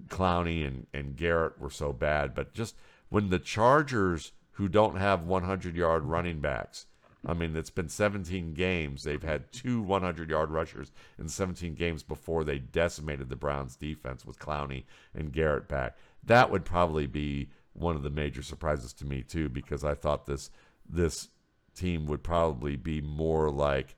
Clowney 0.07 0.65
and, 0.65 0.87
and 0.93 1.15
Garrett 1.15 1.59
were 1.59 1.69
so 1.69 1.93
bad. 1.93 2.33
But 2.33 2.53
just 2.53 2.75
when 3.09 3.29
the 3.29 3.39
Chargers, 3.39 4.31
who 4.53 4.67
don't 4.67 4.97
have 4.97 5.23
100 5.23 5.75
yard 5.75 6.05
running 6.05 6.39
backs, 6.39 6.85
I 7.25 7.33
mean, 7.33 7.55
it's 7.55 7.69
been 7.69 7.89
17 7.89 8.53
games. 8.53 9.03
They've 9.03 9.21
had 9.21 9.51
two 9.51 9.81
100 9.81 10.29
yard 10.29 10.49
rushers 10.49 10.91
in 11.19 11.27
17 11.29 11.75
games 11.75 12.03
before 12.03 12.43
they 12.43 12.57
decimated 12.57 13.29
the 13.29 13.35
Browns 13.35 13.75
defense 13.75 14.25
with 14.25 14.39
Clowney 14.39 14.83
and 15.13 15.31
Garrett 15.31 15.67
back. 15.67 15.95
That 16.23 16.49
would 16.49 16.65
probably 16.65 17.07
be 17.07 17.49
one 17.73 17.95
of 17.95 18.03
the 18.03 18.09
major 18.09 18.41
surprises 18.41 18.93
to 18.93 19.05
me 19.05 19.23
too, 19.23 19.49
because 19.49 19.83
I 19.83 19.95
thought 19.95 20.25
this 20.25 20.49
this 20.87 21.29
team 21.75 22.05
would 22.07 22.23
probably 22.23 22.75
be 22.75 23.01
more 23.01 23.49
like, 23.49 23.95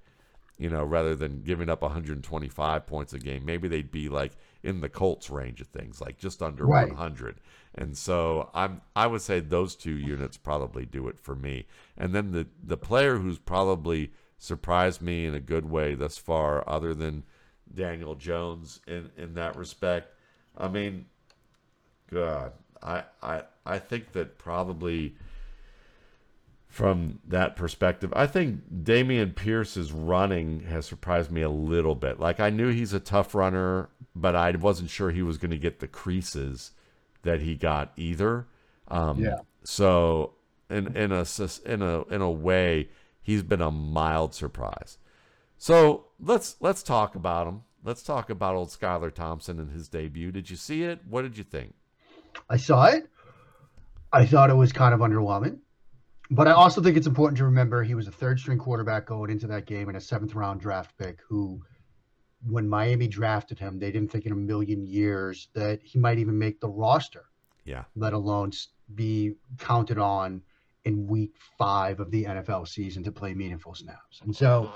you 0.58 0.70
know, 0.70 0.84
rather 0.84 1.16
than 1.16 1.42
giving 1.42 1.70
up 1.70 1.82
125 1.82 2.86
points 2.86 3.14
a 3.14 3.20
game, 3.20 3.46
maybe 3.46 3.68
they'd 3.68 3.92
be 3.92 4.10
like 4.10 4.34
in 4.62 4.82
the 4.82 4.90
Colts 4.90 5.30
range 5.30 5.60
of 5.60 5.68
things, 5.68 6.00
like 6.00 6.18
just 6.18 6.42
under 6.42 6.66
right. 6.66 6.88
100. 6.88 7.40
And 7.76 7.98
so 7.98 8.50
I'm 8.54 8.82
I 8.96 9.08
would 9.08 9.22
say 9.22 9.40
those 9.40 9.76
two 9.76 9.98
units 9.98 10.38
probably 10.38 10.86
do 10.86 11.08
it 11.08 11.20
for 11.20 11.36
me. 11.36 11.66
And 11.98 12.14
then 12.14 12.32
the 12.32 12.48
the 12.64 12.78
player 12.78 13.18
who's 13.18 13.40
probably 13.40 14.12
surprised 14.38 15.02
me 15.02 15.26
in 15.26 15.34
a 15.34 15.40
good 15.40 15.70
way 15.70 15.96
thus 15.96 16.18
far, 16.18 16.68
other 16.68 16.94
than 16.94 17.24
Daniel 17.74 18.16
Jones 18.16 18.82
in 18.88 19.10
in 19.18 19.34
that 19.34 19.56
respect. 19.56 20.14
I 20.56 20.68
mean, 20.68 21.06
God, 22.12 22.54
I 22.84 23.04
I 23.22 23.43
I 23.65 23.80
think 23.80 24.12
that 24.12 24.38
probably 24.38 25.15
from 26.67 27.19
that 27.28 27.56
perspective. 27.56 28.12
I 28.15 28.26
think 28.26 28.62
Dameon 28.84 29.36
Pierce's 29.36 29.91
running 29.91 30.62
has 30.62 30.88
surprised 30.88 31.32
me 31.32 31.41
a 31.41 31.50
little 31.50 31.96
bit. 31.96 32.19
Like 32.19 32.39
I 32.39 32.50
knew 32.50 32.69
he's 32.69 32.93
a 32.93 33.00
tough 33.00 33.36
runner, 33.36 33.89
but 34.15 34.36
I 34.36 34.52
wasn't 34.52 34.89
sure 34.89 35.12
he 35.12 35.22
was 35.22 35.38
going 35.38 35.52
to 35.52 35.58
get 35.58 35.80
the 35.80 35.88
creases 35.88 36.72
that 37.22 37.41
he 37.41 37.56
got 37.56 37.93
either. 37.96 38.48
Um, 38.88 39.19
yeah. 39.24 39.38
So 39.63 40.34
in 40.69 40.98
in 40.98 41.12
a 41.12 41.26
in 41.65 41.82
a 41.82 42.04
in 42.08 42.22
a 42.22 42.32
way, 42.32 42.89
he's 43.22 43.43
been 43.43 43.62
a 43.62 43.72
mild 43.72 44.34
surprise. 44.34 44.98
So 45.58 46.08
let's 46.19 46.56
let's 46.60 46.82
talk 46.82 47.15
about 47.15 47.48
him. 47.48 47.62
Let's 47.84 48.02
talk 48.02 48.30
about 48.30 48.56
old 48.56 48.69
Skylar 48.69 49.13
Thompson 49.13 49.60
and 49.60 49.69
his 49.69 49.89
debut. 49.89 50.32
Did 50.32 50.50
you 50.50 50.56
see 50.56 50.84
it? 50.84 51.02
What 51.08 51.22
did 51.22 51.38
you 51.38 51.43
think? 51.43 51.76
I 52.50 52.58
saw 52.58 52.86
it. 52.86 53.10
I 54.12 54.26
thought 54.26 54.50
it 54.50 54.56
was 54.56 54.72
kind 54.72 54.93
of 54.93 55.00
underwhelming. 55.00 55.60
But 56.30 56.48
I 56.48 56.52
also 56.52 56.82
think 56.82 56.98
it's 56.98 57.08
important 57.08 57.38
to 57.38 57.46
remember 57.46 57.84
he 57.84 57.96
was 57.96 58.08
a 58.08 58.12
third 58.12 58.39
string 58.39 58.58
quarterback 58.58 59.06
going 59.06 59.30
into 59.30 59.48
that 59.48 59.65
game 59.65 59.88
and 59.88 59.98
a 59.98 60.02
seventh 60.02 60.34
round 60.36 60.62
draft 60.62 60.98
pick 60.98 61.19
who, 61.28 61.62
when 62.48 62.67
Miami 62.67 63.08
drafted 63.08 63.60
him, 63.60 63.78
they 63.78 63.91
didn't 63.91 64.12
think 64.12 64.26
in 64.26 64.32
a 64.32 64.36
million 64.36 64.86
years 64.86 65.50
that 65.54 65.82
he 65.84 66.00
might 66.00 66.19
even 66.19 66.38
make 66.38 66.60
the 66.60 66.69
roster. 66.69 67.26
Yeah. 67.65 67.84
Let 67.96 68.13
alone 68.13 68.52
be 68.96 69.34
counted 69.60 69.98
on 69.98 70.41
in 70.86 71.08
week 71.08 71.34
five 71.58 72.00
of 72.00 72.12
the 72.12 72.26
NFL 72.26 72.67
season 72.67 73.04
to 73.04 73.12
play 73.12 73.34
meaningful 73.34 73.74
snaps. 73.74 74.22
And 74.24 74.36
so 74.36 74.72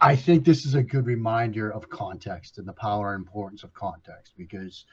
I 0.00 0.16
think 0.16 0.44
this 0.44 0.64
is 0.64 0.74
a 0.74 0.82
good 0.82 1.06
reminder 1.06 1.72
of 1.72 1.88
context 1.88 2.58
and 2.58 2.66
the 2.66 2.72
power 2.72 3.14
and 3.14 3.24
importance 3.24 3.62
of 3.62 3.72
context 3.72 4.34
because 4.36 4.84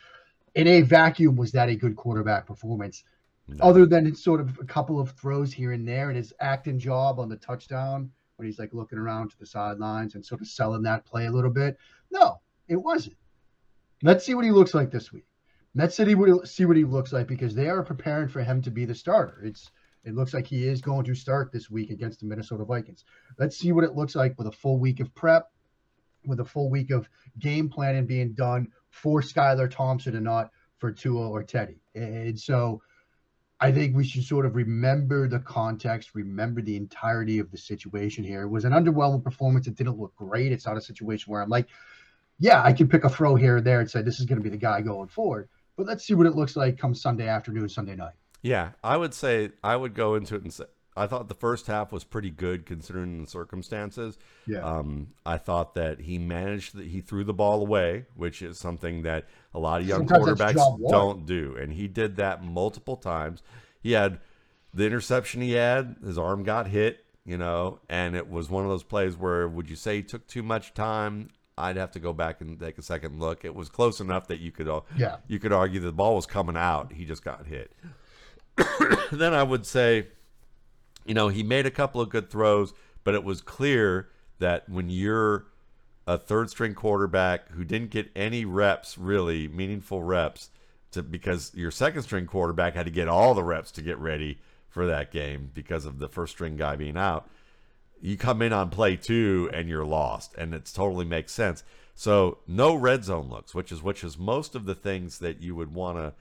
in 0.60 0.68
a 0.68 0.82
vacuum, 0.82 1.36
was 1.36 1.52
that 1.54 1.70
a 1.70 1.76
good 1.76 1.96
quarterback 1.96 2.46
performance? 2.46 3.04
No. 3.48 3.66
Other 3.66 3.86
than 3.86 4.14
sort 4.16 4.42
of 4.42 4.60
a 4.60 4.66
couple 4.66 5.00
of 5.00 5.12
throws 5.12 5.52
here 5.54 5.72
and 5.72 5.88
there, 5.88 6.10
and 6.10 6.18
his 6.18 6.34
acting 6.40 6.78
job 6.78 7.20
on 7.20 7.30
the 7.30 7.38
touchdown 7.38 8.12
when 8.36 8.46
he's 8.46 8.60
like 8.60 8.74
looking 8.74 9.00
around 9.00 9.32
to 9.32 9.40
the 9.40 9.46
sidelines 9.46 10.16
and 10.16 10.26
sort 10.26 10.42
of 10.42 10.48
selling 10.48 10.84
that 10.84 11.06
play 11.06 11.26
a 11.26 11.32
little 11.32 11.50
bit. 11.50 11.78
No, 12.12 12.42
it 12.68 12.76
wasn't. 12.76 13.16
Let's 14.04 14.26
see 14.26 14.36
what 14.36 14.46
he 14.46 14.52
looks 14.52 14.74
like 14.74 14.92
this 14.92 15.12
week. 15.12 15.26
Let's 15.76 15.96
see 15.96 16.16
what 16.16 16.48
see 16.48 16.66
what 16.66 16.78
he 16.78 16.84
looks 16.84 17.14
like 17.14 17.28
because 17.28 17.56
they 17.56 17.70
are 17.70 17.84
preparing 17.84 18.28
for 18.28 18.42
him 18.42 18.62
to 18.64 18.72
be 18.72 18.86
the 18.86 18.96
starter. 18.96 19.42
It's 19.44 19.72
it 20.04 20.16
looks 20.16 20.34
like 20.34 20.48
he 20.48 20.68
is 20.68 20.82
going 20.82 21.06
to 21.06 21.16
start 21.16 21.52
this 21.52 21.70
week 21.70 21.90
against 21.90 22.20
the 22.20 22.26
Minnesota 22.26 22.66
Vikings. 22.66 23.04
Let's 23.38 23.58
see 23.58 23.72
what 23.72 23.84
it 23.84 23.96
looks 23.96 24.16
like 24.16 24.38
with 24.38 24.48
a 24.48 24.52
full 24.52 24.80
week 24.80 25.00
of 25.00 25.14
prep, 25.16 25.52
with 26.26 26.40
a 26.40 26.46
full 26.46 26.70
week 26.70 26.92
of 26.92 27.10
game 27.40 27.70
planning 27.70 28.06
being 28.06 28.34
done 28.34 28.68
for 28.90 29.22
Skylar 29.22 29.70
Thompson 29.70 30.16
and 30.16 30.26
not 30.26 30.52
for 30.78 30.92
Tua 30.92 31.30
or 31.30 31.44
Teddy. 31.44 31.82
And 31.96 32.40
so 32.40 32.82
I 33.60 33.72
think 33.72 33.96
we 33.96 34.06
should 34.06 34.24
sort 34.24 34.46
of 34.46 34.56
remember 34.56 35.28
the 35.28 35.40
context, 35.40 36.12
remember 36.14 36.62
the 36.62 36.78
entirety 36.78 37.40
of 37.40 37.52
the 37.52 37.58
situation 37.58 38.24
here. 38.24 38.44
It 38.44 38.50
was 38.50 38.66
an 38.66 38.72
underwhelming 38.72 39.24
performance. 39.24 39.68
It 39.68 39.76
didn't 39.76 40.00
look 40.00 40.16
great. 40.16 40.52
It's 40.52 40.66
not 40.66 40.78
a 40.78 40.82
situation 40.82 41.32
where 41.32 41.42
I'm 41.42 41.50
like, 41.50 41.68
yeah, 42.40 42.64
I 42.64 42.72
can 42.72 42.88
pick 42.88 43.04
a 43.04 43.10
throw 43.10 43.36
here 43.36 43.58
or 43.58 43.62
there 43.62 43.82
and 43.82 43.92
say 43.92 44.02
this 44.02 44.20
is 44.20 44.26
going 44.26 44.40
to 44.40 44.44
be 44.44 44.50
the 44.50 44.58
guy 44.58 44.82
going 44.82 45.10
forward. 45.10 45.50
But 45.76 45.88
let's 45.88 46.06
see 46.06 46.14
what 46.14 46.26
it 46.26 46.36
looks 46.36 46.56
like 46.56 46.78
come 46.78 46.96
Sunday 46.96 47.28
afternoon, 47.28 47.68
Sunday 47.68 47.96
night. 47.96 48.14
Yeah, 48.42 48.72
I 48.82 48.96
would 48.96 49.14
say 49.14 49.52
I 49.62 49.76
would 49.76 49.94
go 49.94 50.16
into 50.16 50.36
it 50.36 50.44
and 50.44 50.54
say 50.54 50.66
I 50.98 51.08
thought 51.08 51.28
the 51.30 51.36
first 51.36 51.68
half 51.68 51.92
was 51.92 52.04
pretty 52.04 52.30
good 52.30 52.66
considering 52.66 53.22
the 53.24 53.30
circumstances. 53.30 54.18
Yeah. 54.46 54.60
Um, 54.60 55.10
I 55.26 55.38
thought 55.38 55.74
that 55.76 56.02
he 56.02 56.18
managed 56.18 56.76
that 56.76 56.88
he 56.88 57.00
threw 57.00 57.24
the 57.24 57.34
ball 57.34 57.62
away, 57.62 58.06
which 58.16 58.42
is 58.42 58.58
something 58.60 59.04
that 59.04 59.28
a 59.54 59.60
lot 59.60 59.82
of 59.82 59.88
young 59.88 60.08
Sometimes 60.08 60.40
quarterbacks 60.40 60.90
don't 60.90 61.26
do, 61.26 61.56
and 61.60 61.72
he 61.72 61.88
did 61.88 62.18
that 62.18 62.44
multiple 62.44 62.98
times. 62.98 63.42
He 63.82 63.94
had 63.94 64.20
the 64.74 64.86
interception 64.86 65.42
he 65.42 65.54
had, 65.54 65.96
his 66.04 66.18
arm 66.18 66.44
got 66.44 66.68
hit, 66.68 67.06
you 67.26 67.38
know, 67.38 67.80
and 67.90 68.16
it 68.16 68.30
was 68.30 68.50
one 68.50 68.64
of 68.66 68.70
those 68.70 68.84
plays 68.84 69.16
where 69.16 69.48
would 69.48 69.70
you 69.70 69.76
say 69.76 69.98
he 69.98 70.04
took 70.04 70.28
too 70.28 70.44
much 70.44 70.74
time? 70.74 71.30
I'd 71.58 71.76
have 71.78 71.92
to 71.92 72.00
go 72.00 72.14
back 72.14 72.42
and 72.42 72.60
take 72.60 72.78
a 72.78 72.82
second 72.82 73.20
look. 73.20 73.44
It 73.46 73.54
was 73.54 73.68
close 73.70 74.00
enough 74.00 74.28
that 74.28 74.40
you 74.40 74.52
could 74.52 74.68
uh, 74.70 74.82
Yeah. 74.98 75.18
you 75.28 75.40
could 75.40 75.52
argue 75.54 75.80
that 75.82 75.86
the 75.88 75.92
ball 75.94 76.16
was 76.16 76.26
coming 76.26 76.56
out. 76.58 76.94
He 76.94 77.06
just 77.06 77.24
got 77.24 77.46
hit. 77.48 77.74
then 79.12 79.34
I 79.34 79.44
would 79.44 79.66
say, 79.66 80.08
you 81.10 81.16
know, 81.16 81.28
he 81.28 81.42
made 81.42 81.66
a 81.66 81.72
couple 81.72 82.00
of 82.00 82.10
good 82.10 82.30
throws, 82.30 82.72
but 83.04 83.16
it 83.16 83.24
was 83.24 83.42
clear 83.42 84.10
that 84.38 84.70
when 84.70 84.92
you're 84.92 85.48
a 86.06 86.20
third 86.20 86.52
string 86.52 86.76
quarterback 86.76 87.50
who 87.50 87.64
didn't 87.64 87.90
get 87.90 88.12
any 88.16 88.46
reps, 88.46 88.96
really 88.96 89.48
meaningful 89.48 90.04
reps, 90.04 90.52
to 90.92 91.02
because 91.02 91.52
your 91.56 91.72
second 91.72 92.04
string 92.04 92.28
quarterback 92.28 92.76
had 92.76 92.86
to 92.86 92.92
get 92.92 93.08
all 93.08 93.34
the 93.34 93.44
reps 93.44 93.72
to 93.72 93.82
get 93.82 93.98
ready 93.98 94.38
for 94.70 94.86
that 94.86 95.12
game 95.12 95.50
because 95.52 95.88
of 95.88 95.98
the 95.98 96.08
first 96.08 96.34
string 96.34 96.56
guy 96.56 96.76
being 96.76 96.96
out. 96.96 97.28
You 98.00 98.16
come 98.16 98.44
in 98.44 98.54
on 98.54 98.70
play 98.70 98.96
two 98.96 99.50
and 99.52 99.68
you're 99.68 99.86
lost, 99.86 100.36
and 100.36 100.54
it 100.54 100.72
totally 100.72 101.06
makes 101.06 101.32
sense. 101.32 101.64
So 101.96 102.38
no 102.48 102.76
red 102.76 103.04
zone 103.04 103.30
looks, 103.30 103.56
which 103.56 103.72
is 103.72 103.82
which 103.82 104.04
is 104.04 104.16
most 104.20 104.54
of 104.54 104.66
the 104.66 104.76
things 104.76 105.18
that 105.20 105.42
you 105.42 105.56
would 105.56 105.74
want 105.74 105.98
to 105.98 106.14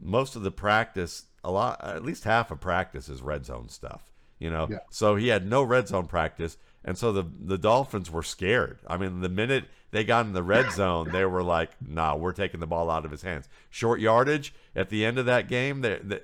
most 0.00 0.36
of 0.36 0.42
the 0.42 0.50
practice, 0.50 1.26
a 1.44 1.50
lot, 1.50 1.84
at 1.84 2.02
least 2.02 2.24
half 2.24 2.50
of 2.50 2.60
practice 2.60 3.10
is 3.10 3.20
red 3.20 3.44
zone 3.44 3.68
stuff. 3.68 4.11
You 4.42 4.50
know, 4.50 4.66
Yeah. 4.70 4.78
so 4.90 5.14
he 5.16 5.28
had 5.28 5.46
no 5.46 5.62
red 5.62 5.86
zone 5.88 6.06
practice, 6.06 6.56
and 6.84 6.98
so 6.98 7.12
the 7.12 7.24
the 7.40 7.58
Dolphins 7.58 8.10
were 8.10 8.22
scared. 8.24 8.80
I 8.88 8.96
mean, 8.96 9.20
the 9.20 9.28
minute 9.28 9.66
they 9.92 10.02
got 10.04 10.26
in 10.26 10.32
the 10.32 10.42
red 10.42 10.72
zone, 10.72 11.10
they 11.12 11.24
were 11.24 11.42
like, 11.44 11.70
"Nah, 11.80 12.16
we're 12.16 12.32
taking 12.32 12.58
the 12.60 12.66
ball 12.66 12.90
out 12.90 13.04
of 13.04 13.10
his 13.12 13.22
hands." 13.22 13.48
Short 13.70 14.00
yardage 14.00 14.52
at 14.74 14.88
the 14.88 15.04
end 15.04 15.18
of 15.18 15.26
that 15.26 15.46
game, 15.48 15.80
they, 15.82 15.98
they, 16.02 16.20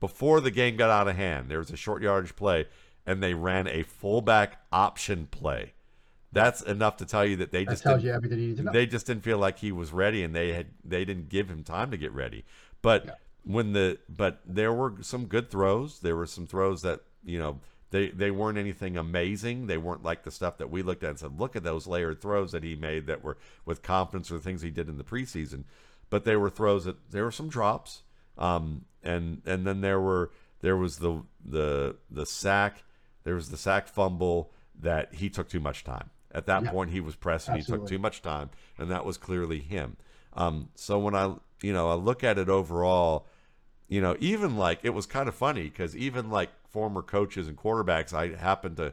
before 0.00 0.40
the 0.40 0.50
game 0.50 0.76
got 0.76 0.90
out 0.90 1.06
of 1.06 1.14
hand, 1.16 1.48
there 1.48 1.58
was 1.58 1.70
a 1.70 1.76
short 1.76 2.02
yardage 2.02 2.34
play, 2.34 2.66
and 3.06 3.22
they 3.22 3.34
ran 3.34 3.68
a 3.68 3.82
fullback 3.84 4.58
option 4.72 5.26
play. 5.30 5.74
That's 6.32 6.62
enough 6.62 6.96
to 6.98 7.06
tell 7.06 7.24
you 7.26 7.36
that 7.36 7.52
they 7.52 7.64
That 7.64 7.70
just 7.72 7.82
tells 7.84 7.96
didn't- 8.02 8.08
you 8.08 8.14
everything 8.16 8.38
you 8.40 8.48
need 8.48 8.56
to 8.56 8.62
know. 8.64 8.72
they 8.72 8.86
just 8.86 9.06
didn't 9.06 9.22
feel 9.24 9.38
like 9.38 9.58
he 9.58 9.70
was 9.70 9.92
ready, 9.92 10.24
and 10.24 10.34
they 10.34 10.52
had 10.54 10.68
they 10.84 11.04
didn't 11.04 11.28
give 11.28 11.48
him 11.48 11.62
time 11.62 11.90
to 11.92 11.96
get 11.96 12.12
ready. 12.12 12.44
But 12.82 13.04
Yeah. 13.04 13.14
when 13.44 13.72
the 13.74 13.98
but 14.08 14.40
there 14.44 14.72
were 14.72 14.94
some 15.02 15.26
good 15.26 15.50
throws. 15.50 16.00
There 16.00 16.16
were 16.16 16.26
some 16.26 16.46
throws 16.46 16.82
that 16.82 17.00
you 17.24 17.38
know 17.38 17.60
they 17.90 18.08
they 18.08 18.30
weren't 18.30 18.58
anything 18.58 18.96
amazing. 18.96 19.66
They 19.66 19.78
weren't 19.78 20.02
like 20.04 20.22
the 20.22 20.30
stuff 20.30 20.58
that 20.58 20.70
we 20.70 20.82
looked 20.82 21.02
at 21.02 21.10
and 21.10 21.18
said, 21.18 21.38
look 21.38 21.56
at 21.56 21.64
those 21.64 21.86
layered 21.86 22.20
throws 22.20 22.52
that 22.52 22.62
he 22.62 22.76
made 22.76 23.06
that 23.06 23.22
were 23.24 23.36
with 23.64 23.82
confidence 23.82 24.30
or 24.30 24.38
things 24.38 24.62
he 24.62 24.70
did 24.70 24.88
in 24.88 24.96
the 24.98 25.04
preseason. 25.04 25.64
But 26.08 26.24
they 26.24 26.36
were 26.36 26.50
throws 26.50 26.84
that 26.84 27.10
there 27.10 27.24
were 27.24 27.32
some 27.32 27.48
drops, 27.48 28.02
um, 28.38 28.84
and 29.02 29.42
and 29.46 29.66
then 29.66 29.80
there 29.80 30.00
were 30.00 30.30
there 30.60 30.76
was 30.76 30.98
the 30.98 31.22
the 31.44 31.96
the 32.10 32.26
sack. 32.26 32.84
There 33.24 33.34
was 33.34 33.50
the 33.50 33.56
sack 33.56 33.88
fumble 33.88 34.52
that 34.80 35.14
he 35.14 35.28
took 35.28 35.48
too 35.48 35.60
much 35.60 35.84
time. 35.84 36.10
At 36.32 36.46
that 36.46 36.64
Yeah. 36.64 36.70
point, 36.70 36.90
he 36.90 37.00
was 37.00 37.16
pressing. 37.16 37.56
He 37.56 37.62
took 37.62 37.86
too 37.86 37.98
much 37.98 38.22
time, 38.22 38.50
and 38.78 38.90
that 38.90 39.04
was 39.04 39.18
clearly 39.18 39.60
him. 39.60 39.96
Um, 40.32 40.70
so 40.74 40.98
when 40.98 41.14
I, 41.14 41.34
you 41.60 41.72
know, 41.72 41.90
I 41.90 41.94
look 41.94 42.22
at 42.22 42.38
it 42.38 42.48
overall, 42.48 43.26
you 43.88 44.00
know, 44.00 44.16
even 44.20 44.56
like 44.56 44.78
it 44.84 44.90
was 44.90 45.06
kind 45.06 45.28
of 45.28 45.34
funny 45.34 45.64
because 45.64 45.96
even 45.96 46.30
like 46.30 46.50
former 46.70 47.02
coaches 47.02 47.48
and 47.48 47.56
quarterbacks, 47.56 48.12
I 48.12 48.34
happened 48.36 48.76
to 48.78 48.92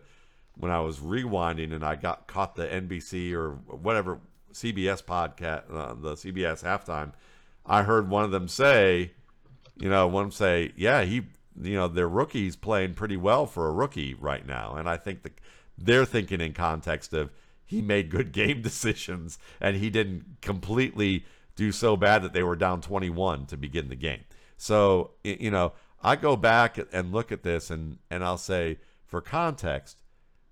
when 0.56 0.72
I 0.72 0.80
was 0.80 1.00
rewinding 1.00 1.74
and 1.74 1.84
I 1.84 1.96
got 1.96 2.28
caught 2.28 2.56
the 2.56 2.66
NBC 2.68 3.34
or 3.34 3.52
whatever 3.52 4.20
CBS 4.54 5.04
podcast, 5.04 5.64
uh, 5.72 5.94
the 5.94 6.14
CBS 6.14 6.64
halftime. 6.64 7.14
I 7.66 7.84
heard 7.84 8.10
one 8.10 8.24
of 8.24 8.32
them 8.32 8.48
say, 8.48 9.12
you 9.78 9.90
know, 9.90 10.08
one 10.08 10.32
say, 10.32 10.72
yeah, 10.76 11.04
he, 11.04 11.28
you 11.62 11.76
know, 11.76 11.88
their 11.88 12.08
rookie's 12.08 12.56
playing 12.56 12.96
pretty 12.96 13.18
well 13.18 13.46
for 13.46 13.68
a 13.68 13.72
rookie 13.72 14.14
right 14.16 14.46
now, 14.46 14.76
and 14.76 14.90
I 14.90 14.98
think 14.98 15.24
the, 15.24 15.32
they're 15.78 16.06
thinking 16.06 16.42
in 16.42 16.54
context 16.54 17.14
of 17.14 17.32
he 17.66 17.82
made 17.82 18.10
good 18.10 18.32
game 18.32 18.62
decisions 18.64 19.38
and 19.62 19.78
he 19.78 19.90
didn't 19.90 20.38
completely 20.42 21.26
do 21.56 21.72
so 21.72 21.98
bad 21.98 22.24
that 22.24 22.34
they 22.34 22.44
were 22.44 22.56
down 22.56 22.82
21 22.82 23.46
to 23.48 23.58
begin 23.58 23.90
the 23.90 23.96
game. 23.96 24.24
So, 24.58 25.12
you 25.24 25.52
know, 25.52 25.74
I 26.02 26.16
go 26.16 26.36
back 26.36 26.80
and 26.92 27.12
look 27.12 27.32
at 27.32 27.44
this 27.44 27.70
and 27.70 27.98
and 28.10 28.24
I'll 28.24 28.38
say 28.38 28.80
for 29.06 29.22
context, 29.22 30.02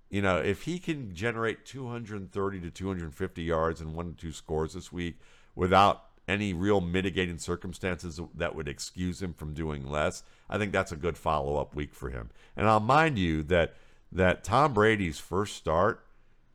you 0.09 0.21
know, 0.21 0.37
if 0.37 0.63
he 0.63 0.79
can 0.79 1.13
generate 1.13 1.65
230 1.65 2.61
to 2.61 2.71
250 2.71 3.43
yards 3.43 3.81
and 3.81 3.93
one 3.93 4.09
or 4.09 4.13
two 4.13 4.31
scores 4.31 4.73
this 4.73 4.91
week 4.91 5.19
without 5.55 6.05
any 6.27 6.53
real 6.53 6.81
mitigating 6.81 7.37
circumstances 7.37 8.19
that 8.33 8.55
would 8.55 8.67
excuse 8.67 9.21
him 9.21 9.33
from 9.33 9.53
doing 9.53 9.87
less, 9.87 10.23
I 10.49 10.57
think 10.57 10.71
that's 10.71 10.91
a 10.91 10.97
good 10.97 11.17
follow-up 11.17 11.75
week 11.75 11.93
for 11.93 12.09
him. 12.09 12.29
And 12.55 12.67
I'll 12.67 12.79
mind 12.79 13.19
you 13.19 13.43
that 13.43 13.75
that 14.11 14.43
Tom 14.43 14.73
Brady's 14.73 15.19
first 15.19 15.55
start 15.55 16.05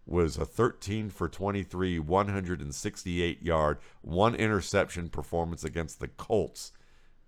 was 0.07 0.37
a 0.37 0.45
13 0.45 1.11
for 1.11 1.29
23, 1.29 1.99
168 1.99 3.43
yard, 3.43 3.79
one 4.01 4.35
interception 4.35 5.09
performance 5.09 5.63
against 5.63 6.01
the 6.01 6.09
Colts 6.09 6.73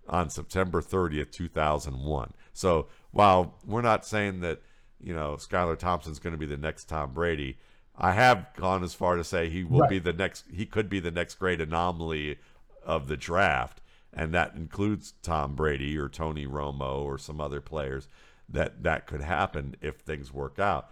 on 0.07 0.29
September 0.29 0.81
30th, 0.81 1.31
2001. 1.31 2.33
So 2.53 2.87
while 3.11 3.55
we're 3.65 3.81
not 3.81 4.05
saying 4.05 4.41
that, 4.41 4.61
you 5.01 5.13
know, 5.13 5.35
Skylar 5.35 5.77
Thompson's 5.77 6.19
going 6.19 6.33
to 6.33 6.37
be 6.39 6.45
the 6.45 6.57
next 6.57 6.85
Tom 6.89 7.13
Brady, 7.13 7.57
I 7.97 8.11
have 8.13 8.47
gone 8.55 8.83
as 8.83 8.93
far 8.93 9.15
to 9.15 9.23
say 9.23 9.49
he 9.49 9.63
will 9.63 9.81
Right. 9.81 9.89
be 9.89 9.99
the 9.99 10.13
next, 10.13 10.45
he 10.51 10.65
could 10.65 10.89
be 10.89 10.99
the 10.99 11.11
next 11.11 11.35
great 11.35 11.61
anomaly 11.61 12.37
of 12.85 13.07
the 13.07 13.17
draft. 13.17 13.81
And 14.11 14.33
that 14.33 14.55
includes 14.55 15.13
Tom 15.23 15.55
Brady 15.55 15.97
or 15.97 16.07
Tony 16.09 16.45
Romo 16.45 16.99
or 17.03 17.17
some 17.17 17.41
other 17.41 17.61
players 17.61 18.07
that 18.49 18.83
that 18.83 19.07
could 19.07 19.21
happen 19.21 19.75
if 19.81 19.95
things 19.97 20.31
work 20.33 20.59
out. 20.59 20.89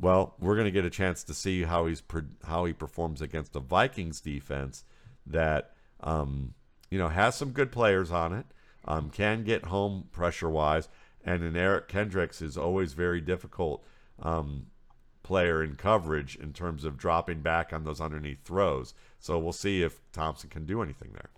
Well, 0.00 0.34
we're 0.40 0.54
going 0.56 0.64
to 0.64 0.72
get 0.72 0.84
a 0.84 0.90
chance 0.90 1.22
to 1.24 1.34
see 1.34 1.62
how 1.62 1.86
he's 1.86 2.02
how 2.44 2.64
he 2.64 2.72
performs 2.72 3.20
against 3.22 3.52
the 3.52 3.60
Vikings 3.60 4.20
defense 4.20 4.82
that 5.26 5.74
um, 6.00 6.54
you 6.90 6.98
know 6.98 7.08
has 7.08 7.36
some 7.36 7.50
good 7.52 7.70
players 7.70 8.10
on 8.10 8.32
it, 8.32 8.46
um, 8.86 9.10
can 9.10 9.44
get 9.44 9.66
home 9.66 10.08
pressure 10.12 10.50
wise, 10.50 10.88
and 11.24 11.42
an 11.42 11.56
Eric 11.56 11.88
Kendricks 11.88 12.42
is 12.42 12.56
always 12.56 12.92
very 12.92 13.20
difficult 13.20 13.84
um, 14.22 14.66
player 15.22 15.62
in 15.62 15.74
coverage 15.74 16.36
in 16.36 16.52
terms 16.52 16.84
of 16.84 16.98
dropping 16.98 17.40
back 17.40 17.72
on 17.72 17.84
those 17.84 18.00
underneath 18.00 18.44
throws. 18.44 18.94
So 19.18 19.38
we'll 19.38 19.52
see 19.52 19.82
if 19.82 20.00
Thompson 20.12 20.50
can 20.50 20.66
do 20.66 20.82
anything 20.82 21.10
there. 21.12 21.30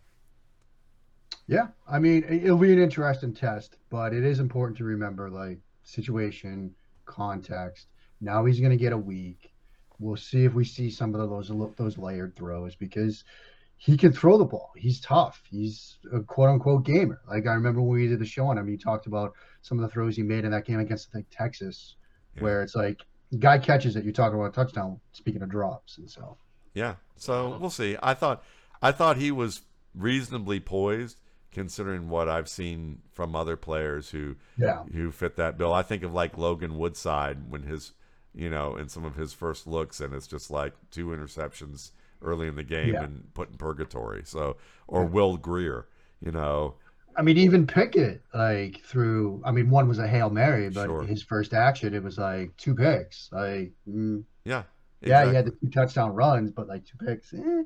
Yeah, 1.47 1.69
I 1.89 1.99
mean, 2.01 2.25
it- 2.25 2.45
it'll 2.45 2.59
be 2.59 2.73
an 2.73 2.81
interesting 2.81 3.33
test, 3.33 3.77
but 3.89 4.13
it 4.13 4.25
is 4.25 4.41
important 4.41 4.77
to 4.79 4.85
remember 4.85 5.31
like 5.31 5.61
situation, 5.85 6.75
context. 7.05 7.87
Now 8.21 8.45
he's 8.45 8.59
going 8.59 8.73
to 8.73 8.77
get 8.77 8.93
a 8.93 8.99
week. 8.99 9.53
We'll 9.99 10.17
see 10.17 10.45
if 10.45 10.55
we 10.55 10.65
see 10.65 10.91
some 10.91 11.15
of 11.15 11.31
those 11.31 11.51
those 11.77 11.97
layered 11.97 12.35
throws 12.35 12.75
because 12.75 13.25
he 13.79 13.97
can 13.97 14.13
throw 14.13 14.39
the 14.39 14.45
ball. 14.45 14.73
He's 14.77 15.01
tough. 15.01 15.43
He's 15.51 15.99
a 16.13 16.21
quote 16.21 16.49
unquote 16.51 16.85
gamer. 16.85 17.21
Like 17.29 17.47
I 17.47 17.53
remember 17.55 17.81
when 17.83 17.99
we 18.01 18.09
did 18.09 18.19
the 18.19 18.25
show 18.27 18.47
on 18.47 18.59
him, 18.59 18.67
he 18.69 18.77
talked 18.77 19.07
about 19.07 19.35
some 19.63 19.79
of 19.79 19.83
the 19.83 19.89
throws 19.93 20.17
he 20.17 20.23
made 20.23 20.45
in 20.45 20.51
that 20.53 20.65
game 20.65 20.81
against 20.81 21.09
I 21.11 21.19
think 21.19 21.27
Texas, 21.31 21.97
Yeah. 22.35 22.43
where 22.43 22.63
it's 22.63 22.75
like 22.75 23.01
guy 23.39 23.59
catches 23.59 23.97
it, 23.97 24.05
you're 24.05 24.13
talking 24.13 24.39
about 24.39 24.51
a 24.51 24.53
touchdown. 24.53 25.01
Speaking 25.13 25.43
of 25.43 25.51
drops, 25.51 25.99
and 25.99 26.11
so 26.11 26.37
Yeah. 26.75 26.95
So 27.17 27.59
we'll 27.61 27.71
see. 27.71 27.97
I 28.03 28.15
thought 28.15 28.43
I 28.81 28.93
thought 28.93 29.17
he 29.19 29.31
was 29.31 29.63
reasonably 29.95 30.61
poised 30.61 31.21
considering 31.51 32.09
what 32.11 32.29
I've 32.29 32.49
seen 32.51 33.01
from 33.13 33.35
other 33.35 33.57
players 33.57 34.11
who 34.11 34.37
yeah, 34.59 34.85
who 34.93 35.11
fit 35.11 35.37
that 35.37 35.57
bill. 35.59 35.73
I 35.73 35.83
think 35.83 36.03
of 36.03 36.13
like 36.15 36.37
Logan 36.39 36.79
Woodside 36.79 37.51
when 37.51 37.63
his 37.63 37.93
you 38.35 38.51
know, 38.51 38.77
in 38.77 38.87
some 38.89 39.05
of 39.05 39.17
his 39.17 39.33
first 39.33 39.67
looks 39.67 40.01
and 40.01 40.13
it's 40.15 40.27
just 40.27 40.51
like 40.51 40.75
two 40.91 41.07
interceptions 41.07 41.91
early 42.27 42.49
in 42.49 42.57
the 42.57 42.65
game 42.65 42.95
Yeah. 42.95 43.05
and 43.05 43.33
put 43.35 43.51
in 43.51 43.57
purgatory. 43.57 44.23
So 44.25 44.57
or 44.89 45.05
Will 45.05 45.37
Grier, 45.37 45.87
you 46.21 46.33
know. 46.33 46.75
I 47.19 47.23
mean, 47.23 47.39
even 47.39 47.67
Pickett, 47.67 48.23
like 48.35 48.83
through, 48.85 49.41
I 49.45 49.51
mean, 49.51 49.71
one 49.71 49.89
was 49.89 49.99
a 49.99 50.07
hail 50.07 50.29
mary, 50.29 50.69
but 50.69 50.85
Sure. 50.87 51.03
his 51.03 51.23
first 51.23 51.55
action, 51.55 51.95
it 51.95 52.03
was 52.03 52.19
like 52.19 52.55
two 52.59 52.75
picks. 52.75 53.31
Like, 53.33 53.73
mm, 53.89 54.23
Yeah. 54.45 54.65
yeah, 55.01 55.27
he 55.27 55.35
had 55.35 55.47
the 55.47 55.53
two 55.53 55.71
touchdown 55.71 56.15
runs, 56.15 56.51
but 56.51 56.69
like 56.69 56.85
two 56.85 56.99
picks. 56.99 57.33
Eh. 57.33 57.63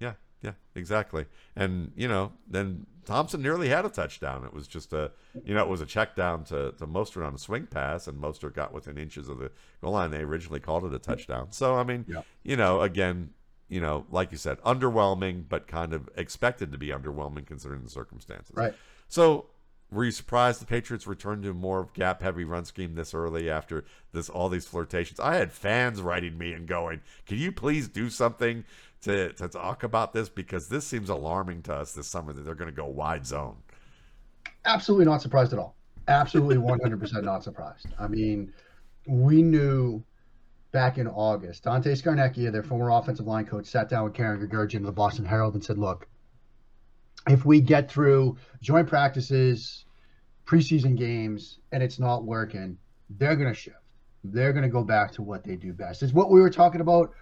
Yeah, 0.00 0.14
yeah, 0.42 0.52
exactly. 0.74 1.26
And 1.54 1.92
you 1.96 2.08
know, 2.08 2.32
then 2.48 2.86
Thompson 3.04 3.42
nearly 3.42 3.68
had 3.68 3.84
a 3.84 3.90
touchdown. 3.90 4.42
It 4.46 4.54
was 4.54 4.66
just 4.66 4.94
a, 4.94 5.12
you 5.44 5.52
know, 5.54 5.62
it 5.62 5.68
was 5.68 5.82
a 5.82 5.86
check 5.86 6.16
down 6.16 6.44
to 6.44 6.72
to 6.78 6.86
Mostert 6.86 7.26
on 7.26 7.34
a 7.34 7.38
swing 7.38 7.66
pass, 7.66 8.06
and 8.06 8.18
Mostert 8.18 8.54
got 8.54 8.72
within 8.72 8.96
inches 8.96 9.28
of 9.28 9.36
the 9.38 9.50
goal 9.82 9.92
line. 9.92 10.10
They 10.12 10.22
originally 10.22 10.60
called 10.60 10.86
it 10.86 10.94
a 10.94 10.98
touchdown. 10.98 11.52
So 11.52 11.74
I 11.74 11.84
mean, 11.84 12.06
Yeah. 12.08 12.22
you 12.42 12.56
know, 12.56 12.80
again, 12.80 13.34
you 13.68 13.80
know, 13.80 14.06
like 14.10 14.32
you 14.32 14.38
said, 14.38 14.60
underwhelming, 14.62 15.44
but 15.48 15.66
kind 15.66 15.92
of 15.92 16.08
expected 16.16 16.72
to 16.72 16.78
be 16.78 16.88
underwhelming 16.88 17.46
considering 17.46 17.82
the 17.82 17.90
circumstances. 17.90 18.54
Right. 18.54 18.74
So 19.08 19.46
were 19.90 20.04
you 20.04 20.10
surprised 20.10 20.60
the 20.60 20.66
Patriots 20.66 21.06
returned 21.06 21.44
to 21.44 21.50
a 21.50 21.54
more 21.54 21.88
gap 21.94 22.20
heavy 22.20 22.44
run 22.44 22.64
scheme 22.64 22.94
this 22.94 23.14
early 23.14 23.48
after 23.48 23.84
this 24.12 24.28
all 24.28 24.48
these 24.48 24.66
flirtations? 24.66 25.20
I 25.20 25.36
had 25.36 25.52
fans 25.52 26.02
writing 26.02 26.36
me 26.36 26.52
and 26.52 26.66
going, 26.66 27.00
"Can 27.26 27.38
you 27.38 27.52
please 27.52 27.88
do 27.88 28.10
something 28.10 28.64
to 29.02 29.32
to 29.34 29.48
talk 29.48 29.82
about 29.82 30.12
this 30.12 30.28
because 30.28 30.68
this 30.68 30.86
seems 30.86 31.08
alarming 31.08 31.62
to 31.62 31.74
us 31.74 31.92
this 31.92 32.08
summer 32.08 32.32
that 32.32 32.42
they're 32.42 32.54
going 32.54 32.70
to 32.70 32.76
go 32.76 32.86
wide 32.86 33.26
zone." 33.26 33.56
Absolutely 34.64 35.04
not 35.04 35.22
surprised 35.22 35.52
at 35.52 35.58
all. 35.58 35.76
Absolutely 36.08 36.56
100% 36.56 37.22
not 37.22 37.44
surprised. 37.44 37.86
I 37.98 38.08
mean, 38.08 38.52
we 39.06 39.42
knew 39.42 40.02
back 40.74 40.98
in 40.98 41.06
August, 41.06 41.62
Dante 41.62 41.92
Scarnecchia, 41.92 42.50
their 42.50 42.64
former 42.64 42.90
offensive 42.90 43.28
line 43.28 43.46
coach, 43.46 43.66
sat 43.66 43.88
down 43.88 44.04
with 44.04 44.14
Karen 44.14 44.46
Guregian 44.48 44.78
of 44.78 44.86
the 44.86 44.92
Boston 44.92 45.24
Herald 45.24 45.54
and 45.54 45.64
said, 45.64 45.78
"Look, 45.78 46.08
if 47.28 47.44
we 47.46 47.60
get 47.60 47.88
through 47.88 48.36
joint 48.60 48.88
practices, 48.88 49.84
preseason 50.44 50.98
games, 50.98 51.60
and 51.70 51.80
it's 51.80 52.00
not 52.00 52.24
working, 52.24 52.76
they're 53.08 53.36
going 53.36 53.48
to 53.48 53.58
shift. 53.58 53.76
They're 54.24 54.52
going 54.52 54.64
to 54.64 54.68
go 54.68 54.82
back 54.82 55.12
to 55.12 55.22
what 55.22 55.44
they 55.44 55.54
do 55.54 55.72
best. 55.72 56.02
It's 56.02 56.12
what 56.12 56.30
we 56.30 56.40
were 56.40 56.50
talking 56.50 56.80
about 56.80 57.12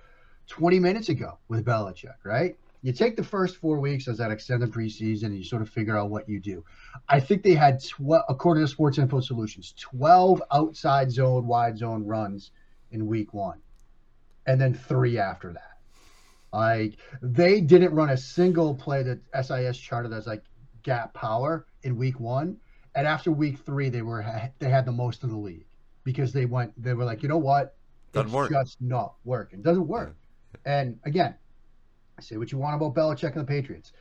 20 0.49 0.79
minutes 0.81 1.11
ago 1.11 1.39
with 1.49 1.65
Belichick, 1.65 2.25
right? 2.25 2.57
You 2.81 2.93
take 2.93 3.17
the 3.17 3.23
first 3.23 3.57
four 3.57 3.79
weeks 3.79 4.09
as 4.09 4.19
that 4.19 4.31
extended 4.31 4.73
preseason 4.73 5.27
and 5.27 5.37
you 5.37 5.45
sort 5.45 5.63
of 5.63 5.69
figure 5.69 5.97
out 5.97 6.11
what 6.11 6.29
you 6.29 6.41
do. 6.41 6.65
I 7.09 7.21
think 7.21 7.43
they 7.43 7.55
had, 7.55 7.81
tw- 7.81 8.25
according 8.29 8.65
to 8.65 8.69
Sports 8.69 8.99
Info 8.99 9.21
Solutions, 9.21 9.75
12 9.79 10.43
outside 10.51 11.13
zone, 11.13 11.47
wide 11.47 11.77
zone 11.77 12.05
runs 12.05 12.51
in 12.93 13.07
week 13.07 13.34
one, 13.34 13.61
and 14.47 14.61
then 14.61 14.74
three 14.74 15.18
after 15.18 15.53
that. 15.55 15.78
Like 16.53 16.99
they 17.22 17.61
didn't 17.61 17.95
run 17.95 18.11
a 18.11 18.16
single 18.18 18.74
play 18.74 19.03
that 19.05 19.20
SIS 19.47 19.78
charted 19.78 20.12
as 20.12 20.26
like 20.26 20.45
gap 20.82 21.14
power 21.14 21.66
in 21.82 21.97
week 21.97 22.20
one, 22.20 22.59
and 22.95 23.07
after 23.07 23.32
week 23.32 23.59
three 23.61 23.88
they 23.90 24.03
were 24.03 24.24
they 24.61 24.70
had 24.70 24.86
the 24.86 24.93
most 24.93 25.24
in 25.24 25.30
the 25.30 25.36
league 25.38 25.66
because 26.05 26.32
they 26.32 26.47
went 26.47 26.72
they 26.82 26.95
were 26.95 27.05
like 27.05 27.22
you 27.22 27.28
know 27.28 27.38
what 27.38 27.76
Doesn't 28.12 28.30
it's 28.30 28.32
work. 28.32 28.51
just 28.51 28.80
not 28.80 29.16
working 29.24 29.62
doesn't 29.62 29.88
work. 29.88 30.16
And 30.66 31.01
again, 31.05 31.36
say 32.20 32.36
what 32.36 32.53
you 32.53 32.59
want 32.59 32.76
about 32.76 32.95
Belichick 32.95 33.32
and 33.32 33.40
the 33.43 33.45
Patriots, 33.45 33.93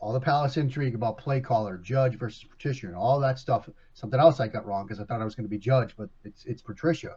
all 0.00 0.12
the 0.12 0.20
palace 0.20 0.56
intrigue 0.56 0.94
about 0.94 1.18
play 1.18 1.40
caller, 1.40 1.78
Judge 1.78 2.16
versus 2.18 2.44
Patricia, 2.44 2.86
and 2.86 2.96
all 2.96 3.20
that 3.20 3.38
stuff. 3.38 3.68
Something 3.94 4.20
else 4.20 4.40
I 4.40 4.48
got 4.48 4.66
wrong 4.66 4.86
because 4.86 5.00
I 5.00 5.04
thought 5.04 5.20
I 5.20 5.24
was 5.24 5.34
going 5.34 5.44
to 5.46 5.50
be 5.50 5.58
Judge, 5.58 5.94
but 5.96 6.08
it's 6.24 6.44
it's 6.46 6.62
Patricia. 6.62 7.16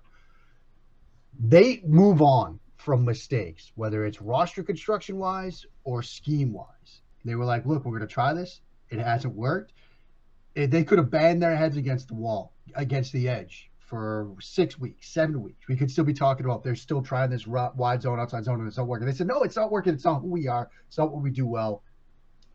They 1.39 1.82
move 1.86 2.21
on 2.21 2.59
from 2.77 3.05
mistakes, 3.05 3.71
whether 3.75 4.05
it's 4.05 4.21
roster 4.21 4.63
construction 4.63 5.17
wise 5.17 5.65
or 5.84 6.01
scheme 6.03 6.53
wise. 6.53 7.01
They 7.23 7.36
were 7.36 7.45
like, 7.45 7.65
look, 7.65 7.86
we're 7.86 7.97
going 7.97 8.07
to 8.07 8.13
try 8.13 8.34
this. 8.34 8.61
It 8.89 8.99
hasn't 8.99 9.36
worked. 9.36 9.73
They 10.55 10.84
could 10.84 10.97
have 10.97 11.09
banged 11.09 11.41
their 11.41 11.55
heads 11.55 11.77
against 11.77 12.07
the 12.09 12.15
wall, 12.15 12.53
against 12.75 13.13
the 13.13 13.29
edge 13.29 13.69
for 13.79 14.34
six 14.41 14.79
weeks, 14.79 15.09
seven 15.09 15.41
weeks. 15.41 15.67
We 15.67 15.75
could 15.75 15.91
still 15.91 16.03
be 16.03 16.13
talking 16.13 16.45
about 16.45 16.63
they're 16.63 16.75
still 16.75 17.01
trying 17.01 17.29
this 17.29 17.45
wide 17.47 18.01
zone, 18.01 18.19
outside 18.19 18.43
zone, 18.43 18.59
and 18.59 18.67
it's 18.67 18.77
not 18.77 18.88
working. 18.88 19.05
They 19.05 19.13
said, 19.13 19.27
no, 19.27 19.43
it's 19.43 19.55
not 19.55 19.71
working. 19.71 19.93
It's 19.93 20.05
not 20.05 20.21
who 20.21 20.27
we 20.27 20.47
are. 20.47 20.69
It's 20.88 20.97
not 20.97 21.11
what 21.11 21.21
we 21.21 21.29
do 21.29 21.45
well. 21.45 21.84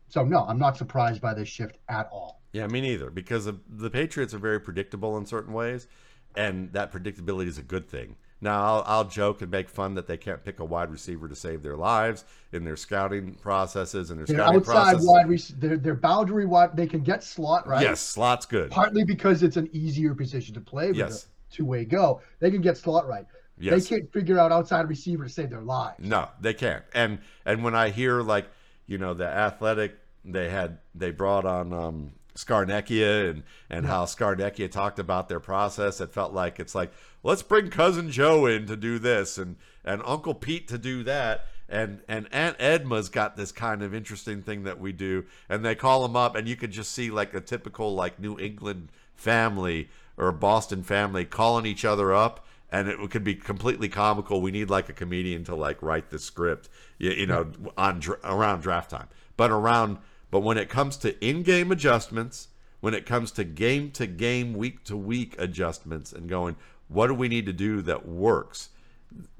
So, 0.09 0.23
no, 0.23 0.45
I'm 0.45 0.59
not 0.59 0.77
surprised 0.77 1.21
by 1.21 1.33
this 1.33 1.47
shift 1.47 1.77
at 1.89 2.07
all. 2.11 2.41
Yeah, 2.53 2.67
me 2.67 2.81
neither. 2.81 3.09
Because 3.09 3.45
the 3.45 3.89
Patriots 3.89 4.33
are 4.33 4.39
very 4.39 4.59
predictable 4.59 5.17
in 5.17 5.25
certain 5.25 5.53
ways, 5.53 5.87
and 6.35 6.71
that 6.73 6.91
predictability 6.91 7.47
is 7.47 7.57
a 7.57 7.63
good 7.63 7.89
thing. 7.89 8.15
Now, 8.39 8.63
I'll, 8.63 8.83
I'll 8.85 9.03
joke 9.05 9.41
and 9.41 9.49
make 9.49 9.67
fun 9.67 9.95
that 9.95 10.05
they 10.07 10.17
can't 10.17 10.43
pick 10.43 10.59
a 10.59 10.65
wide 10.65 10.91
receiver 10.91 11.27
to 11.27 11.35
save 11.35 11.63
their 11.63 11.75
lives 11.75 12.23
in 12.51 12.63
their 12.63 12.75
scouting 12.75 13.33
processes 13.35 14.11
and 14.11 14.19
their 14.19 14.27
They're 14.27 14.37
scouting 14.37 14.59
outside 14.59 14.73
process. 14.91 15.05
wide, 15.07 15.29
rec- 15.29 15.59
they're, 15.59 15.77
they're 15.77 15.95
boundary 15.95 16.45
wide. 16.45 16.77
They 16.77 16.85
can 16.87 17.01
get 17.01 17.23
slot, 17.23 17.67
right? 17.67 17.81
Yes, 17.81 17.99
slot's 17.99 18.45
good. 18.45 18.69
Partly 18.69 19.03
because 19.03 19.41
it's 19.41 19.57
an 19.57 19.69
easier 19.73 20.13
position 20.13 20.53
to 20.53 20.61
play 20.61 20.87
with 20.89 20.97
Yes. 20.97 21.25
a 21.51 21.55
two 21.55 21.65
way 21.65 21.83
go. 21.83 22.21
They 22.39 22.51
can 22.51 22.61
get 22.61 22.77
slot 22.77 23.07
right. 23.07 23.25
Yes. 23.59 23.87
They 23.89 23.97
can't 23.97 24.13
figure 24.13 24.37
out 24.37 24.51
outside 24.51 24.87
receiver 24.87 25.23
to 25.23 25.29
save 25.31 25.49
their 25.49 25.61
lives. 25.61 25.95
No, 25.97 26.29
they 26.39 26.53
can't. 26.53 26.83
And 26.93 27.17
and 27.43 27.63
when 27.63 27.73
I 27.73 27.89
hear 27.89 28.21
like, 28.21 28.47
you 28.85 28.99
know, 28.99 29.15
the 29.15 29.25
athletic 29.25 29.95
they 30.23 30.49
had 30.49 30.77
they 30.93 31.09
brought 31.09 31.43
on 31.45 31.73
um 31.73 32.11
Scarnecchia 32.37 33.29
and 33.29 33.43
and 33.69 33.85
how 33.85 34.05
Scarnecchia 34.05 34.71
talked 34.71 34.99
about 34.99 35.27
their 35.27 35.39
process, 35.39 35.99
it 35.99 36.13
felt 36.13 36.33
like 36.33 36.59
it's 36.59 36.75
like, 36.75 36.91
let's 37.23 37.41
bring 37.41 37.69
cousin 37.69 38.11
Joe 38.11 38.45
in 38.45 38.67
to 38.67 38.77
do 38.77 38.99
this 38.99 39.37
and 39.37 39.57
and 39.83 40.01
Uncle 40.05 40.33
Pete 40.33 40.67
to 40.69 40.77
do 40.77 41.03
that. 41.03 41.47
And 41.67 42.01
and 42.07 42.27
Aunt 42.31 42.55
Edma's 42.59 43.09
got 43.09 43.35
this 43.35 43.51
kind 43.51 43.81
of 43.83 43.93
interesting 43.93 44.41
thing 44.41 44.63
that 44.63 44.79
we 44.79 44.93
do, 44.93 45.25
and 45.49 45.65
they 45.65 45.75
call 45.75 46.03
them 46.03 46.15
up, 46.15 46.35
and 46.35 46.47
you 46.47 46.55
could 46.55 46.71
just 46.71 46.91
see 46.91 47.11
like 47.11 47.33
a 47.33 47.41
typical 47.41 47.93
like 47.93 48.19
New 48.19 48.39
England 48.39 48.89
family 49.15 49.89
or 50.15 50.31
Boston 50.31 50.83
family 50.83 51.25
calling 51.25 51.65
each 51.65 51.83
other 51.83 52.13
up, 52.13 52.45
and 52.71 52.87
it 52.87 52.97
could 53.09 53.23
be 53.23 53.35
completely 53.35 53.89
comical. 53.89 54.41
We 54.41 54.51
need 54.51 54.69
like 54.69 54.87
a 54.87 54.93
comedian 54.93 55.43
to 55.45 55.55
like 55.55 55.81
write 55.81 56.09
the 56.09 56.19
script, 56.19 56.69
you, 56.97 57.11
you 57.11 57.27
know, 57.27 57.51
on 57.77 58.01
around 58.23 58.61
draft 58.61 58.89
time. 58.89 59.07
But 59.35 59.51
around, 59.51 59.97
but 60.31 60.41
when 60.41 60.57
it 60.57 60.69
comes 60.69 60.97
to 60.97 61.25
in-game 61.25 61.71
adjustments, 61.71 62.49
when 62.79 62.93
it 62.93 63.05
comes 63.05 63.31
to 63.31 63.43
game-to-game, 63.43 64.53
week-to-week 64.53 65.35
adjustments, 65.39 66.13
and 66.13 66.29
going, 66.29 66.55
what 66.87 67.07
do 67.07 67.13
we 67.13 67.27
need 67.27 67.45
to 67.45 67.53
do 67.53 67.81
that 67.81 68.07
works? 68.07 68.69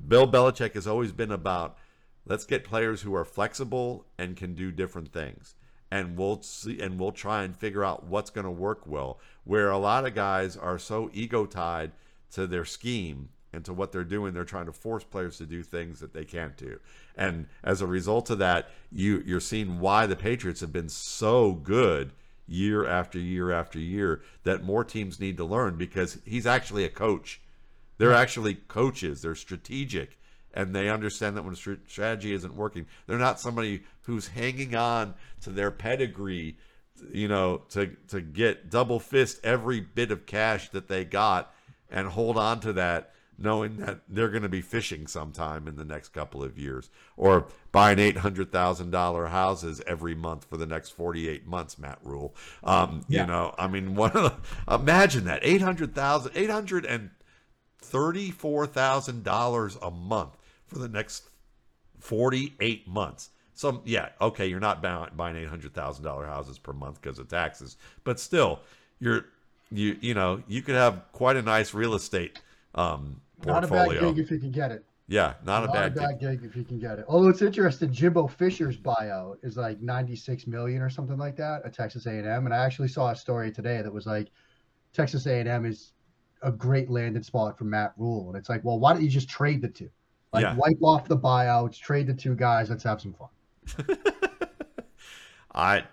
Bill 0.07 0.29
Belichick 0.29 0.73
has 0.73 0.87
always 0.87 1.11
been 1.11 1.31
about 1.31 1.77
let's 2.25 2.45
get 2.45 2.63
players 2.63 3.01
who 3.01 3.15
are 3.15 3.25
flexible 3.25 4.05
and 4.17 4.35
can 4.35 4.53
do 4.53 4.71
different 4.71 5.11
things. 5.11 5.55
And 5.89 6.17
we'll 6.17 6.41
see 6.41 6.81
and 6.81 6.99
we'll 6.99 7.13
try 7.13 7.43
and 7.43 7.55
figure 7.55 7.83
out 7.83 8.05
what's 8.05 8.29
going 8.29 8.45
to 8.45 8.51
work 8.51 8.85
well. 8.85 9.19
Where 9.45 9.69
a 9.69 9.77
lot 9.77 10.05
of 10.05 10.15
guys 10.15 10.57
are 10.57 10.77
so 10.77 11.09
ego 11.13 11.45
tied 11.45 11.91
to 12.31 12.45
their 12.45 12.65
scheme 12.65 13.29
and 13.53 13.63
to 13.65 13.73
what 13.73 13.91
they're 13.91 14.03
doing, 14.03 14.33
they're 14.33 14.43
trying 14.43 14.65
to 14.65 14.73
force 14.73 15.03
players 15.03 15.37
to 15.37 15.45
do 15.45 15.63
things 15.63 15.99
that 15.99 16.13
they 16.13 16.25
can't 16.25 16.57
do. 16.57 16.79
And 17.15 17.47
as 17.63 17.81
a 17.81 17.87
result 17.87 18.29
of 18.29 18.39
that, 18.39 18.69
you 18.91 19.23
you're 19.25 19.39
seeing 19.39 19.79
why 19.79 20.05
the 20.05 20.15
Patriots 20.15 20.61
have 20.61 20.73
been 20.73 20.89
so 20.89 21.53
good 21.53 22.11
year 22.47 22.85
after 22.87 23.19
year 23.19 23.51
after 23.51 23.79
year 23.79 24.21
that 24.43 24.63
more 24.63 24.83
teams 24.83 25.19
need 25.19 25.37
to 25.37 25.45
learn 25.45 25.77
because 25.77 26.17
he's 26.25 26.45
actually 26.45 26.83
a 26.83 26.89
coach. 26.89 27.41
They're 27.97 28.13
actually 28.13 28.55
coaches. 28.55 29.21
They're 29.21 29.35
strategic, 29.35 30.17
and 30.53 30.75
they 30.75 30.89
understand 30.89 31.35
that 31.35 31.43
when 31.43 31.55
strategy 31.55 32.33
isn't 32.33 32.55
working, 32.55 32.85
they're 33.05 33.17
not 33.17 33.39
somebody 33.39 33.83
who's 34.03 34.27
hanging 34.27 34.75
on 34.75 35.15
to 35.41 35.49
their 35.49 35.71
pedigree, 35.71 36.57
you 37.11 37.27
know, 37.27 37.63
to 37.69 37.95
to 38.09 38.21
get 38.21 38.69
double 38.69 38.99
fist 38.99 39.39
every 39.43 39.79
bit 39.79 40.11
of 40.11 40.25
cash 40.25 40.69
that 40.69 40.87
they 40.87 41.05
got 41.05 41.53
and 41.89 42.07
hold 42.09 42.37
on 42.37 42.59
to 42.59 42.73
that, 42.73 43.13
knowing 43.37 43.77
that 43.77 43.99
they're 44.09 44.29
going 44.29 44.43
to 44.43 44.49
be 44.49 44.61
fishing 44.61 45.07
sometime 45.07 45.67
in 45.67 45.75
the 45.75 45.85
next 45.85 46.09
couple 46.09 46.43
of 46.43 46.57
years, 46.57 46.89
or 47.15 47.47
buying 47.71 47.99
eight 47.99 48.17
hundred 48.17 48.51
thousand 48.51 48.91
dollar 48.91 49.27
houses 49.27 49.81
every 49.87 50.15
month 50.15 50.45
for 50.49 50.57
the 50.57 50.65
next 50.65 50.89
forty 50.89 51.27
eight 51.29 51.45
months. 51.47 51.77
Matt 51.77 51.99
Rhule, 52.03 52.35
um, 52.63 53.05
Yeah. 53.07 53.21
you 53.21 53.27
know, 53.27 53.53
I 53.57 53.67
mean, 53.67 53.95
one 53.95 54.11
of 54.11 54.23
the, 54.23 54.35
imagine 54.73 55.25
that 55.25 55.39
eight 55.43 55.61
hundred 55.61 55.93
thousand, 55.95 56.31
eight 56.35 56.49
hundred 56.49 56.85
and 56.85 57.11
$34,000 57.83 59.77
a 59.81 59.91
month 59.91 60.37
for 60.65 60.79
the 60.79 60.87
next 60.89 61.29
48 61.99 62.87
months. 62.87 63.29
So, 63.53 63.81
yeah, 63.85 64.09
okay, 64.21 64.47
you're 64.47 64.59
not 64.59 64.81
buying 64.81 65.35
$800,000 65.35 66.25
houses 66.25 66.59
per 66.59 66.73
month 66.73 67.01
because 67.01 67.17
of 67.17 67.27
taxes, 67.27 67.77
but 68.03 68.19
still, 68.19 68.59
you're, 68.99 69.25
you, 69.71 69.97
you 69.99 70.13
know, 70.13 70.43
you 70.47 70.61
could 70.61 70.75
have 70.75 71.03
quite 71.11 71.35
a 71.37 71.41
nice 71.41 71.73
real 71.73 71.93
estate 71.95 72.39
um, 72.75 73.21
Not 73.45 73.63
a 73.63 73.67
bad 73.67 73.89
gig 73.99 74.19
if 74.19 74.31
you 74.31 74.39
can 74.39 74.51
get 74.51 74.71
it. 74.71 74.83
yeah, 75.07 75.33
not, 75.45 75.61
Not 75.61 75.69
a 75.69 75.91
bad, 75.91 76.19
gig. 76.19 76.41
gig 76.41 76.49
if 76.49 76.55
you 76.55 76.63
can 76.63 76.79
get 76.79 76.99
it. 76.99 77.05
Although 77.07 77.29
it's 77.29 77.41
interesting, 77.41 77.91
Jimbo 77.91 78.27
Fisher's 78.27 78.77
buyout 78.77 79.37
is 79.43 79.55
like 79.57 79.79
96 79.81 80.47
million 80.47 80.81
or 80.81 80.89
something 80.89 81.17
like 81.17 81.35
that 81.37 81.61
at 81.65 81.73
Texas 81.73 82.05
A&M, 82.07 82.25
and 82.45 82.53
I 82.53 82.57
actually 82.65 82.87
saw 82.89 83.11
a 83.11 83.15
story 83.15 83.51
today 83.51 83.81
that 83.81 83.93
was 83.93 84.05
like 84.05 84.29
Texas 84.93 85.25
A&M 85.27 85.65
is 85.65 85.93
a 86.41 86.51
great 86.51 86.89
landing 86.89 87.23
spot 87.23 87.57
for 87.57 87.63
Matt 87.65 87.93
Rhule, 87.97 88.27
and 88.29 88.37
it's 88.37 88.49
like, 88.49 88.63
well, 88.63 88.79
why 88.79 88.93
don't 88.93 89.01
you 89.03 89.09
just 89.09 89.29
trade 89.29 89.61
the 89.61 89.69
two? 89.69 89.89
Like 90.33 90.41
Yeah. 90.43 90.55
wipe 90.55 90.77
off 90.83 91.07
the 91.07 91.17
buyouts, 91.17 91.79
trade 91.79 92.07
the 92.07 92.13
two 92.13 92.35
guys, 92.35 92.69
let's 92.69 92.83
have 92.83 92.99
some 93.01 93.13
fun. 93.13 93.29
I 95.55 95.83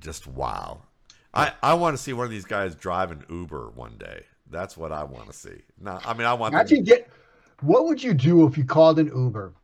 just 0.00 0.26
wow. 0.26 0.82
I, 1.34 1.52
I 1.62 1.74
want 1.74 1.96
to 1.96 2.02
see 2.02 2.12
one 2.12 2.24
of 2.24 2.30
these 2.30 2.44
guys 2.44 2.74
drive 2.74 3.10
an 3.10 3.24
Uber 3.30 3.70
one 3.74 3.96
day. 3.98 4.24
That's 4.52 4.76
what 4.76 4.92
I 4.92 5.02
want 5.02 5.26
to 5.26 5.32
see. 5.32 5.62
No, 5.80 5.98
I 6.04 6.14
mean 6.14 6.26
I 6.26 6.34
want 6.34 6.54
Imagine 6.54 6.84
get 6.84 7.08
what 7.60 7.86
would 7.86 8.02
you 8.02 8.14
do 8.14 8.46
if 8.46 8.56
you 8.58 8.64
called 8.64 8.98
an 8.98 9.06
Uber 9.06 9.54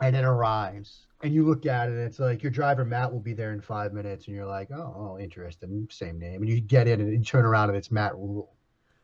and 0.00 0.16
it 0.16 0.24
arrives 0.24 1.06
and 1.22 1.34
you 1.34 1.44
look 1.44 1.66
at 1.66 1.88
it 1.88 1.92
and 1.92 2.00
it's 2.00 2.18
like 2.18 2.42
your 2.42 2.50
driver 2.50 2.84
Matt 2.84 3.12
will 3.12 3.20
be 3.20 3.34
there 3.34 3.52
in 3.52 3.60
five 3.60 3.92
minutes 3.92 4.26
and 4.26 4.36
you're 4.36 4.46
like, 4.46 4.70
oh, 4.70 4.94
oh 4.96 5.18
interesting, 5.18 5.86
same 5.90 6.18
name, 6.18 6.42
and 6.42 6.48
you 6.48 6.60
get 6.60 6.88
in 6.88 7.00
and 7.00 7.12
you 7.12 7.22
turn 7.22 7.44
around 7.44 7.68
and 7.68 7.76
it's 7.76 7.90
Matt 7.90 8.14
Rhule. 8.14 8.54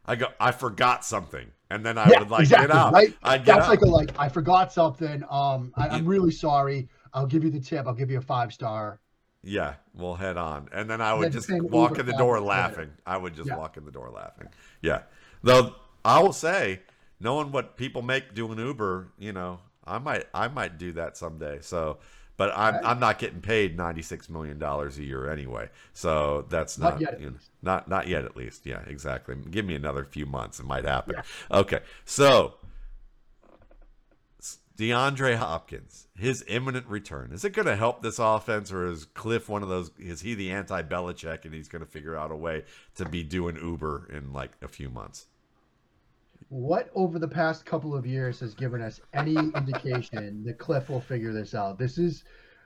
I 0.06 0.16
go 0.16 0.28
I 0.38 0.52
forgot 0.52 1.04
something 1.04 1.50
and 1.70 1.84
then 1.84 1.98
I 1.98 2.08
yeah, 2.10 2.20
would 2.20 2.30
like 2.30 2.42
exactly, 2.42 2.68
get 2.68 2.76
out. 2.76 2.92
right? 2.92 3.16
I'd 3.22 3.44
get 3.44 3.56
That's 3.56 3.66
out. 3.66 3.70
like 3.70 3.80
a 3.82 3.86
like 3.86 4.10
I 4.18 4.28
forgot 4.28 4.72
something. 4.72 5.24
Um, 5.30 5.72
I, 5.76 5.88
I'm 5.88 6.06
really 6.06 6.30
sorry. 6.30 6.88
I'll 7.12 7.26
give 7.26 7.42
you 7.44 7.50
the 7.50 7.60
tip. 7.60 7.86
I'll 7.86 7.94
give 7.94 8.10
you 8.10 8.18
a 8.18 8.22
five 8.22 8.52
star. 8.52 9.00
Yeah, 9.44 9.74
we'll 9.94 10.14
head 10.14 10.36
on, 10.36 10.68
and 10.72 10.88
then 10.88 11.00
I 11.00 11.12
would 11.14 11.32
just 11.32 11.50
walk 11.50 11.98
in 11.98 12.06
the 12.06 12.14
door 12.14 12.40
laughing. 12.40 12.90
I 13.06 13.16
would 13.16 13.34
just 13.34 13.48
Yeah. 13.48 13.56
walk 13.56 13.76
in 13.76 13.84
the 13.84 13.90
door 13.92 14.10
laughing. 14.10 14.48
Yeah, 14.80 15.02
though 15.42 15.74
I 16.04 16.20
will 16.22 16.32
say, 16.32 16.80
knowing 17.20 17.52
what 17.52 17.76
people 17.76 18.02
make 18.02 18.34
doing 18.34 18.58
Uber, 18.58 19.08
you 19.18 19.32
know, 19.32 19.60
I 19.84 19.98
might 19.98 20.26
I 20.34 20.48
might 20.48 20.78
do 20.78 20.92
that 20.92 21.16
someday. 21.16 21.58
So, 21.60 21.98
but 22.36 22.52
I'm 22.56 22.74
Right. 22.76 22.84
I'm 22.84 22.98
not 23.00 23.18
getting 23.18 23.40
paid 23.42 23.76
ninety 23.76 24.02
six 24.02 24.28
million 24.30 24.58
dollars 24.58 24.98
a 24.98 25.04
year 25.04 25.30
anyway. 25.30 25.68
So 25.92 26.46
that's 26.48 26.78
Not 26.78 26.94
not 26.94 27.00
yet, 27.00 27.20
you 27.20 27.30
know, 27.30 27.36
not 27.62 27.88
not 27.88 28.08
yet 28.08 28.24
at 28.24 28.36
least. 28.36 28.64
Yeah, 28.66 28.80
exactly. 28.86 29.36
Give 29.50 29.64
me 29.66 29.74
another 29.74 30.04
few 30.04 30.26
months, 30.26 30.58
it 30.58 30.66
might 30.66 30.84
happen. 30.84 31.16
Okay, 31.50 31.80
so 32.06 32.54
DeAndre 34.76 35.36
Hopkins, 35.36 36.08
his 36.16 36.44
imminent 36.48 36.86
return. 36.86 37.30
Is 37.32 37.44
it 37.44 37.52
going 37.52 37.66
to 37.66 37.76
help 37.76 38.02
this 38.02 38.18
offense, 38.18 38.72
or 38.72 38.86
is 38.88 39.04
Cliff 39.04 39.48
one 39.48 39.62
of 39.62 39.68
those? 39.68 39.92
Is 39.98 40.22
he 40.22 40.34
the 40.34 40.50
anti 40.50 40.82
Belichick, 40.82 41.44
and 41.44 41.54
he's 41.54 41.68
going 41.68 41.84
to 41.84 41.90
figure 41.90 42.16
out 42.16 42.32
a 42.32 42.36
way 42.36 42.64
to 42.96 43.04
be 43.04 43.22
doing 43.22 43.56
Uber 43.56 44.08
in 44.12 44.32
like 44.32 44.50
a 44.62 44.68
few 44.68 44.90
months? 44.90 45.26
What 46.48 46.90
over 46.94 47.20
the 47.20 47.28
past 47.28 47.64
couple 47.64 47.94
of 47.94 48.04
years 48.04 48.40
has 48.40 48.54
given 48.54 48.82
us 48.82 49.00
any 49.12 49.36
indication 49.36 50.42
that 50.46 50.58
Cliff 50.58 50.88
will 50.88 51.00
figure 51.00 51.32
this 51.32 51.54
out? 51.54 51.78
This 51.78 51.96
is 51.96 52.24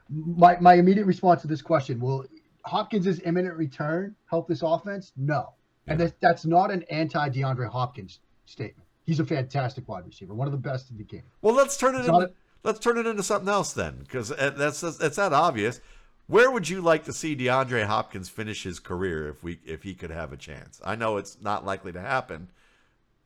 my 0.08 0.58
my 0.60 0.74
immediate 0.74 1.04
response 1.04 1.42
to 1.42 1.48
this 1.48 1.60
question. 1.60 2.00
Will 2.00 2.24
Hopkins' 2.64 3.20
imminent 3.20 3.56
return 3.56 4.16
help 4.30 4.48
this 4.48 4.62
offense? 4.62 5.12
No, 5.14 5.52
and 5.86 6.00
that's 6.00 6.14
that's 6.20 6.46
not 6.46 6.70
an 6.70 6.84
anti 6.84 7.28
DeAndre 7.28 7.68
Hopkins 7.68 8.20
statement. 8.46 8.87
He's 9.08 9.20
a 9.20 9.24
fantastic 9.24 9.88
wide 9.88 10.04
receiver, 10.04 10.34
one 10.34 10.46
of 10.46 10.52
the 10.52 10.58
best 10.58 10.90
in 10.90 10.98
the 10.98 11.02
game. 11.02 11.22
Well, 11.40 11.54
let's 11.54 11.78
turn 11.78 11.94
it 11.94 12.06
not 12.06 12.24
into 12.24 12.34
let's 12.62 12.78
turn 12.78 12.98
it 12.98 13.06
into 13.06 13.22
something 13.22 13.48
else 13.48 13.72
then, 13.72 14.00
because 14.00 14.28
that's 14.28 14.82
that's 14.82 15.16
that 15.16 15.32
obvious. 15.32 15.80
Where 16.26 16.50
would 16.50 16.68
you 16.68 16.82
like 16.82 17.06
to 17.06 17.14
see 17.14 17.34
DeAndre 17.34 17.86
Hopkins 17.86 18.28
finish 18.28 18.64
his 18.64 18.78
career 18.78 19.26
if 19.30 19.42
we 19.42 19.60
if 19.64 19.82
he 19.82 19.94
could 19.94 20.10
have 20.10 20.30
a 20.30 20.36
chance? 20.36 20.78
I 20.84 20.94
know 20.94 21.16
it's 21.16 21.40
not 21.40 21.64
likely 21.64 21.90
to 21.92 22.00
happen. 22.02 22.50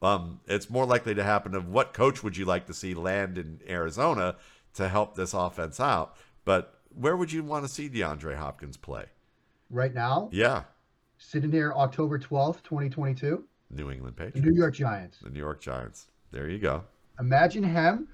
Um, 0.01 0.39
it's 0.47 0.70
more 0.70 0.87
likely 0.87 1.16
to 1.16 1.24
happen 1.24 1.53
of 1.57 1.68
what 1.68 1.95
coach 1.95 2.22
would 2.22 2.37
you 2.37 2.45
like 2.45 2.66
to 2.66 2.74
see 2.74 2.95
land 2.95 3.37
in 3.37 3.59
Arizona 3.68 4.37
to 4.74 4.89
help 4.89 5.16
this 5.16 5.35
offense 5.35 5.80
out? 5.80 6.14
But 6.45 6.78
where 6.95 7.16
would 7.16 7.33
you 7.33 7.43
want 7.43 7.64
to 7.64 7.68
see 7.68 7.89
DeAndre 7.89 8.37
Hopkins 8.37 8.76
play? 8.76 9.07
Right 9.68 9.93
now, 9.93 10.28
Yeah, 10.30 10.62
sitting 11.18 11.51
here 11.51 11.72
October 11.72 12.20
12th, 12.20 12.62
2022, 12.62 13.49
New 13.73 13.91
England 13.91 14.16
the 14.16 14.25
Patriots, 14.25 14.47
New 14.49 14.55
York 14.57 14.75
Giants. 14.75 15.18
the 15.18 15.31
New 15.31 15.39
York 15.39 15.61
Giants. 15.61 16.09
There 16.31 16.49
you 16.49 16.59
go. 16.59 16.85
Imagine 17.20 17.62
him 17.64 18.09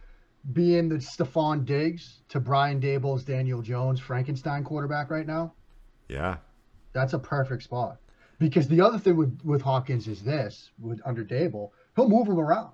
being 0.53 0.89
the 0.89 0.97
Stefon 0.97 1.65
Diggs 1.65 2.21
to 2.29 2.41
Brian 2.41 2.81
Daboll's 2.81 3.25
Daniel 3.25 3.61
Jones 3.63 4.01
Frankenstein 4.01 4.65
quarterback 4.65 5.11
right 5.11 5.27
now. 5.27 5.53
Yeah, 6.09 6.37
That's 6.93 7.13
a 7.13 7.19
perfect 7.19 7.63
spot. 7.65 7.99
Because 8.39 8.69
the 8.69 8.81
other 8.81 8.99
thing 8.99 9.17
with, 9.17 9.39
with 9.45 9.61
Hopkins 9.63 10.07
is 10.09 10.23
this 10.23 10.71
with 10.81 11.01
under 11.05 11.25
Daboll, 11.25 11.71
he'll 11.97 12.09
move 12.09 12.29
him 12.29 12.39
around. 12.39 12.73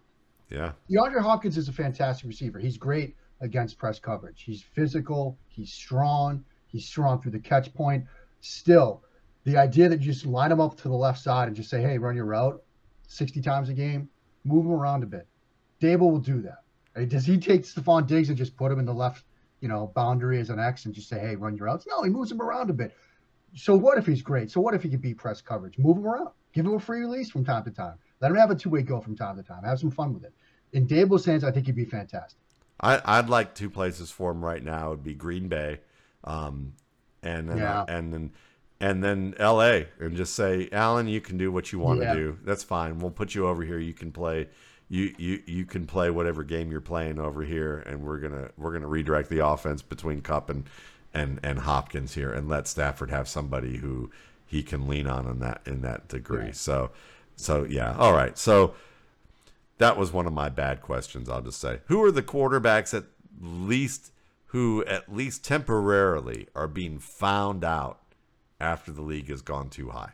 yeah, 0.51 0.73
DeAndre 0.91 1.21
Hopkins 1.23 1.57
is 1.57 1.69
a 1.69 1.73
fantastic 1.73 2.27
receiver. 2.29 2.59
He's 2.59 2.77
great 2.77 3.17
against 3.41 3.79
press 3.79 3.99
coverage. 3.99 4.43
He's 4.43 4.63
physical, 4.63 5.39
he's 5.49 5.73
strong, 5.73 6.45
he's 6.67 6.87
strong 6.87 7.21
through 7.21 7.33
the 7.33 7.39
catch 7.41 7.73
point. 7.75 8.05
Still, 8.41 9.03
the 9.45 9.57
idea 9.57 9.89
that 9.89 10.01
you 10.01 10.13
just 10.13 10.27
line 10.27 10.53
him 10.53 10.61
up 10.61 10.77
to 10.77 10.89
the 10.89 10.95
left 10.95 11.19
side 11.19 11.49
and 11.49 11.57
just 11.57 11.71
say, 11.71 11.81
hey, 11.83 11.99
run 11.99 12.15
your 12.15 12.27
route 12.27 12.63
60 13.09 13.41
times 13.43 13.69
a 13.69 13.75
game, 13.75 14.09
move 14.45 14.65
him 14.67 14.73
around 14.73 15.03
a 15.03 15.07
bit. 15.07 15.27
Daboll 15.81 16.13
will 16.13 16.19
do 16.19 16.41
that. 16.43 16.63
Right? 16.97 17.09
Does 17.09 17.25
he 17.27 17.39
take 17.39 17.63
Stefon 17.63 18.07
Diggs 18.07 18.29
and 18.29 18.39
just 18.39 18.57
put 18.57 18.71
him 18.71 18.79
in 18.79 18.85
the 18.87 18.95
left, 18.95 19.25
you 19.61 19.69
know, 19.69 19.91
boundary 19.95 20.41
as 20.41 20.51
an 20.51 20.59
X 20.59 20.85
and 20.87 20.95
just 20.95 21.09
say, 21.09 21.19
hey, 21.19 21.37
run 21.37 21.57
your 21.57 21.67
routes? 21.67 21.87
No, 21.89 22.03
he 22.03 22.11
moves 22.11 22.31
him 22.31 22.41
around 22.41 22.71
a 22.71 22.73
bit. 22.73 22.95
So 23.55 23.75
what 23.77 23.99
if 23.99 24.07
he's 24.07 24.23
great? 24.23 24.51
So 24.51 24.61
what 24.61 24.75
if 24.75 24.83
he 24.83 24.89
can 24.89 24.99
beat 25.01 25.17
press 25.17 25.41
coverage? 25.41 25.79
Move 25.79 25.99
him 25.99 26.07
around. 26.07 26.31
Give 26.53 26.67
him 26.67 26.75
a 26.75 26.81
free 26.81 27.01
release 27.01 27.31
from 27.31 27.45
time 27.45 27.65
to 27.65 27.71
time. 27.71 27.95
Let 28.21 28.31
him 28.31 28.37
have 28.37 28.51
a 28.51 28.55
two-way 28.55 28.83
go 28.83 29.01
from 29.01 29.17
time 29.17 29.37
to 29.37 29.43
time. 29.43 29.65
Have 29.65 29.79
some 29.81 29.91
fun 29.91 30.15
with 30.15 30.25
it. 30.25 30.33
In 30.73 30.87
Daboll's 30.87 31.25
hands, 31.25 31.45
I 31.45 31.51
think 31.51 31.67
he'd 31.67 31.77
be 31.77 31.85
fantastic. 31.85 32.39
I, 32.81 33.01
I'd 33.05 33.29
like 33.29 33.55
two 33.55 33.71
places 33.71 34.11
for 34.11 34.31
him 34.33 34.45
right 34.45 34.63
now. 34.63 34.89
It'd 34.89 35.05
be 35.05 35.15
Green 35.15 35.49
Bay, 35.49 35.81
um, 36.25 36.73
and 37.23 37.49
then 37.49 37.59
Yeah. 37.59 37.85
and 37.87 38.13
then 38.13 38.33
and 38.85 39.03
then 39.03 39.35
L.A. 39.39 39.89
and 39.99 40.15
just 40.15 40.35
say, 40.35 40.69
Alan, 40.71 41.09
you 41.09 41.21
can 41.21 41.39
do 41.39 41.51
what 41.51 41.73
you 41.73 41.79
want 41.79 42.01
to 42.01 42.07
Yeah. 42.07 42.15
do. 42.15 42.39
That's 42.45 42.63
fine. 42.63 42.99
We'll 42.99 43.11
put 43.11 43.35
you 43.35 43.47
over 43.47 43.63
here. 43.65 43.79
You 43.79 43.95
can 43.95 44.13
play. 44.13 44.49
You, 44.91 45.15
you 45.17 45.43
you 45.47 45.65
can 45.65 45.87
play 45.87 46.11
whatever 46.11 46.43
game 46.45 46.71
you're 46.71 46.83
playing 46.83 47.19
over 47.19 47.43
here, 47.43 47.79
and 47.87 48.03
we're 48.03 48.19
gonna 48.19 48.51
we're 48.59 48.73
gonna 48.73 48.87
redirect 48.87 49.31
the 49.31 49.45
offense 49.47 49.81
between 49.81 50.21
Kupp 50.21 50.51
and 50.51 50.65
and 51.15 51.41
and 51.43 51.61
Hopkins 51.61 52.15
here, 52.15 52.31
and 52.33 52.49
let 52.49 52.69
Stafford 52.69 53.11
have 53.11 53.27
somebody 53.27 53.79
who 53.79 54.11
he 54.47 54.63
can 54.63 54.87
lean 54.87 55.07
on 55.07 55.27
in 55.27 55.39
that 55.41 55.63
in 55.65 55.81
that 55.81 56.09
degree. 56.09 56.47
Yeah. 56.47 56.53
So 56.53 56.91
so 57.37 57.65
yeah, 57.65 57.97
all 57.97 58.13
right. 58.13 58.37
So 58.37 58.75
that 59.79 59.97
was 59.97 60.13
one 60.13 60.27
of 60.27 60.33
my 60.35 60.51
bad 60.51 60.83
questions. 60.83 61.29
I'll 61.31 61.41
just 61.41 61.61
say, 61.61 61.81
who 61.87 62.05
are 62.05 62.11
the 62.13 62.23
quarterbacks 62.23 62.93
at 62.93 63.05
least 63.41 64.13
who 64.49 64.85
at 64.85 65.13
least 65.13 65.43
temporarily 65.45 66.47
are 66.55 66.69
being 66.69 66.99
found 66.99 67.65
out 67.65 67.99
after 68.65 68.91
the 68.93 69.03
league 69.03 69.29
has 69.29 69.43
gone 69.43 69.69
two 69.69 69.91
high? 69.91 70.13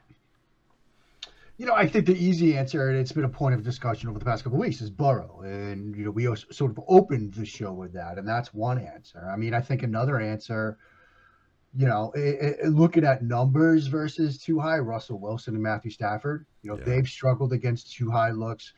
You 1.56 1.66
know, 1.66 1.74
I 1.74 1.86
think 1.86 2.06
the 2.06 2.16
easy 2.16 2.56
answer, 2.56 2.88
and 2.88 2.98
it's 2.98 3.12
been 3.12 3.24
a 3.24 3.28
point 3.28 3.54
of 3.54 3.62
discussion 3.62 4.08
over 4.08 4.18
the 4.18 4.24
past 4.24 4.44
couple 4.44 4.58
of 4.58 4.60
weeks, 4.60 4.80
is 4.80 4.88
Burrow. 4.88 5.42
And, 5.44 5.94
you 5.94 6.06
know, 6.06 6.10
we 6.10 6.24
sort 6.50 6.70
of 6.70 6.80
opened 6.88 7.34
the 7.34 7.44
show 7.44 7.70
with 7.72 7.92
that, 7.92 8.16
and 8.16 8.26
that's 8.26 8.54
one 8.54 8.78
answer. 8.78 9.28
I 9.30 9.36
mean, 9.36 9.52
I 9.52 9.60
think 9.60 9.82
another 9.82 10.18
answer, 10.18 10.78
you 11.76 11.86
know, 11.86 12.12
i 12.16 12.54
i 12.64 12.68
looking 12.68 13.04
at 13.04 13.22
numbers 13.22 13.88
versus 13.88 14.38
two 14.38 14.58
high, 14.58 14.78
Russell 14.78 15.20
Wilson 15.20 15.54
and 15.54 15.62
Matthew 15.62 15.90
Stafford, 15.90 16.46
you 16.62 16.70
know, 16.70 16.78
Yeah. 16.78 16.84
they've 16.84 17.06
struggled 17.08 17.52
against 17.52 17.92
two 17.92 18.10
high 18.10 18.30
looks. 18.30 18.72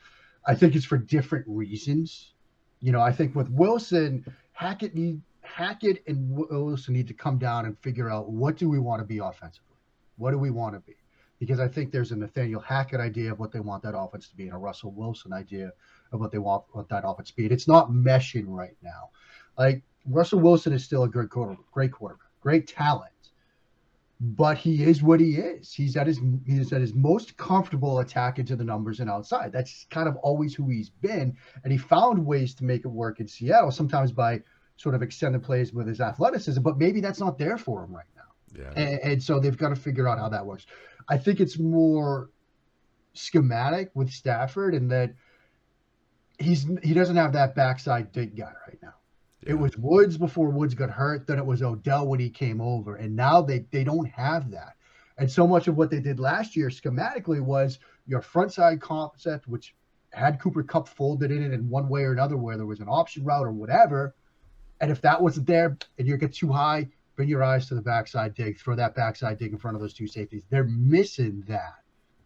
I 0.45 0.53
think 0.53 0.75
it's 0.75 0.85
for 0.85 0.97
different 0.97 1.45
reasons. 1.47 2.33
You 2.81 2.91
know, 2.91 2.99
I 2.99 3.13
think 3.13 3.33
with 3.33 3.49
Wilson, 3.49 4.25
Hackett 4.51 4.93
need 4.93 5.21
Hackett 5.53 6.03
and 6.07 6.17
Wilson 6.31 6.95
need 6.95 7.07
to 7.07 7.13
come 7.13 7.37
down 7.37 7.67
and 7.67 7.77
figure 7.79 8.09
out 8.09 8.31
what 8.31 8.57
do 8.57 8.67
we 8.67 8.79
want 8.79 9.01
to 9.01 9.05
be 9.05 9.19
offensively? 9.19 9.77
What 10.17 10.31
do 10.31 10.39
we 10.39 10.49
want 10.49 10.73
to 10.73 10.79
be? 10.79 10.95
Because 11.39 11.59
I 11.59 11.67
think 11.67 11.91
there's 11.91 12.11
a 12.11 12.15
Nathaniel 12.15 12.59
Hackett 12.59 12.99
idea 12.99 13.31
of 13.31 13.37
what 13.37 13.51
they 13.51 13.59
want 13.59 13.83
that 13.83 13.95
offense 13.95 14.27
to 14.29 14.35
be, 14.35 14.45
and 14.45 14.55
a 14.55 14.57
Russell 14.57 14.91
Wilson 14.91 15.31
idea 15.31 15.71
of 16.11 16.19
what 16.19 16.31
they 16.31 16.39
want 16.39 16.63
what 16.71 16.89
that 16.89 17.03
offense 17.05 17.29
to 17.29 17.35
be. 17.35 17.43
And 17.43 17.51
it's 17.51 17.67
not 17.67 17.91
meshing 17.91 18.45
right 18.47 18.75
now. 18.81 19.11
Like 19.55 19.83
Russell 20.07 20.39
Wilson 20.39 20.73
is 20.73 20.83
still 20.83 21.03
a 21.03 21.07
good 21.07 21.29
quarter, 21.29 21.55
great 21.71 21.91
quarterback, 21.91 22.29
great 22.41 22.67
talent, 22.67 23.11
but 24.19 24.57
he 24.57 24.83
is 24.83 25.03
what 25.03 25.19
he 25.19 25.35
is. 25.35 25.71
He's 25.71 25.95
at 25.97 26.07
his 26.07 26.19
he's 26.47 26.73
at 26.73 26.81
his 26.81 26.95
most 26.95 27.37
comfortable 27.37 27.99
attacking 27.99 28.45
to 28.45 28.55
the 28.55 28.63
numbers 28.63 29.01
and 29.01 29.09
outside. 29.09 29.51
That's 29.51 29.85
kind 29.91 30.07
of 30.07 30.15
always 30.17 30.55
who 30.55 30.67
he's 30.67 30.89
been, 30.89 31.37
and 31.63 31.71
he 31.71 31.77
found 31.77 32.25
ways 32.25 32.55
to 32.55 32.63
make 32.63 32.85
it 32.85 32.87
work 32.87 33.19
in 33.19 33.27
Seattle. 33.27 33.69
Sometimes 33.69 34.11
by 34.11 34.41
sort 34.83 34.95
of 34.95 35.01
extended 35.01 35.41
plays 35.41 35.73
with 35.73 35.87
his 35.87 36.01
athleticism, 36.01 36.61
but 36.61 36.77
maybe 36.77 36.99
that's 36.99 37.19
not 37.19 37.37
there 37.37 37.57
for 37.57 37.85
him 37.85 37.95
right 37.95 38.05
now. 38.15 38.61
Yeah, 38.61 38.73
And, 38.75 38.99
and 38.99 39.23
so 39.23 39.39
they've 39.39 39.57
got 39.57 39.69
to 39.69 39.75
figure 39.75 40.07
out 40.07 40.19
how 40.19 40.27
that 40.29 40.45
works. 40.45 40.67
I 41.07 41.17
think 41.17 41.39
it's 41.39 41.57
more 41.57 42.29
schematic 43.13 43.91
with 43.93 44.11
Stafford 44.11 44.75
in 44.75 44.89
that 44.89 45.13
he's 46.37 46.67
he 46.83 46.93
doesn't 46.93 47.15
have 47.15 47.33
that 47.33 47.55
backside 47.55 48.11
dig 48.11 48.35
guy 48.35 48.51
right 48.67 48.77
now. 48.81 48.93
yeah. 49.41 49.51
It 49.51 49.59
was 49.59 49.77
Woods 49.77 50.17
before 50.17 50.49
Woods 50.49 50.73
got 50.75 50.89
hurt, 50.89 51.27
then 51.27 51.39
it 51.39 51.45
was 51.45 51.63
Odell 51.63 52.07
when 52.07 52.19
he 52.19 52.29
came 52.29 52.59
over, 52.59 52.97
and 52.97 53.15
now 53.15 53.41
they 53.41 53.65
they 53.71 53.83
don't 53.83 54.09
have 54.09 54.51
that. 54.51 54.75
And 55.17 55.31
so 55.31 55.47
much 55.47 55.67
of 55.67 55.77
what 55.77 55.89
they 55.89 55.99
did 55.99 56.19
last 56.19 56.55
year 56.55 56.69
schematically 56.69 57.39
was 57.39 57.79
your 58.05 58.21
front 58.21 58.51
side 58.51 58.81
concept, 58.81 59.47
which 59.47 59.75
had 60.11 60.41
Cooper 60.41 60.63
Kupp 60.63 60.87
folded 60.87 61.31
in 61.31 61.43
it 61.43 61.53
in 61.53 61.69
one 61.69 61.87
way 61.87 62.03
or 62.03 62.11
another, 62.11 62.35
where 62.35 62.57
there 62.57 62.65
was 62.65 62.81
an 62.81 62.89
option 62.89 63.23
route 63.23 63.45
or 63.45 63.51
whatever. 63.51 64.13
And 64.83 64.91
if 64.91 64.99
that 64.99 65.21
wasn't 65.21 65.47
there 65.47 65.77
and 65.97 66.05
you 66.05 66.17
get 66.17 66.33
two 66.33 66.51
high, 66.51 66.89
bring 67.15 67.29
your 67.29 67.41
eyes 67.41 67.69
to 67.69 67.73
the 67.73 67.81
backside 67.81 68.35
dig, 68.35 68.59
throw 68.59 68.75
that 68.75 68.93
backside 68.93 69.37
dig 69.37 69.53
in 69.53 69.57
front 69.57 69.75
of 69.75 69.81
those 69.81 69.93
two 69.93 70.07
safeties. 70.07 70.43
They're 70.49 70.65
missing 70.65 71.41
that. 71.47 71.75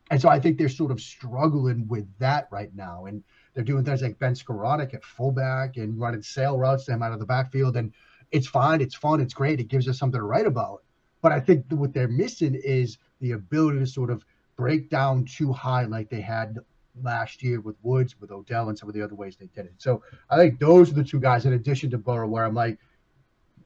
And 0.10 0.20
so 0.20 0.28
I 0.28 0.40
think 0.40 0.58
they're 0.58 0.68
sort 0.68 0.90
of 0.90 1.00
struggling 1.00 1.88
with 1.88 2.08
that 2.18 2.48
right 2.50 2.74
now. 2.74 3.06
And 3.06 3.24
they're 3.54 3.64
doing 3.64 3.86
things 3.86 4.02
like 4.02 4.18
Ben 4.18 4.34
Skowronek 4.34 4.96
at 4.96 5.04
fullback 5.04 5.78
and 5.78 6.00
running 6.00 6.24
sail 6.24 6.58
routes 6.58 6.86
to 6.86 6.94
him 6.94 7.04
out 7.04 7.14
of 7.14 7.20
the 7.20 7.28
backfield. 7.28 7.78
And 7.78 7.94
it's 8.32 8.48
fine. 8.48 8.82
It's 8.82 8.96
fun. 8.96 9.22
It's 9.22 9.36
great. 9.36 9.60
It 9.60 9.68
gives 9.68 9.88
us 9.88 10.00
something 10.00 10.20
to 10.20 10.26
write 10.26 10.48
about. 10.48 10.82
But 11.22 11.34
I 11.34 11.40
think 11.40 11.66
what 11.70 11.94
they're 11.94 12.08
missing 12.08 12.56
is 12.56 12.98
the 13.22 13.34
ability 13.34 13.78
to 13.78 13.86
sort 13.86 14.10
of 14.10 14.26
break 14.56 14.90
down 14.90 15.26
two 15.26 15.54
high 15.54 15.86
like 15.86 16.10
they 16.10 16.22
had 16.22 16.58
last 17.04 17.42
year 17.44 17.60
with 17.62 17.76
Woods, 17.84 18.16
with 18.20 18.32
Odell, 18.32 18.70
and 18.70 18.78
some 18.78 18.90
of 18.90 18.96
the 18.96 19.02
other 19.02 19.16
ways 19.16 19.36
they 19.38 19.48
did 19.48 19.66
it. 19.66 19.74
So 19.78 20.02
I 20.30 20.38
think 20.38 20.60
those 20.60 20.92
are 20.92 20.94
the 20.94 21.04
two 21.04 21.20
guys, 21.20 21.46
in 21.46 21.54
addition 21.54 21.90
to 21.92 21.98
Burrow, 21.98 22.28
where 22.28 22.46
I'm 22.46 22.54
like, 22.56 22.78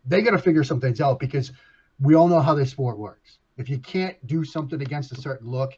they 0.06 0.22
got 0.22 0.32
to 0.32 0.40
figure 0.40 0.64
some 0.64 0.80
things 0.82 1.00
out 1.02 1.20
because 1.20 1.52
we 2.00 2.16
all 2.16 2.28
know 2.28 2.40
how 2.40 2.56
this 2.56 2.72
sport 2.72 2.98
works. 2.98 3.38
If 3.58 3.70
you 3.70 3.78
can't 3.78 4.16
do 4.26 4.44
something 4.44 4.82
against 4.82 5.12
a 5.12 5.16
certain 5.16 5.48
look, 5.50 5.78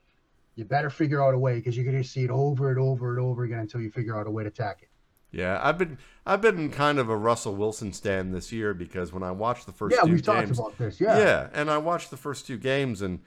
you 0.55 0.65
better 0.65 0.89
figure 0.89 1.23
out 1.23 1.33
a 1.33 1.37
way 1.37 1.55
because 1.55 1.75
you're 1.75 1.85
going 1.85 2.01
to 2.01 2.07
see 2.07 2.23
it 2.23 2.29
over 2.29 2.69
and 2.69 2.79
over 2.79 3.09
and 3.09 3.19
over 3.19 3.43
again 3.43 3.59
until 3.59 3.81
you 3.81 3.89
figure 3.89 4.17
out 4.17 4.27
a 4.27 4.31
way 4.31 4.43
to 4.43 4.49
attack 4.49 4.79
it. 4.83 4.89
Yeah, 5.31 5.59
I've 5.63 5.79
been 5.79 5.97
I've 6.27 6.41
been 6.41 6.69
kind 6.69 6.99
of 6.99 7.09
a 7.09 7.17
Russell 7.17 7.55
Wilson 7.55 7.91
stand 7.91 8.35
this 8.35 8.51
year 8.51 8.75
because 8.75 9.11
when 9.11 9.23
I 9.23 9.31
watched 9.31 9.65
the 9.65 9.71
first 9.71 9.95
Yeah, 9.95 10.03
two 10.03 10.11
we've 10.11 10.23
games, 10.23 10.57
talked 10.57 10.75
about 10.75 10.77
this. 10.77 11.01
Yeah. 11.01 11.17
yeah, 11.17 11.47
and 11.53 11.71
I 11.71 11.79
watched 11.79 12.11
the 12.11 12.17
first 12.17 12.45
two 12.45 12.57
games 12.57 13.01
and 13.01 13.19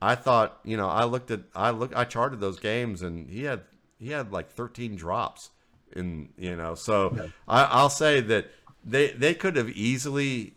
I 0.00 0.14
thought, 0.14 0.60
you 0.64 0.76
know, 0.76 0.88
I 0.88 1.04
looked 1.04 1.30
at 1.30 1.40
I 1.54 1.70
look 1.70 1.94
I 1.96 2.04
charted 2.04 2.40
those 2.40 2.58
games 2.58 3.02
and 3.02 3.28
he 3.28 3.44
had 3.44 3.62
he 3.98 4.10
had 4.10 4.32
like 4.32 4.50
13 4.50 4.96
drops 4.96 5.50
in, 5.94 6.28
you 6.36 6.54
know, 6.56 6.74
so 6.74 7.12
Yeah. 7.16 7.26
I, 7.48 7.64
I'll 7.64 7.90
say 7.90 8.20
that 8.20 8.50
they 8.84 9.08
they 9.12 9.34
could 9.34 9.56
have 9.56 9.70
easily 9.70 10.54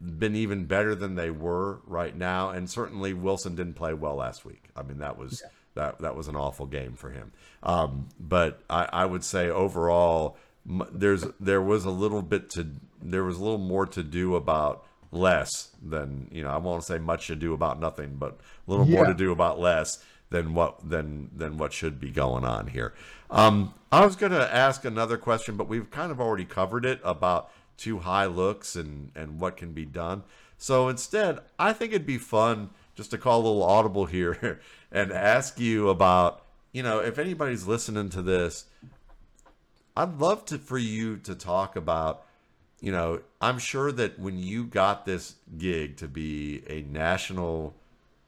been 0.00 0.34
even 0.34 0.64
better 0.64 0.94
than 0.94 1.14
they 1.14 1.30
were 1.30 1.80
right 1.84 2.16
now, 2.16 2.48
and 2.48 2.70
certainly 2.70 3.12
Wilson 3.12 3.54
didn't 3.54 3.74
play 3.74 3.92
well 3.92 4.14
last 4.16 4.46
week. 4.46 4.70
I 4.74 4.82
mean, 4.82 4.98
that 4.98 5.18
was 5.18 5.42
that 5.74 6.00
that 6.00 6.16
was 6.16 6.26
an 6.28 6.36
awful 6.36 6.66
game 6.66 6.94
for 6.94 7.10
him. 7.10 7.32
Um, 7.62 8.08
but 8.18 8.62
I, 8.70 8.88
I 8.90 9.04
would 9.04 9.24
say 9.24 9.50
overall, 9.50 10.38
there's 10.64 11.26
there 11.38 11.60
was 11.60 11.84
a 11.84 11.90
little 11.90 12.22
bit 12.22 12.48
to 12.50 12.68
there 13.02 13.24
was 13.24 13.36
a 13.36 13.42
little 13.42 13.58
more 13.58 13.86
to 13.86 14.02
do 14.02 14.36
about 14.36 14.86
less 15.12 15.70
than 15.82 16.28
you 16.30 16.42
know. 16.42 16.50
I 16.50 16.58
won't 16.58 16.84
say 16.84 16.98
much 16.98 17.26
to 17.28 17.36
do 17.36 17.52
about 17.52 17.80
nothing, 17.80 18.16
but 18.16 18.38
a 18.66 18.70
little 18.70 18.86
more 18.86 19.06
to 19.06 19.14
do 19.14 19.32
about 19.32 19.58
less 19.58 20.02
than 20.30 20.54
what 20.54 20.88
than 20.88 21.30
than 21.36 21.58
what 21.58 21.72
should 21.72 22.00
be 22.00 22.10
going 22.10 22.44
on 22.44 22.68
here. 22.68 22.94
Um, 23.30 23.74
I 23.92 24.04
was 24.04 24.16
going 24.16 24.32
to 24.32 24.54
ask 24.54 24.84
another 24.84 25.16
question, 25.16 25.56
but 25.56 25.68
we've 25.68 25.90
kind 25.90 26.10
of 26.10 26.20
already 26.20 26.44
covered 26.44 26.84
it 26.84 27.00
about 27.04 27.50
two 27.76 27.98
high 27.98 28.26
looks 28.26 28.76
and 28.76 29.10
and 29.14 29.40
what 29.40 29.56
can 29.56 29.72
be 29.72 29.84
done. 29.84 30.22
So 30.58 30.88
instead, 30.88 31.40
I 31.58 31.72
think 31.72 31.92
it'd 31.92 32.06
be 32.06 32.18
fun 32.18 32.70
just 32.94 33.10
to 33.12 33.18
call 33.18 33.40
a 33.40 33.42
little 33.42 33.62
audible 33.62 34.06
here 34.06 34.60
and 34.92 35.12
ask 35.12 35.58
you 35.58 35.88
about 35.88 36.42
you 36.72 36.82
know 36.82 37.00
if 37.00 37.18
anybody's 37.18 37.66
listening 37.66 38.08
to 38.10 38.22
this, 38.22 38.66
I'd 39.96 40.18
love 40.18 40.44
to 40.46 40.58
for 40.58 40.78
you 40.78 41.16
to 41.18 41.34
talk 41.34 41.74
about 41.76 42.24
you 42.80 42.92
know, 42.92 43.20
I'm 43.40 43.58
sure 43.58 43.92
that 43.92 44.18
when 44.18 44.38
you 44.38 44.64
got 44.64 45.04
this 45.04 45.34
gig 45.58 45.96
to 45.98 46.08
be 46.08 46.62
a 46.68 46.82
national 46.82 47.74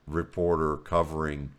reporter 0.07 0.77
covering 0.77 1.53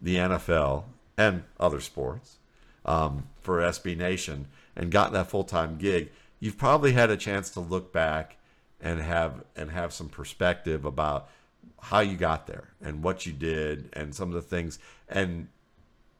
the 0.00 0.16
NFL 0.16 0.84
and 1.18 1.44
other 1.58 1.80
sports 1.80 2.38
um, 2.86 3.28
for 3.40 3.58
SB 3.60 3.96
Nation 3.96 4.46
and 4.74 4.90
got 4.90 5.12
that 5.12 5.28
full 5.28 5.44
time 5.44 5.76
gig, 5.76 6.10
you've 6.38 6.56
probably 6.56 6.92
had 6.92 7.10
a 7.10 7.16
chance 7.16 7.50
to 7.50 7.60
look 7.60 7.92
back 7.92 8.36
and 8.80 9.00
have 9.00 9.44
and 9.54 9.70
have 9.70 9.92
some 9.92 10.08
perspective 10.08 10.86
about 10.86 11.28
how 11.82 12.00
you 12.00 12.16
got 12.16 12.46
there 12.46 12.68
and 12.82 13.02
what 13.02 13.26
you 13.26 13.32
did 13.32 13.90
and 13.92 14.14
some 14.14 14.28
of 14.28 14.34
the 14.34 14.42
things. 14.42 14.78
And 15.08 15.48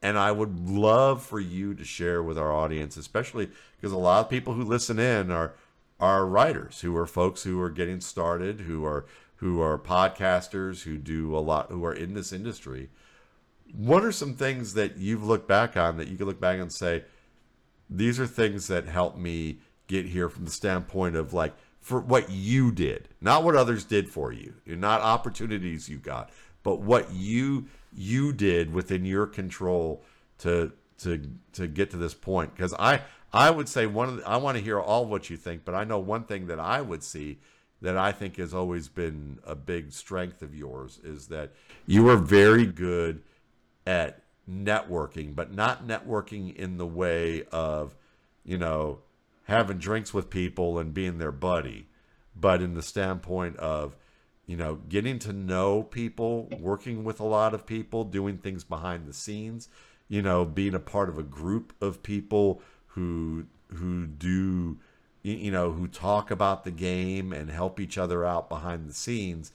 and 0.03 0.17
I 0.17 0.31
would 0.31 0.67
love 0.67 1.23
for 1.23 1.39
you 1.39 1.73
to 1.75 1.83
share 1.83 2.23
with 2.23 2.37
our 2.37 2.51
audience, 2.51 2.97
especially 2.97 3.49
because 3.75 3.91
a 3.91 3.97
lot 3.97 4.25
of 4.25 4.29
people 4.29 4.53
who 4.53 4.63
listen 4.63 4.97
in 4.99 5.31
are 5.31 5.53
are 6.01 6.25
writers, 6.25 6.81
who 6.81 6.97
are 6.97 7.05
folks 7.05 7.43
who 7.43 7.61
are 7.61 7.69
getting 7.69 8.01
started, 8.01 8.61
who 8.61 8.83
are 8.83 9.05
who 9.37 9.59
are 9.61 9.77
podcasters, 9.77 10.83
who 10.83 10.97
do 10.97 11.35
a 11.35 11.39
lot, 11.39 11.71
who 11.71 11.83
are 11.83 11.93
in 11.93 12.13
this 12.13 12.31
industry. 12.31 12.89
What 13.73 14.03
are 14.03 14.11
some 14.11 14.35
things 14.35 14.73
that 14.75 14.97
you've 14.97 15.23
looked 15.23 15.47
back 15.47 15.75
on 15.75 15.97
that 15.97 16.07
you 16.09 16.17
can 16.17 16.27
look 16.27 16.39
back 16.39 16.59
and 16.59 16.71
say, 16.71 17.05
these 17.89 18.19
are 18.19 18.27
things 18.27 18.67
that 18.67 18.85
helped 18.85 19.17
me 19.17 19.59
get 19.87 20.05
here 20.05 20.29
from 20.29 20.45
the 20.45 20.51
standpoint 20.51 21.15
of 21.15 21.33
like 21.33 21.55
for 21.79 21.99
what 21.99 22.29
you 22.29 22.71
did, 22.71 23.09
not 23.19 23.43
what 23.43 23.55
others 23.55 23.83
did 23.83 24.09
for 24.09 24.31
you, 24.31 24.53
not 24.65 25.01
opportunities 25.01 25.89
you 25.89 25.97
got, 25.97 26.29
but 26.63 26.79
what 26.79 27.11
you 27.11 27.67
you 27.93 28.31
did 28.31 28.73
within 28.73 29.03
your 29.05 29.25
control 29.25 30.03
to 30.37 30.71
to 31.03 31.21
to 31.53 31.67
get 31.67 31.91
to 31.91 31.97
this 31.97 32.13
point. 32.13 32.55
Because 32.55 32.73
I 32.77 33.01
I 33.33 33.49
would 33.49 33.69
say 33.69 33.85
one 33.85 34.09
of 34.09 34.17
the, 34.17 34.27
I 34.27 34.37
want 34.37 34.57
to 34.57 34.63
hear 34.63 34.79
all 34.79 35.05
what 35.05 35.29
you 35.29 35.37
think, 35.37 35.63
but 35.65 35.75
I 35.75 35.83
know 35.83 35.99
one 35.99 36.23
thing 36.23 36.47
that 36.47 36.59
I 36.59 36.81
would 36.81 37.03
see 37.03 37.39
that 37.81 37.97
I 37.97 38.11
think 38.11 38.37
has 38.37 38.53
always 38.53 38.87
been 38.87 39.39
a 39.45 39.55
big 39.55 39.91
strength 39.91 40.41
of 40.41 40.55
yours 40.55 40.99
is 41.03 41.27
that 41.27 41.51
you 41.87 42.09
are 42.09 42.17
very 42.17 42.65
good 42.65 43.23
at 43.87 44.21
networking, 44.49 45.35
but 45.35 45.53
not 45.53 45.87
networking 45.87 46.55
in 46.55 46.77
the 46.77 46.85
way 46.85 47.43
of, 47.51 47.95
you 48.43 48.57
know, 48.57 48.99
having 49.45 49.79
drinks 49.79 50.13
with 50.13 50.29
people 50.29 50.77
and 50.77 50.93
being 50.93 51.17
their 51.17 51.31
buddy, 51.31 51.87
but 52.35 52.61
in 52.61 52.75
the 52.75 52.83
standpoint 52.83 53.57
of, 53.57 53.95
you 54.45 54.57
know, 54.57 54.75
getting 54.75 55.17
to 55.19 55.33
know 55.33 55.81
people, 55.81 56.47
working 56.59 57.03
with 57.03 57.19
a 57.19 57.25
lot 57.25 57.53
of 57.53 57.65
people, 57.65 58.03
doing 58.03 58.37
things 58.37 58.63
behind 58.63 59.07
the 59.07 59.13
scenes, 59.13 59.69
you 60.11 60.21
know, 60.21 60.43
being 60.43 60.75
a 60.75 60.79
part 60.79 61.07
of 61.07 61.17
a 61.17 61.23
group 61.23 61.73
of 61.81 62.03
people 62.03 62.61
who 62.87 63.45
who 63.75 64.05
do 64.05 64.77
you 65.23 65.49
know 65.51 65.71
who 65.71 65.87
talk 65.87 66.29
about 66.29 66.65
the 66.65 66.71
game 66.71 67.31
and 67.31 67.49
help 67.49 67.79
each 67.79 67.97
other 67.97 68.25
out 68.25 68.49
behind 68.49 68.89
the 68.89 68.93
scenes 68.93 69.53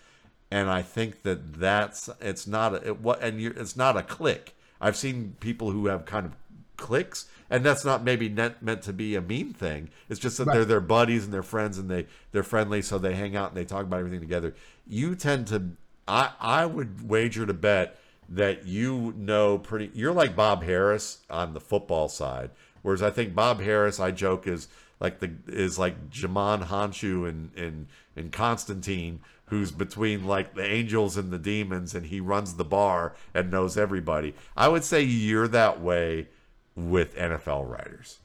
and 0.51 0.71
I 0.71 0.81
think 0.81 1.23
that 1.25 1.55
that's 1.61 2.09
it's 2.21 2.47
not 2.47 2.73
a 2.75 2.89
it, 2.89 3.01
what 3.01 3.23
and 3.23 3.39
it's 3.41 3.77
not 3.77 3.97
a 3.99 4.03
click. 4.03 4.57
I've 4.81 4.97
seen 4.97 5.37
people 5.41 5.73
who 5.73 5.87
have 5.89 6.07
kind 6.07 6.25
of 6.27 6.33
clicks, 6.77 7.27
and 7.51 7.65
that's 7.65 7.85
not 7.85 8.05
maybe 8.05 8.29
net, 8.29 8.63
meant 8.63 8.83
to 8.83 8.93
be 8.93 9.15
a 9.15 9.21
mean 9.21 9.53
thing. 9.53 9.91
It's 10.09 10.21
just 10.21 10.39
that 10.39 10.47
Right. 10.47 10.55
they're 10.55 10.65
their 10.65 10.81
buddies 10.81 11.25
and 11.25 11.35
they're 11.35 11.43
friends 11.43 11.79
and 11.79 11.91
they 11.91 12.07
they're 12.33 12.43
friendly, 12.43 12.81
so 12.81 12.97
they 12.99 13.15
hang 13.15 13.37
out 13.37 13.49
and 13.49 13.57
they 13.57 13.65
talk 13.65 13.85
about 13.85 13.99
everything 13.99 14.21
together. 14.21 14.55
You 14.87 15.15
tend 15.17 15.49
to, 15.49 15.71
I 16.07 16.31
I 16.41 16.67
would 16.67 17.09
wager 17.09 17.45
to 17.45 17.55
bet 17.55 17.99
that 18.29 18.67
you 18.67 19.15
know 19.17 19.59
pretty. 19.59 19.91
You're 19.95 20.13
like 20.13 20.35
Bob 20.35 20.63
Harris 20.63 21.19
on 21.31 21.55
the 21.55 21.61
football 21.61 22.09
side, 22.09 22.51
whereas 22.83 23.03
I 23.03 23.11
think 23.11 23.35
Bob 23.35 23.61
Harris, 23.61 24.01
I 24.01 24.11
joke, 24.11 24.47
is 24.47 24.69
like 25.01 25.21
the 25.21 25.33
is 25.47 25.79
like 25.79 26.11
Djimon 26.11 26.67
Hounsou 26.67 27.29
and 27.29 27.51
and 27.57 27.87
and 28.17 28.33
Constantine, 28.33 29.21
who's 29.47 29.71
between 29.71 30.27
like 30.27 30.55
the 30.55 30.65
angels 30.65 31.17
and 31.17 31.33
the 31.33 31.39
demons, 31.39 31.95
and 31.95 32.07
he 32.07 32.21
runs 32.21 32.55
the 32.55 32.65
bar 32.65 33.15
and 33.35 33.51
knows 33.51 33.77
everybody. 33.77 34.35
I 34.57 34.69
would 34.69 34.85
say 34.85 35.03
you're 35.03 35.49
that 35.49 35.81
way 35.81 36.29
with 36.75 37.17
NFL 37.17 37.69
writers. 37.69 38.21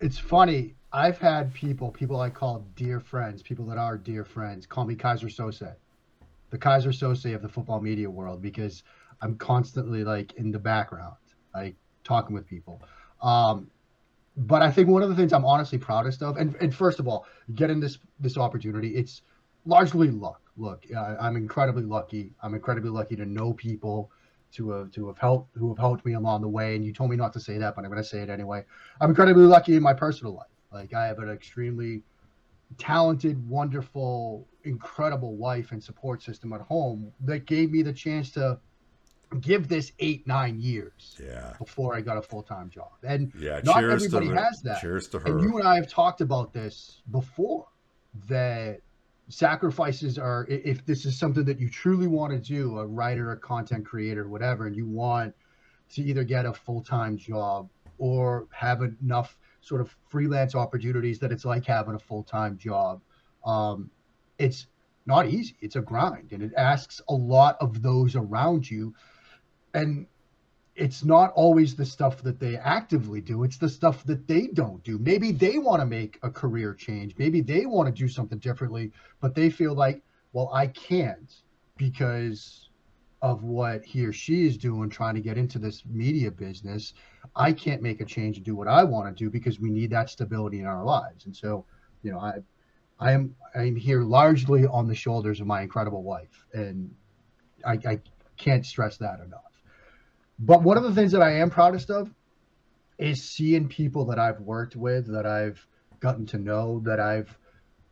It's 0.00 0.18
funny. 0.18 0.74
I've 0.92 1.18
had 1.18 1.54
people, 1.54 1.90
people 1.90 2.20
I 2.20 2.28
call 2.28 2.66
dear 2.76 3.00
friends, 3.00 3.42
people 3.42 3.64
that 3.66 3.78
are 3.78 3.96
dear 3.96 4.24
friends, 4.24 4.66
call 4.66 4.84
me 4.84 4.94
Keyser 4.94 5.34
Söze, 5.34 5.74
the 6.50 6.58
Keyser 6.58 6.92
Söze 6.92 7.34
of 7.34 7.40
the 7.40 7.48
football 7.48 7.80
media 7.80 8.10
world, 8.10 8.42
because 8.42 8.82
I'm 9.22 9.36
constantly 9.36 10.04
like 10.04 10.34
in 10.34 10.50
the 10.50 10.58
background, 10.58 11.16
like 11.54 11.76
talking 12.04 12.34
with 12.34 12.46
people. 12.46 12.82
Um, 13.22 13.70
but 14.36 14.62
I 14.62 14.70
think 14.70 14.88
one 14.88 15.02
of 15.02 15.08
the 15.08 15.14
things 15.14 15.32
I'm 15.32 15.44
honestly 15.44 15.78
proudest 15.78 16.22
of, 16.22 16.36
and, 16.36 16.56
and 16.60 16.74
first 16.74 16.98
of 16.98 17.06
all, 17.06 17.26
getting 17.54 17.80
this 17.80 17.98
this 18.18 18.36
opportunity, 18.36 18.96
it's 18.96 19.22
largely 19.64 20.10
luck. 20.10 20.40
Look, 20.56 20.84
I, 20.96 21.16
I'm 21.20 21.36
incredibly 21.36 21.84
lucky. 21.84 22.32
I'm 22.42 22.54
incredibly 22.54 22.90
lucky 22.90 23.16
to 23.16 23.24
know 23.24 23.52
people, 23.52 24.10
to 24.52 24.70
have 24.70 24.90
to 24.92 25.06
have 25.06 25.18
helped 25.18 25.56
who 25.56 25.68
have 25.68 25.78
helped 25.78 26.04
me 26.04 26.14
along 26.14 26.42
the 26.42 26.48
way. 26.48 26.74
And 26.74 26.84
you 26.84 26.92
told 26.92 27.10
me 27.10 27.16
not 27.16 27.32
to 27.34 27.40
say 27.40 27.58
that, 27.58 27.74
but 27.76 27.84
I'm 27.84 27.90
going 27.90 28.02
to 28.02 28.08
say 28.08 28.20
it 28.20 28.30
anyway. 28.30 28.64
I'm 29.00 29.10
incredibly 29.10 29.44
lucky 29.44 29.76
in 29.76 29.82
my 29.82 29.94
personal 29.94 30.34
life. 30.34 30.46
Like 30.72 30.94
I 30.94 31.06
have 31.06 31.18
an 31.18 31.28
extremely 31.28 32.02
talented, 32.78 33.48
wonderful, 33.48 34.46
incredible 34.64 35.36
wife 35.36 35.72
and 35.72 35.82
support 35.82 36.22
system 36.22 36.52
at 36.52 36.62
home 36.62 37.12
that 37.20 37.46
gave 37.46 37.70
me 37.70 37.82
the 37.82 37.92
chance 37.92 38.30
to 38.32 38.58
give 39.40 39.68
this 39.68 39.92
eight 39.98 40.26
nine 40.26 40.58
years 40.60 41.18
Yeah. 41.22 41.54
before 41.58 41.94
I 41.94 42.00
got 42.00 42.16
a 42.16 42.22
full 42.22 42.42
time 42.42 42.70
job. 42.70 42.90
And 43.02 43.32
Yeah. 43.38 43.60
Not 43.64 43.84
everybody 43.84 44.28
has 44.28 44.62
that. 44.62 44.80
Cheers 44.80 45.08
to 45.08 45.18
her. 45.20 45.26
and 45.26 45.40
you 45.40 45.58
and 45.58 45.66
I 45.66 45.76
have 45.76 45.88
talked 45.88 46.20
about 46.20 46.52
this 46.52 47.02
before 47.10 47.66
that 48.28 48.80
sacrifices 49.28 50.18
are 50.18 50.46
if 50.48 50.84
this 50.84 51.06
is 51.06 51.18
something 51.18 51.44
that 51.44 51.58
you 51.58 51.68
truly 51.70 52.06
want 52.06 52.32
to 52.32 52.38
do, 52.38 52.78
a 52.78 52.86
writer, 52.86 53.32
a 53.32 53.36
content 53.36 53.86
creator, 53.86 54.28
whatever, 54.28 54.66
and 54.66 54.76
you 54.76 54.86
want 54.86 55.34
to 55.90 56.02
either 56.02 56.24
get 56.24 56.44
a 56.46 56.52
full 56.52 56.82
time 56.82 57.16
job 57.16 57.68
or 57.98 58.46
have 58.50 58.82
enough 58.82 59.36
sort 59.60 59.80
of 59.80 59.94
freelance 60.08 60.54
opportunities 60.54 61.18
that 61.20 61.30
it's 61.32 61.44
like 61.44 61.64
having 61.64 61.94
a 61.94 61.98
full 61.98 62.22
time 62.24 62.58
job. 62.58 63.00
Um, 63.44 63.90
it's 64.38 64.66
not 65.06 65.26
easy. 65.28 65.56
It's 65.60 65.76
a 65.76 65.80
grind, 65.80 66.32
and 66.32 66.42
it 66.42 66.52
asks 66.56 67.00
a 67.08 67.14
lot 67.14 67.56
of 67.60 67.82
those 67.82 68.14
around 68.16 68.70
you. 68.70 68.94
And 69.74 70.06
it's 70.74 71.04
not 71.04 71.32
always 71.34 71.74
the 71.76 71.84
stuff 71.84 72.22
that 72.22 72.40
they 72.40 72.56
actively 72.56 73.20
do 73.20 73.44
it's 73.44 73.58
the 73.58 73.68
stuff 73.68 74.04
that 74.04 74.26
they 74.26 74.46
don't 74.46 74.82
do. 74.84 74.98
Maybe 74.98 75.30
they 75.30 75.58
want 75.58 75.80
to 75.80 75.86
make 75.86 76.18
a 76.22 76.30
career 76.30 76.72
change 76.74 77.14
maybe 77.18 77.42
they 77.42 77.66
want 77.66 77.86
to 77.86 77.92
do 77.92 78.08
something 78.08 78.38
differently 78.38 78.90
but 79.20 79.34
they 79.34 79.50
feel 79.50 79.74
like 79.74 80.02
well 80.32 80.50
i 80.54 80.66
can't 80.66 81.42
because 81.76 82.70
of 83.20 83.44
what 83.44 83.84
he 83.84 84.04
or 84.06 84.12
she 84.12 84.46
is 84.46 84.56
doing 84.56 84.88
trying 84.88 85.14
to 85.14 85.20
get 85.20 85.38
into 85.38 85.58
this 85.58 85.84
media 85.86 86.28
business. 86.30 86.92
I 87.36 87.52
can't 87.52 87.80
make 87.80 88.00
a 88.00 88.04
change 88.04 88.36
and 88.36 88.44
do 88.44 88.56
what 88.56 88.66
i 88.66 88.82
want 88.82 89.14
to 89.14 89.24
do 89.24 89.30
because 89.30 89.60
we 89.60 89.70
need 89.70 89.90
that 89.90 90.08
stability 90.08 90.60
in 90.60 90.66
our 90.66 90.84
lives. 90.84 91.26
And 91.26 91.36
so 91.36 91.66
you 92.02 92.12
know 92.12 92.18
i 92.18 92.34
i 92.98 93.12
am 93.12 93.34
i'm 93.54 93.76
here 93.76 94.02
largely 94.02 94.66
on 94.66 94.86
the 94.86 94.94
shoulders 94.94 95.40
of 95.40 95.46
my 95.46 95.62
incredible 95.62 96.02
wife 96.02 96.44
and 96.52 96.90
i, 97.64 97.78
I 97.86 98.00
can't 98.36 98.66
stress 98.66 98.96
that 98.98 99.20
enough 99.20 99.51
but 100.44 100.62
one 100.62 100.76
of 100.76 100.82
the 100.82 100.92
things 100.92 101.12
that 101.12 101.22
I 101.22 101.38
am 101.38 101.50
proudest 101.50 101.88
of 101.90 102.10
is 102.98 103.22
seeing 103.22 103.68
people 103.68 104.04
that 104.06 104.18
I've 104.18 104.40
worked 104.40 104.74
with, 104.74 105.06
that 105.12 105.24
I've 105.24 105.64
gotten 106.00 106.26
to 106.26 106.38
know, 106.38 106.80
that 106.84 106.98
I've 106.98 107.36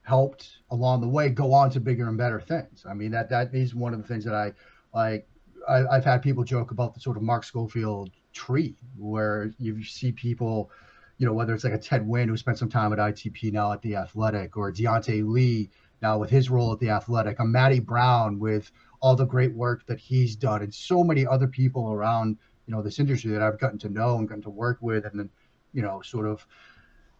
helped 0.03 0.59
along 0.71 1.01
the 1.01 1.09
way 1.09 1.29
go 1.29 1.53
on 1.53 1.71
to 1.71 1.81
bigger 1.81 2.09
and 2.09 2.19
better 2.19 2.41
things. 2.41 2.85
I 2.89 2.95
mean 2.95 3.13
that 3.13 3.31
that 3.31 3.55
is 3.55 3.75
one 3.75 3.95
of 3.95 4.03
the 4.03 4.09
things 4.09 4.25
that 4.25 4.35
I 4.35 4.53
like. 4.93 5.29
I, 5.69 5.95
have 5.95 6.05
had 6.05 6.23
people 6.23 6.43
joke 6.43 6.73
about 6.73 6.95
the 6.95 7.01
sort 7.01 7.17
of 7.17 7.23
Mark 7.23 7.45
Schofield 7.45 8.11
tree, 8.33 8.77
where 8.97 9.53
you 9.59 9.85
see 9.85 10.11
people, 10.11 10.71
you 11.19 11.27
know, 11.27 11.33
whether 11.33 11.55
it's 11.55 11.63
like 11.63 11.75
a 11.75 11.79
Ted 11.79 12.09
Nguyen 12.09 12.29
who 12.29 12.37
spent 12.37 12.59
some 12.59 12.71
time 12.71 12.93
at 12.93 12.99
ITP 12.99 13.53
now 13.53 13.73
at 13.73 13.83
the 13.83 13.95
Athletic, 13.95 14.57
or 14.57 14.73
Diante 14.73 15.23
Lee 15.23 15.71
now 16.03 16.19
with 16.19 16.31
his 16.31 16.51
role 16.51 16.73
at 16.73 16.81
the 16.81 16.91
Athletic, 16.91 17.39
a 17.39 17.45
Matty 17.45 17.79
Brown 17.79 18.39
with 18.41 18.73
all 19.01 19.17
the 19.17 19.25
great 19.25 19.55
work 19.55 19.87
that 19.87 19.99
he's 19.99 20.37
done, 20.37 20.63
and 20.63 20.75
so 20.75 21.03
many 21.03 21.27
other 21.27 21.47
people 21.47 21.93
around 21.93 22.37
you 22.67 22.75
know 22.75 22.83
this 22.83 22.99
industry 22.99 23.33
that 23.33 23.43
I've 23.43 23.59
gotten 23.59 23.79
to 23.81 23.89
know 23.89 24.19
and 24.19 24.29
gotten 24.29 24.43
to 24.43 24.51
work 24.51 24.79
with, 24.81 25.05
and 25.05 25.19
then 25.19 25.31
you 25.73 25.83
know 25.83 26.01
sort 26.03 26.27
of 26.27 26.47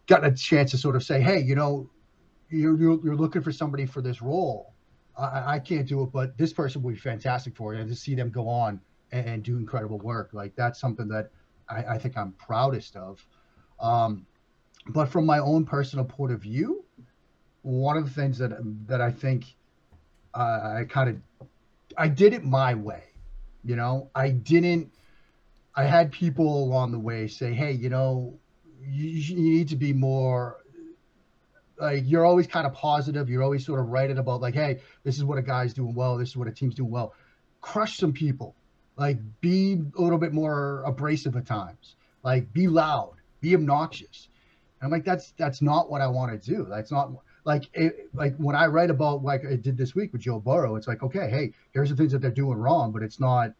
gotten 0.07 0.31
a 0.31 0.35
chance 0.35 0.71
to 0.71 0.77
sort 0.77 0.95
of 0.95 1.03
say, 1.03 1.21
hey, 1.21 1.39
you 1.39 1.55
know, 1.55 1.89
you're 2.49 2.77
you're, 2.77 3.15
looking 3.15 3.41
for 3.41 3.51
somebody 3.51 3.85
for 3.85 4.01
this 4.01 4.21
role. 4.21 4.73
I, 5.17 5.55
I 5.55 5.59
can't 5.59 5.87
do 5.87 6.03
it, 6.03 6.11
but 6.11 6.37
this 6.37 6.53
person 6.53 6.81
would 6.83 6.93
be 6.93 6.99
fantastic 6.99 7.55
for 7.55 7.73
you. 7.73 7.81
And 7.81 7.89
to 7.89 7.95
see 7.95 8.15
them 8.15 8.29
go 8.29 8.47
on 8.47 8.81
and, 9.11 9.25
and 9.25 9.43
do 9.43 9.57
incredible 9.57 9.99
work, 9.99 10.31
like 10.33 10.55
that's 10.55 10.79
something 10.79 11.07
that 11.09 11.31
I, 11.69 11.83
I 11.83 11.97
think 11.97 12.17
I'm 12.17 12.33
proudest 12.33 12.95
of. 12.95 13.25
Um, 13.79 14.25
but 14.87 15.07
from 15.07 15.25
my 15.25 15.39
own 15.39 15.65
personal 15.65 16.05
point 16.05 16.33
of 16.33 16.41
view, 16.41 16.83
one 17.61 17.97
of 17.97 18.03
the 18.03 18.11
things 18.11 18.37
that 18.39 18.51
that 18.87 19.01
I 19.01 19.11
think 19.11 19.45
uh, 20.33 20.77
I 20.79 20.85
kind 20.89 21.09
of 21.09 21.47
I 21.97 22.07
did 22.07 22.33
it 22.33 22.43
my 22.43 22.73
way. 22.73 23.03
You 23.63 23.75
know, 23.75 24.09
I 24.15 24.29
didn't. 24.29 24.91
I 25.75 25.83
had 25.83 26.11
people 26.11 26.63
along 26.63 26.91
the 26.91 26.99
way 26.99 27.27
say, 27.27 27.53
"Hey, 27.53 27.71
you 27.71 27.89
know, 27.89 28.39
you, 28.81 29.07
you 29.07 29.35
need 29.35 29.69
to 29.69 29.75
be 29.75 29.93
more 29.93 30.57
like 31.81 32.03
you're 32.05 32.25
always 32.25 32.47
kind 32.47 32.67
of 32.67 32.73
positive. 32.73 33.29
You're 33.29 33.43
always 33.43 33.65
sort 33.65 33.79
of 33.79 33.87
writing 33.87 34.19
about 34.19 34.39
like, 34.39 34.53
hey, 34.53 34.79
this 35.03 35.17
is 35.17 35.23
what 35.25 35.37
a 35.37 35.41
guy's 35.41 35.73
doing 35.73 35.95
well. 35.95 36.17
This 36.17 36.29
is 36.29 36.37
what 36.37 36.47
a 36.47 36.51
team's 36.51 36.75
doing 36.75 36.91
well. 36.91 37.13
Crush 37.59 37.97
some 37.97 38.13
people. 38.13 38.55
Like 38.97 39.17
be 39.41 39.81
a 39.97 40.01
little 40.01 40.19
bit 40.19 40.31
more 40.31 40.83
abrasive 40.85 41.35
at 41.35 41.45
times. 41.45 41.95
Like 42.23 42.53
be 42.53 42.67
loud. 42.67 43.15
Be 43.41 43.55
obnoxious. 43.55 44.29
And 44.79 44.85
I'm 44.85 44.91
like, 44.91 45.05
that's 45.05 45.31
that's 45.37 45.61
not 45.61 45.89
what 45.89 46.01
I 46.01 46.07
want 46.07 46.31
to 46.31 46.49
do. 46.49 46.67
That's 46.69 46.91
not 46.91 47.11
like 47.43 47.69
it, 47.73 48.09
like 48.13 48.35
when 48.37 48.55
I 48.55 48.67
write 48.67 48.89
about 48.89 49.23
like 49.23 49.45
I 49.45 49.55
did 49.55 49.77
this 49.77 49.95
week 49.95 50.13
with 50.13 50.21
Joe 50.21 50.39
Burrow. 50.39 50.75
It's 50.75 50.87
like, 50.87 51.03
okay, 51.03 51.29
hey, 51.29 51.53
here's 51.71 51.89
the 51.89 51.95
things 51.95 52.11
that 52.11 52.21
they're 52.21 52.31
doing 52.31 52.57
wrong, 52.57 52.91
but 52.91 53.01
it's 53.01 53.19
not, 53.19 53.51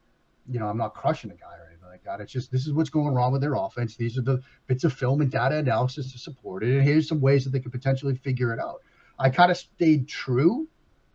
you 0.49 0.59
know, 0.59 0.67
I'm 0.67 0.77
not 0.77 0.93
crushing 0.93 1.31
a 1.31 1.35
guy 1.35 1.57
or 1.57 1.67
anything 1.67 1.87
like 1.87 2.03
that. 2.03 2.21
It's 2.21 2.31
just 2.31 2.51
this 2.51 2.67
is 2.67 2.73
what's 2.73 2.89
going 2.89 3.13
wrong 3.13 3.31
with 3.31 3.41
their 3.41 3.55
offense. 3.55 3.95
These 3.95 4.17
are 4.17 4.21
the 4.21 4.41
bits 4.67 4.83
of 4.83 4.93
film 4.93 5.21
and 5.21 5.31
data 5.31 5.57
analysis 5.57 6.11
to 6.13 6.19
support 6.19 6.63
it, 6.63 6.73
and 6.75 6.83
here's 6.83 7.07
some 7.07 7.21
ways 7.21 7.43
that 7.45 7.51
they 7.51 7.59
could 7.59 7.71
potentially 7.71 8.15
figure 8.15 8.53
it 8.53 8.59
out. 8.59 8.81
I 9.17 9.29
kind 9.29 9.51
of 9.51 9.57
stayed 9.57 10.07
true 10.07 10.67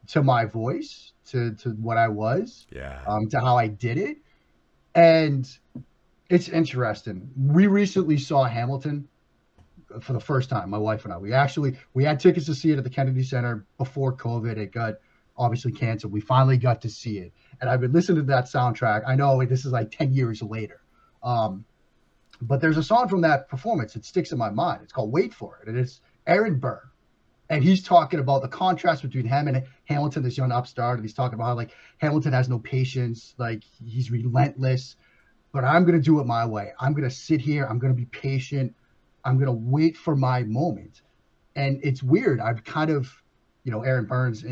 to 0.09 0.23
my 0.23 0.45
voice, 0.45 1.13
to 1.31 1.55
to 1.57 1.71
what 1.71 1.97
I 1.97 2.09
was, 2.09 2.67
yeah, 2.71 3.03
um, 3.07 3.29
to 3.31 3.41
how 3.41 3.57
I 3.57 3.69
did 3.69 3.99
it, 3.99 4.19
and 4.95 5.49
it's 6.29 6.49
interesting. 6.49 7.31
We 7.37 7.69
recently 7.69 8.19
saw 8.19 8.45
Hamilton 8.45 9.09
for 10.01 10.13
the 10.13 10.21
first 10.21 10.51
time, 10.51 10.71
my 10.71 10.79
wife 10.79 11.05
and 11.05 11.13
I. 11.13 11.19
We 11.19 11.33
actually 11.33 11.79
we 11.95 12.05
had 12.05 12.21
tickets 12.21 12.47
to 12.47 12.55
see 12.55 12.71
it 12.71 12.79
at 12.79 12.85
the 12.85 12.91
Kennedy 12.91 13.23
Center 13.23 13.67
before 13.79 14.17
COVID. 14.17 14.57
It 14.57 14.73
got 14.73 14.95
obviously 15.37 15.73
canceled. 15.73 16.13
We 16.13 16.21
finally 16.21 16.57
got 16.57 16.83
to 16.83 16.91
see 16.91 17.19
it, 17.19 17.33
and 17.61 17.71
I've 17.71 17.81
been 17.81 17.93
listening 17.93 18.19
to 18.19 18.27
that 18.33 18.47
soundtrack. 18.47 19.03
I 19.07 19.15
know 19.15 19.45
this 19.45 19.65
is 19.65 19.73
like 19.73 19.91
ten 19.91 20.13
years 20.13 20.43
later, 20.43 20.81
um, 21.23 21.65
but 22.41 22.61
there's 22.61 22.77
a 22.77 22.83
song 22.83 23.09
from 23.09 23.23
that 23.23 23.49
performance 23.49 23.95
that 23.95 24.05
sticks 24.05 24.33
in 24.33 24.39
my 24.39 24.51
mind. 24.51 24.81
It's 24.83 24.93
called 24.93 25.13
"Wait 25.13 25.33
for 25.35 25.61
It," 25.63 25.69
and 25.69 25.79
it's 25.79 26.01
Aaron 26.27 26.59
Burr, 26.59 26.83
and 27.49 27.63
he's 27.63 27.83
talking 27.83 28.19
about 28.19 28.43
the 28.43 28.49
contrast 28.49 29.03
between 29.03 29.27
him 29.27 29.49
and 29.49 29.65
Hamilton, 29.85 30.23
this 30.23 30.37
young 30.37 30.53
upstart, 30.53 30.99
and 30.99 31.05
he's 31.05 31.15
talking 31.15 31.35
about 31.35 31.47
how 31.47 31.55
like 31.55 31.71
Hamilton 31.99 32.33
has 32.33 32.49
no 32.49 32.59
patience, 32.59 33.35
like 33.39 33.63
he's 33.85 34.11
relentless. 34.11 34.97
But 35.53 35.65
I'm 35.65 35.85
gonna 35.85 36.01
do 36.01 36.21
it 36.21 36.27
my 36.27 36.45
way. 36.45 36.73
I'm 36.79 36.93
gonna 36.93 37.09
sit 37.11 37.41
here. 37.41 37.65
I'm 37.65 37.79
gonna 37.79 37.95
be 37.95 38.05
patient. 38.07 38.75
I'm 39.27 39.37
going 39.39 39.47
to 39.47 39.53
wait 39.53 39.97
for 39.97 40.15
my 40.15 40.45
moment. 40.45 41.03
And 41.57 41.81
it's 41.83 42.03
weird. 42.03 42.41
I've 42.41 42.63
kind 42.65 42.91
of, 42.91 43.11
you 43.65 43.73
know, 43.73 43.83
Aaron 43.83 44.07
Burns 44.07 44.45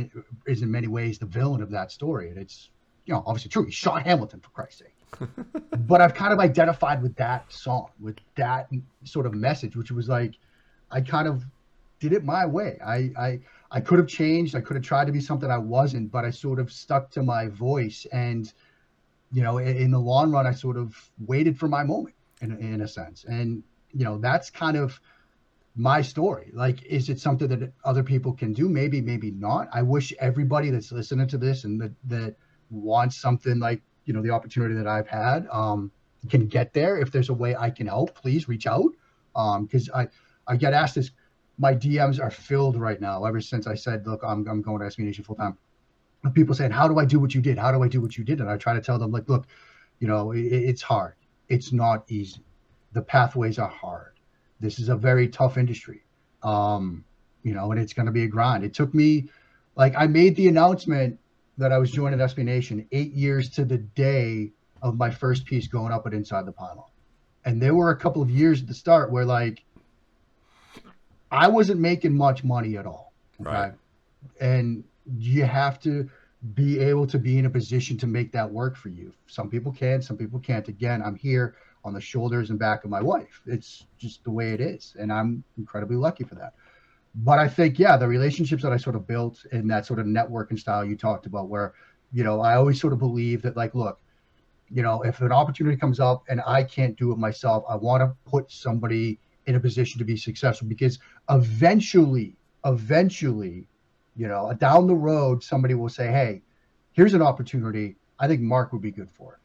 is 0.47 0.63
in 0.63 0.71
many 0.71 0.89
ways 0.89 1.19
the 1.19 1.27
villain 1.27 1.63
of 1.63 1.71
that 1.71 1.93
story. 1.93 2.31
And 2.31 2.39
it's, 2.39 2.71
you 3.07 3.15
know, 3.15 3.23
obviously 3.25 3.51
true. 3.51 3.65
He 3.65 3.71
shot 3.71 4.03
Hamilton, 4.03 4.41
for 4.41 4.51
Christ's 4.51 4.81
sake. 4.81 5.29
but 5.87 6.01
I've 6.01 6.15
kind 6.15 6.33
of 6.33 6.41
identified 6.41 7.03
with 7.03 7.15
that 7.17 7.51
song, 7.53 7.91
with 8.01 8.17
that 8.35 8.69
sort 9.05 9.27
of 9.27 9.35
message, 9.35 9.77
which 9.77 9.93
was 9.93 10.09
like, 10.09 10.35
I 10.91 11.01
kind 11.01 11.29
of 11.29 11.45
did 12.01 12.13
it 12.13 12.25
my 12.25 12.45
way. 12.45 12.79
I, 12.85 13.11
I, 13.17 13.41
I 13.71 13.81
could 13.81 14.01
have 14.01 14.09
changed. 14.09 14.57
I 14.57 14.61
could 14.61 14.75
have 14.75 14.85
tried 14.85 15.05
to 15.05 15.13
be 15.13 15.21
something 15.21 15.51
I 15.51 15.59
wasn't, 15.59 16.11
but 16.11 16.25
I 16.25 16.31
sort 16.31 16.59
of 16.59 16.73
stuck 16.73 17.11
to 17.13 17.23
my 17.23 17.47
voice. 17.47 18.07
And, 18.13 18.53
you 19.33 19.43
know, 19.45 19.59
in, 19.59 19.77
in 19.77 19.91
the 19.93 20.01
long 20.01 20.33
run, 20.33 20.49
I 20.49 20.53
sort 20.53 20.77
of 20.77 20.97
waited 21.25 21.57
for 21.59 21.69
my 21.69 21.85
moment 21.85 22.17
in, 22.41 22.59
in 22.59 22.81
a 22.81 22.89
sense. 22.89 23.25
And 23.25 23.63
you 23.95 24.05
know, 24.05 24.19
that's 24.19 24.51
kind 24.51 24.77
of 24.77 25.01
my 25.77 26.03
story. 26.03 26.51
Like, 26.53 26.83
is 26.85 27.09
it 27.09 27.21
something 27.21 27.49
that 27.49 27.73
other 27.85 28.03
people 28.03 28.33
can 28.33 28.53
do? 28.53 28.69
Maybe, 28.69 29.01
maybe 29.01 29.31
not. 29.31 29.69
I 29.73 29.83
wish 29.83 30.13
everybody 30.21 30.71
that's 30.71 30.93
listening 30.93 31.29
to 31.29 31.39
this 31.39 31.65
and 31.65 31.81
that 31.81 31.93
that 32.05 32.37
wants 32.71 33.17
something 33.17 33.59
like 33.59 33.83
you 34.05 34.13
know 34.13 34.23
the 34.23 34.31
opportunity 34.31 34.75
that 34.75 34.87
I've 34.87 35.09
had 35.09 35.47
um, 35.51 35.91
can 36.29 36.47
get 36.47 36.73
there. 36.73 36.99
If 36.99 37.13
there's 37.13 37.29
a 37.29 37.35
way 37.35 37.57
I 37.57 37.71
can 37.71 37.87
help, 37.87 38.15
please 38.15 38.49
reach 38.49 38.67
out. 38.67 38.91
Because 39.33 39.89
um, 39.93 40.09
I 40.47 40.53
I 40.53 40.57
get 40.57 40.75
asked 40.75 40.97
this. 40.97 41.11
My 41.57 41.73
DMs 41.73 42.21
are 42.21 42.31
filled 42.31 42.77
right 42.77 43.01
now. 43.01 43.25
Ever 43.25 43.41
since 43.41 43.69
I 43.69 43.75
said, 43.75 44.07
look, 44.07 44.23
I'm 44.25 44.47
I'm 44.49 44.63
going 44.63 44.81
to 44.81 44.87
SB 44.87 45.01
Nation 45.01 45.25
full 45.25 45.37
time. 45.37 45.57
People 46.33 46.55
saying, 46.55 46.71
how 46.71 46.89
do 46.89 46.99
I 46.99 47.05
do 47.05 47.21
what 47.21 47.35
you 47.35 47.43
did? 47.43 47.59
How 47.59 47.71
do 47.71 47.83
I 47.83 47.89
do 47.89 48.01
what 48.01 48.17
you 48.17 48.25
did? 48.25 48.41
And 48.41 48.49
I 48.49 48.57
try 48.57 48.73
to 48.73 48.81
tell 48.81 48.99
them, 48.99 49.13
like, 49.13 49.29
look, 49.29 49.47
you 49.99 50.09
know, 50.09 50.33
it, 50.33 50.41
it's 50.41 50.81
hard. 50.81 51.15
It's 51.49 51.71
not 51.71 52.05
easy 52.09 52.43
the 52.95 53.03
pathways 53.03 53.59
are 53.59 53.69
hard. 53.69 54.13
This 54.61 54.79
is 54.79 54.89
a 54.89 54.97
very 54.97 55.29
tough 55.29 55.59
industry. 55.59 56.03
Um, 56.43 57.05
you 57.43 57.53
know, 57.53 57.71
and 57.73 57.81
it's 57.81 57.93
going 57.93 58.07
to 58.07 58.13
be 58.13 58.25
a 58.25 58.29
grind. 58.29 58.65
It 58.65 58.73
took 58.73 58.95
me, 58.95 59.29
like, 59.77 59.95
I 59.97 60.07
made 60.07 60.37
the 60.37 60.49
announcement 60.49 61.19
that 61.59 61.73
I 61.73 61.79
was 61.79 61.91
joining 61.91 62.19
SB 62.19 62.45
Nation 62.45 62.87
eight 62.91 63.13
years 63.13 63.51
to 63.51 63.65
the 63.65 63.79
day 63.79 64.53
of 64.81 64.97
my 64.97 65.11
first 65.11 65.45
piece 65.45 65.69
going 65.69 65.93
up 65.93 66.07
at 66.07 66.15
Inside 66.15 66.47
the 66.47 66.53
Pylon. 66.53 66.85
And 67.45 67.61
there 67.61 67.75
were 67.75 67.91
a 67.91 67.97
couple 67.97 68.23
of 68.23 68.31
years 68.31 68.63
at 68.63 68.69
the 68.69 68.75
start 68.75 69.11
where, 69.11 69.27
like, 69.27 69.63
I 71.31 71.49
wasn't 71.49 71.81
making 71.81 72.17
much 72.17 72.45
money 72.45 72.77
at 72.79 72.87
all. 72.87 73.13
Okay? 73.41 73.51
Right. 73.51 73.73
And 74.41 74.85
you 75.19 75.45
have 75.45 75.81
to 75.81 76.09
be 76.55 76.79
able 76.79 77.07
to 77.09 77.19
be 77.19 77.39
in 77.39 77.47
a 77.47 77.51
position 77.51 77.99
to 77.99 78.07
make 78.07 78.33
that 78.33 78.51
work 78.51 78.77
for 78.77 78.89
you. 78.89 79.13
Some 79.27 79.51
people 79.51 79.73
can, 79.73 80.01
some 80.01 80.17
people 80.17 80.39
can't. 80.39 80.69
Again, 80.69 81.03
I'm 81.03 81.17
here 81.17 81.57
on 81.85 81.93
the 81.93 82.01
shoulders 82.01 82.51
and 82.51 82.59
back 82.59 82.85
of 82.85 82.91
my 82.91 83.03
wife. 83.03 83.43
It's 83.47 83.87
just 83.99 84.25
the 84.25 84.31
way 84.31 84.53
it 84.53 84.61
is. 84.61 84.97
And 84.99 85.13
I'm 85.13 85.45
incredibly 85.59 85.97
lucky 85.97 86.25
for 86.25 86.35
that. 86.37 86.55
But 87.17 87.39
I 87.39 87.47
think, 87.47 87.79
yeah, 87.79 87.97
the 87.97 88.09
relationships 88.09 88.63
that 88.63 88.73
I 88.73 88.77
sort 88.77 88.97
of 88.97 89.07
built 89.07 89.45
in 89.53 89.69
that 89.69 89.87
sort 89.87 90.01
of 90.01 90.07
networking 90.07 90.59
style 90.59 90.85
you 90.85 90.97
talked 90.97 91.27
about, 91.27 91.49
where, 91.49 91.75
you 92.13 92.25
know, 92.25 92.41
I 92.41 92.57
always 92.57 92.81
sort 92.81 92.93
of 92.93 92.99
believe 92.99 93.43
that, 93.43 93.57
like, 93.57 93.75
look, 93.75 94.01
you 94.71 94.83
know, 94.83 95.03
if 95.03 95.21
an 95.21 95.31
opportunity 95.31 95.77
comes 95.77 96.01
up 96.01 96.25
and 96.29 96.41
I 96.47 96.65
can't 96.65 96.97
do 96.97 97.13
it 97.13 97.19
myself, 97.19 97.65
I 97.69 97.77
want 97.77 98.01
to 98.01 98.15
put 98.29 98.51
somebody 98.51 99.21
in 99.47 99.55
a 99.55 99.61
position 99.61 99.99
to 99.99 100.05
be 100.05 100.17
successful 100.17 100.67
because 100.67 100.99
eventually, 101.31 102.35
eventually, 102.65 103.69
you 104.17 104.27
know, 104.27 104.53
down 104.59 104.87
the 104.87 104.95
road, 104.95 105.45
somebody 105.45 105.75
will 105.75 105.91
say, 105.91 106.09
hey, 106.09 106.43
here's 106.93 107.15
an 107.15 107.23
opportunity. 107.23 107.95
I 108.19 108.27
think 108.27 108.41
Mark 108.41 108.73
would 108.73 108.83
be 108.83 108.91
good 108.91 109.11
for 109.11 109.35
it. 109.35 109.41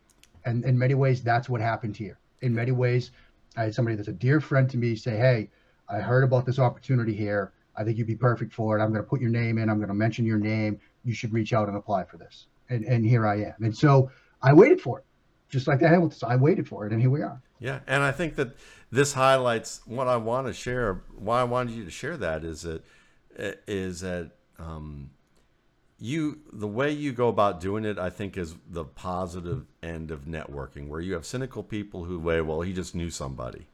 And 0.50 0.64
in 0.64 0.80
many 0.80 0.94
ways, 0.94 1.22
that's 1.22 1.50
what 1.50 1.60
happened 1.60 1.98
here 1.98 2.18
in 2.42 2.54
many 2.54 2.72
ways. 2.72 3.12
I 3.58 3.64
had 3.64 3.76
somebody 3.76 3.96
that's 3.96 4.08
a 4.08 4.14
dear 4.14 4.40
friend 4.40 4.70
to 4.70 4.78
me 4.78 4.96
say, 4.96 5.18
Hey, 5.18 5.50
I 5.90 5.98
heard 5.98 6.24
about 6.24 6.46
this 6.46 6.60
opportunity 6.60 7.14
here. 7.14 7.54
I 7.76 7.84
think 7.84 7.98
you'd 7.98 8.08
be 8.08 8.16
perfect 8.16 8.54
for 8.54 8.78
it. 8.78 8.84
I'm 8.84 8.90
going 8.90 9.04
to 9.04 9.10
put 9.10 9.22
your 9.22 9.30
name 9.30 9.58
in. 9.58 9.70
I'm 9.70 9.78
going 9.78 9.88
to 9.88 9.94
mention 9.94 10.26
your 10.26 10.38
name. 10.38 10.80
You 11.04 11.14
should 11.14 11.34
reach 11.34 11.54
out 11.54 11.68
and 11.68 11.78
apply 11.78 12.04
for 12.04 12.18
this. 12.18 12.48
And, 12.70 12.84
and 12.86 13.06
here 13.06 13.26
I 13.26 13.38
am. 13.38 13.56
And 13.62 13.76
so 13.76 14.12
I 14.42 14.54
waited 14.54 14.82
for 14.82 15.00
it, 15.00 15.06
just 15.50 15.68
like 15.68 15.80
the 15.80 15.88
Hamilton. 15.88 16.30
I 16.30 16.36
waited 16.36 16.68
for 16.68 16.86
it, 16.86 16.92
and 16.92 17.02
here 17.02 17.10
we 17.10 17.22
are. 17.22 17.42
Yeah, 17.60 17.80
and 17.88 18.04
I 18.04 18.12
think 18.12 18.36
that 18.36 18.56
this 18.92 19.14
highlights 19.14 19.82
what 19.86 20.08
I 20.08 20.18
want 20.18 20.48
to 20.48 20.54
share. 20.54 21.04
Why 21.18 21.42
I 21.42 21.44
wanted 21.44 21.76
you 21.76 21.84
to 21.86 21.92
share 21.92 22.18
that 22.18 22.44
is 22.44 22.62
that 22.62 22.84
is 23.68 24.02
that 24.02 24.32
um, 24.58 25.12
you 26.00 26.39
the 26.52 26.68
way 26.68 26.91
you 26.91 27.12
go 27.12 27.28
about 27.28 27.60
doing 27.60 27.86
it 27.86 27.97
i 27.97 28.10
think 28.10 28.38
is 28.38 28.56
the 28.70 28.86
positive 28.86 29.66
end 29.84 30.12
of 30.12 30.26
networking 30.26 30.88
where 30.88 31.02
you 31.02 31.14
have 31.14 31.26
cynical 31.26 31.64
people 31.64 32.06
who 32.06 32.20
way 32.20 32.41
well 32.41 32.62
he 32.62 32.74
just 32.74 32.95
knew 32.95 33.10
somebody 33.10 33.68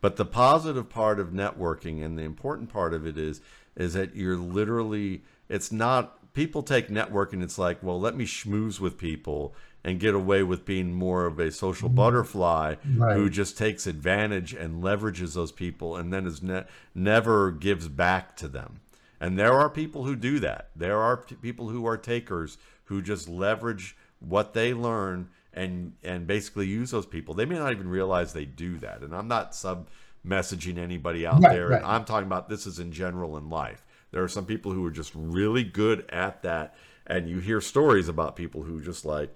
but 0.00 0.16
the 0.16 0.24
positive 0.24 0.88
part 0.88 1.18
of 1.18 1.28
networking 1.28 2.04
and 2.04 2.18
the 2.18 2.22
important 2.22 2.68
part 2.68 2.92
of 2.92 3.06
it 3.06 3.16
is 3.16 3.40
is 3.76 3.94
that 3.94 4.14
you're 4.14 4.36
literally 4.36 5.22
it's 5.48 5.72
not 5.72 6.32
people 6.34 6.62
take 6.62 6.88
networking 6.88 7.42
it's 7.42 7.58
like 7.58 7.82
well 7.82 7.98
let 8.00 8.14
me 8.14 8.24
schmooze 8.24 8.78
with 8.78 8.98
people 8.98 9.54
and 9.84 9.98
get 9.98 10.14
away 10.14 10.42
with 10.42 10.64
being 10.64 10.92
more 10.92 11.26
of 11.26 11.38
a 11.38 11.50
social 11.50 11.88
mm-hmm. 11.88 11.96
butterfly 11.96 12.76
Right. 12.96 13.16
who 13.16 13.28
just 13.28 13.58
takes 13.58 13.86
advantage 13.86 14.54
and 14.54 14.82
leverages 14.82 15.34
those 15.34 15.52
people 15.52 15.96
and 15.96 16.12
then 16.12 16.26
is 16.26 16.42
ne- 16.42 16.64
never 16.94 17.50
gives 17.50 17.88
back 17.88 18.36
to 18.36 18.48
them. 18.48 18.80
And 19.22 19.38
there 19.38 19.52
are 19.52 19.70
people 19.70 20.02
who 20.04 20.16
do 20.16 20.40
that. 20.40 20.70
There 20.74 20.98
are 20.98 21.16
people 21.16 21.68
who 21.68 21.86
are 21.86 21.96
takers 21.96 22.58
who 22.86 23.00
just 23.00 23.28
leverage 23.28 23.96
what 24.18 24.52
they 24.52 24.74
learn 24.74 25.28
and 25.54 25.92
and 26.02 26.26
basically 26.26 26.66
use 26.66 26.90
those 26.90 27.06
people. 27.06 27.32
They 27.32 27.44
may 27.44 27.54
not 27.56 27.70
even 27.70 27.88
realize 27.88 28.32
they 28.32 28.44
do 28.46 28.78
that. 28.78 29.02
And 29.02 29.14
I'm 29.14 29.28
not 29.28 29.54
sub 29.54 29.88
messaging 30.26 30.76
anybody 30.76 31.24
out 31.24 31.40
Right, 31.40 31.52
there. 31.54 31.68
right. 31.68 31.82
I'm 31.84 32.04
talking 32.04 32.26
about 32.26 32.48
this 32.48 32.66
is 32.66 32.80
in 32.80 32.90
general 32.90 33.36
in 33.36 33.48
life. 33.48 33.86
There 34.10 34.24
are 34.24 34.28
some 34.28 34.44
people 34.44 34.72
who 34.72 34.84
are 34.86 34.90
just 34.90 35.12
really 35.14 35.62
good 35.64 36.04
at 36.10 36.42
that, 36.42 36.74
and 37.06 37.28
you 37.30 37.38
hear 37.38 37.60
stories 37.60 38.08
about 38.08 38.34
people 38.36 38.62
who 38.64 38.80
just 38.80 39.04
like, 39.04 39.32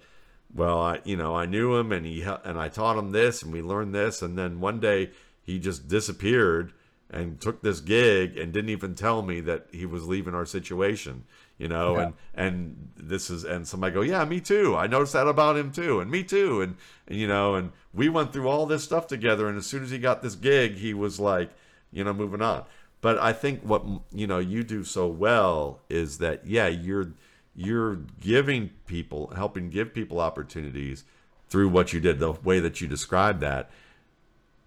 well, 0.53 0.81
I 0.81 0.99
you 1.05 1.15
know 1.15 1.33
I 1.33 1.45
knew 1.45 1.75
him 1.77 1.93
and 1.93 2.05
he 2.05 2.23
and 2.23 2.59
I 2.59 2.67
taught 2.67 2.97
him 2.97 3.11
this 3.11 3.41
and 3.41 3.53
we 3.53 3.61
learned 3.61 3.95
this, 3.95 4.21
and 4.21 4.37
then 4.37 4.59
one 4.59 4.81
day 4.81 5.11
he 5.41 5.59
just 5.59 5.87
disappeared 5.87 6.73
and 7.09 7.39
took 7.39 7.61
this 7.61 7.79
gig 7.79 8.37
and 8.37 8.51
didn't 8.51 8.69
even 8.69 8.93
tell 8.93 9.21
me 9.21 9.39
that 9.39 9.67
he 9.71 9.85
was 9.85 10.07
leaving 10.07 10.35
our 10.35 10.45
situation 10.45 11.23
you 11.57 11.67
know 11.67 11.95
Yeah. 11.95 12.03
and 12.03 12.13
and 12.35 12.89
this 12.97 13.29
is 13.29 13.43
and 13.45 13.67
somebody 13.67 13.93
go 13.93 14.01
yeah 14.01 14.25
me 14.25 14.39
too 14.41 14.75
i 14.75 14.87
noticed 14.87 15.13
that 15.13 15.27
about 15.27 15.55
him 15.57 15.71
too 15.71 15.99
and 16.01 16.11
me 16.11 16.23
too 16.23 16.61
and, 16.61 16.75
and 17.07 17.17
you 17.17 17.27
know 17.27 17.55
and 17.55 17.71
we 17.93 18.09
went 18.09 18.33
through 18.33 18.47
all 18.49 18.65
this 18.65 18.83
stuff 18.83 19.07
together 19.07 19.47
and 19.47 19.57
as 19.57 19.65
soon 19.65 19.83
as 19.83 19.89
he 19.89 19.97
got 19.97 20.21
this 20.21 20.35
gig 20.35 20.75
he 20.75 20.93
was 20.93 21.19
like 21.19 21.51
you 21.91 22.03
know 22.03 22.13
moving 22.13 22.41
on 22.41 22.63
but 22.99 23.17
i 23.19 23.31
think 23.31 23.61
what 23.61 23.85
you 24.11 24.27
know 24.27 24.39
you 24.39 24.63
do 24.63 24.83
so 24.83 25.07
well 25.07 25.79
is 25.89 26.17
that 26.17 26.45
yeah 26.45 26.67
you're 26.67 27.13
you're 27.55 27.95
giving 28.19 28.69
people 28.85 29.31
helping 29.35 29.69
give 29.69 29.93
people 29.93 30.19
opportunities 30.19 31.05
through 31.49 31.69
what 31.69 31.93
you 31.93 31.99
did 32.01 32.19
the 32.19 32.33
way 32.33 32.59
that 32.59 32.81
you 32.81 32.87
described 32.87 33.39
that 33.39 33.71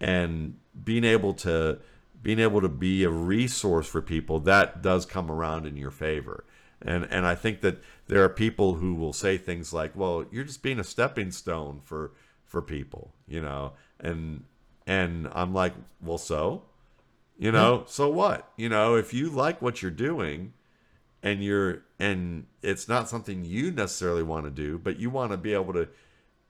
and 0.01 0.57
being 0.85 1.05
able 1.05 1.35
to 1.35 1.79
being 2.23 2.39
able 2.39 2.61
to 2.61 2.69
be 2.69 3.05
a 3.05 3.11
resource 3.11 3.87
for 3.87 4.03
people 4.03 4.41
that 4.41 4.83
does 4.83 5.07
come 5.07 5.31
around 5.31 5.67
in 5.67 5.77
your 5.77 5.91
favor. 5.91 6.45
And 6.83 7.07
and 7.11 7.27
I 7.27 7.35
think 7.35 7.61
that 7.61 7.83
there 8.07 8.25
are 8.25 8.29
people 8.29 8.75
who 8.75 8.95
will 8.95 9.13
say 9.13 9.37
things 9.37 9.73
like 9.73 9.95
well 9.95 10.25
you're 10.31 10.45
just 10.45 10.63
being 10.63 10.79
a 10.81 10.85
stepping 10.85 11.31
stone 11.31 11.81
for 11.85 12.13
for 12.45 12.63
people 12.63 13.15
you 13.27 13.41
know? 13.41 13.73
And 13.99 14.45
and 14.87 15.29
I'm 15.33 15.55
like 15.55 15.75
well 16.03 16.19
so? 16.19 16.65
You 17.39 17.53
know? 17.53 17.85
So 17.87 18.09
what? 18.11 18.51
You 18.57 18.69
know 18.69 18.97
if 18.97 19.15
you 19.15 19.31
like 19.31 19.61
what 19.63 19.83
you're 19.83 19.91
doing 19.91 20.53
and 21.23 21.43
you're 21.45 21.83
and 21.99 22.47
it's 22.63 22.89
not 22.89 23.09
something 23.09 23.45
you 23.45 23.71
necessarily 23.71 24.23
want 24.23 24.45
to 24.47 24.51
do 24.51 24.79
but 24.79 24.99
you 24.99 25.11
want 25.11 25.33
to 25.33 25.37
be 25.37 25.53
able 25.53 25.73
to 25.75 25.89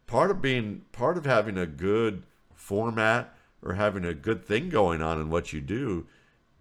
part 0.06 0.30
of 0.30 0.40
being 0.40 0.82
part 0.92 1.16
of 1.16 1.24
having 1.24 1.58
a 1.58 1.66
good 1.66 2.24
format 2.54 3.34
or 3.62 3.74
having 3.74 4.04
a 4.04 4.14
good 4.14 4.44
thing 4.44 4.68
going 4.68 5.02
on 5.02 5.20
in 5.20 5.30
what 5.30 5.52
you 5.52 5.60
do 5.60 6.06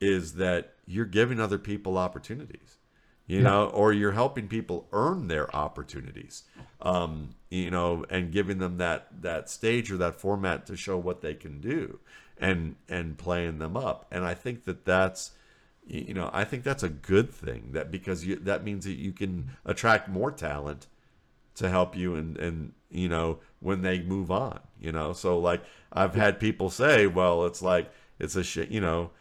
is 0.02 0.34
that 0.36 0.74
you're 0.86 1.06
giving 1.06 1.40
other 1.40 1.58
people 1.58 1.98
opportunities 1.98 2.78
you 3.28 3.42
know 3.42 3.66
or 3.68 3.94
you're 3.94 4.14
helping 4.14 4.48
people 4.48 4.88
earn 4.92 5.28
their 5.28 5.56
opportunities 5.56 6.44
um, 6.82 7.36
you 7.50 7.70
know 7.70 8.04
and 8.10 8.32
giving 8.32 8.58
them 8.58 8.78
that 8.78 9.08
that 9.22 9.50
stage 9.50 9.92
or 9.92 9.98
that 9.98 10.16
format 10.16 10.66
to 10.66 10.76
show 10.76 10.98
what 10.98 11.22
they 11.22 11.36
can 11.36 11.62
do 11.62 12.00
and 12.40 12.76
and 12.88 13.18
playing 13.18 13.60
them 13.60 13.78
up. 13.78 14.08
And 14.12 14.26
i 14.26 14.34
think 14.34 14.66
that 14.66 14.86
that's 14.86 15.32
you 15.86 16.14
know 16.14 16.30
i 16.34 16.44
think 16.44 16.64
that's 16.64 16.84
a 16.84 16.90
good 16.90 17.30
thing 17.30 17.72
that 17.74 17.92
because 17.92 18.26
you 18.26 18.36
that 18.38 18.64
means 18.64 18.86
that 18.86 18.94
you 18.94 19.12
can 19.12 19.52
attract 19.66 20.08
more 20.10 20.32
talent 20.32 20.88
to 21.60 21.70
help 21.70 21.96
you 21.96 22.16
and 22.16 22.38
and 22.38 22.74
you 22.90 23.08
know 23.08 23.40
when 23.60 23.82
they 23.82 24.02
move 24.02 24.32
on 24.32 24.60
you 24.80 24.92
know? 24.92 25.14
So 25.14 25.38
like 25.40 25.62
i've 25.94 26.16
had 26.16 26.40
people 26.40 26.70
say 26.70 27.06
well 27.08 27.46
it's 27.46 27.62
like 27.62 27.92
it's 28.20 28.36
a 28.36 28.44
sh- 28.44 28.70
you 28.70 28.82
know 28.82 29.12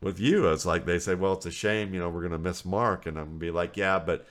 with 0.00 0.18
you 0.20 0.48
it's 0.52 0.66
like 0.66 0.84
they 0.84 0.98
say 0.98 1.14
well 1.14 1.32
it's 1.34 1.46
a 1.46 1.50
shame 1.50 1.94
you 1.94 2.00
know 2.00 2.08
we're 2.10 2.22
gonna 2.22 2.38
miss 2.38 2.64
mark. 2.64 3.06
And 3.06 3.18
i'm 3.18 3.26
gonna 3.26 3.38
be 3.38 3.50
like 3.50 3.76
yeah 3.76 3.98
but 3.98 4.26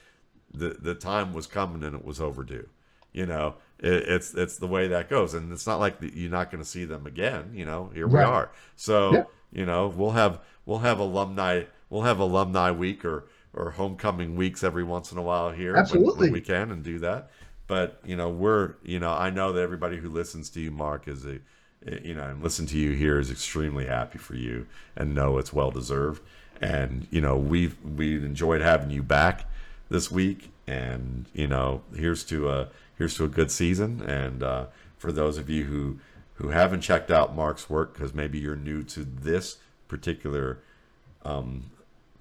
the 0.52 0.70
the 0.80 0.94
time 0.94 1.32
was 1.32 1.46
coming 1.46 1.82
and 1.82 1.96
it 1.96 2.04
was 2.04 2.20
overdue 2.20 2.68
you 3.12 3.26
know? 3.26 3.54
It, 3.78 4.08
it's 4.14 4.34
it's 4.34 4.56
the 4.58 4.66
way 4.66 4.88
that 4.88 5.08
goes. 5.08 5.34
And 5.34 5.52
it's 5.52 5.66
not 5.68 5.78
like 5.80 6.00
that 6.00 6.14
you're 6.14 6.30
not 6.30 6.50
gonna 6.50 6.64
see 6.64 6.84
them 6.84 7.06
again 7.06 7.50
you 7.54 7.64
know? 7.64 7.90
Here 7.94 8.06
we 8.08 8.20
are. 8.20 8.50
So 8.76 9.12
Yeah. 9.12 9.24
you 9.52 9.66
know 9.66 9.88
we'll 9.88 10.12
have 10.22 10.40
we'll 10.66 10.80
have 10.80 10.98
alumni 10.98 11.64
we'll 11.90 12.02
have 12.02 12.18
alumni 12.18 12.70
week 12.70 13.04
or 13.04 13.24
or 13.54 13.70
homecoming 13.70 14.36
weeks 14.36 14.62
every 14.64 14.84
once 14.84 15.12
in 15.12 15.18
a 15.18 15.22
while 15.22 15.50
here 15.50 15.72
when- 15.72 15.80
Absolutely. 15.82 16.26
when 16.26 16.32
we 16.32 16.40
can 16.40 16.70
and 16.70 16.82
do 16.82 16.98
that. 17.00 17.30
But 17.66 18.00
you 18.04 18.14
know 18.16 18.28
we're 18.28 18.74
you 18.82 18.98
know 18.98 19.10
i 19.12 19.30
know 19.30 19.52
that 19.52 19.62
everybody 19.62 19.96
who 19.96 20.10
listens 20.10 20.50
to 20.50 20.60
you 20.60 20.70
mark 20.70 21.08
is 21.08 21.24
a 21.24 21.38
you 22.02 22.14
know 22.14 22.24
and 22.24 22.42
listen 22.42 22.66
to 22.66 22.78
you 22.78 22.92
here 22.92 23.18
is 23.18 23.30
extremely 23.30 23.86
happy 23.86 24.18
for 24.18 24.34
you 24.34 24.66
and 24.96 25.14
know 25.14 25.38
it's 25.38 25.52
well 25.52 25.70
deserved. 25.70 26.22
And 26.60 27.06
you 27.10 27.20
know 27.20 27.36
we've 27.36 27.76
we 27.82 28.16
enjoyed 28.16 28.60
having 28.60 28.90
you 28.90 29.02
back 29.02 29.48
this 29.88 30.10
week. 30.10 30.50
And 30.66 31.26
you 31.34 31.46
know 31.46 31.82
here's 31.96 32.22
to 32.24 32.48
a 32.50 32.68
here's 32.98 33.16
to 33.16 33.24
a 33.24 33.28
good 33.28 33.50
season. 33.50 34.02
And 34.02 34.42
uh, 34.42 34.66
for 34.98 35.10
those 35.12 35.36
of 35.38 35.48
you 35.50 35.64
who 35.64 35.98
who 36.34 36.48
haven't 36.48 36.80
checked 36.82 37.10
out 37.10 37.34
mark's 37.34 37.68
work 37.70 37.94
because 37.94 38.12
maybe 38.14 38.38
you're 38.38 38.56
new 38.56 38.82
to 38.82 39.04
this 39.04 39.56
particular 39.88 40.58
um, 41.24 41.70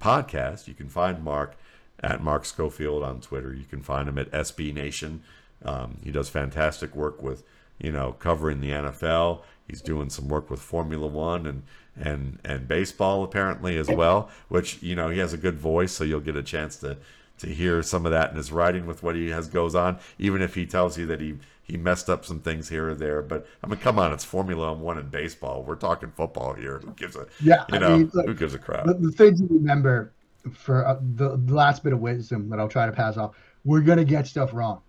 podcast. 0.04 0.68
You 0.68 0.74
can 0.74 0.90
find 0.90 1.24
Mark 1.24 1.56
at 2.02 2.22
Mark 2.22 2.46
Schofield 2.46 3.04
on 3.04 3.22
Twitter. 3.22 3.54
You 3.54 3.64
can 3.64 3.82
find 3.82 4.10
him 4.10 4.18
at 4.18 4.30
SB 4.32 4.74
Nation. 4.74 5.24
Um, 5.64 5.98
he 6.04 6.12
does 6.12 6.28
fantastic 6.28 6.94
work 6.94 7.24
with, 7.24 7.44
you 7.80 7.92
know, 7.92 8.12
covering 8.20 8.60
the 8.60 8.72
NFL. 8.72 9.42
He's 9.68 9.82
doing 9.82 10.10
some 10.10 10.28
work 10.28 10.50
with 10.50 10.60
Formula 10.60 11.08
One 11.08 11.46
and 11.48 11.64
and 11.96 12.40
and 12.44 12.68
baseball 12.68 13.24
apparently 13.24 13.78
as 13.78 13.88
well. 13.88 14.30
Which 14.50 14.84
you 14.84 14.96
know 14.96 15.10
he 15.10 15.20
has 15.20 15.32
a 15.32 15.38
good 15.38 15.58
voice, 15.58 15.94
so 15.94 16.04
you'll 16.04 16.20
get 16.20 16.36
a 16.36 16.44
chance 16.44 16.76
to 16.78 16.98
to 17.44 17.54
hear 17.54 17.82
some 17.84 18.06
of 18.06 18.12
that 18.12 18.32
in 18.32 18.38
his 18.38 18.52
writing 18.52 18.86
with 18.86 19.04
what 19.04 19.16
he 19.16 19.30
has 19.30 19.48
goes 19.48 19.76
on. 19.76 20.00
Even 20.20 20.42
if 20.42 20.56
he 20.56 20.66
tells 20.66 20.98
you 20.98 21.06
that 21.08 21.22
he 21.22 21.36
he 21.62 21.78
messed 21.78 22.10
up 22.10 22.26
some 22.26 22.40
things 22.42 22.70
here 22.70 22.90
or 22.90 22.96
there, 22.96 23.22
but 23.22 23.46
I 23.64 23.68
mean, 23.68 23.80
come 23.80 24.00
on, 24.00 24.12
it's 24.14 24.26
Formula 24.26 24.74
One 24.74 24.98
and 24.98 25.10
baseball. 25.12 25.64
We're 25.64 25.76
talking 25.76 26.12
football 26.12 26.54
here. 26.54 26.80
Who 26.80 26.92
gives 26.94 27.16
a 27.16 27.28
Yeah, 27.40 27.66
you 27.68 27.78
I 27.78 27.80
know 27.80 28.04
mean, 28.04 28.12
look, 28.14 28.26
who 28.26 28.34
gives 28.34 28.54
a 28.54 28.60
crap? 28.60 28.86
the, 28.86 28.94
the 28.96 29.12
thing 29.12 29.36
to 29.38 29.48
remember 29.50 30.14
for 30.54 30.86
uh, 30.86 31.00
the, 31.02 31.38
the 31.38 31.54
last 31.54 31.84
bit 31.84 31.94
of 31.94 32.00
wisdom 32.00 32.50
that 32.50 32.60
I'll 32.60 32.70
try 32.70 32.86
to 32.86 32.92
pass 32.92 33.18
off, 33.18 33.36
we're 33.64 33.82
gonna 33.82 34.06
get 34.06 34.28
stuff 34.28 34.54
wrong. 34.54 34.82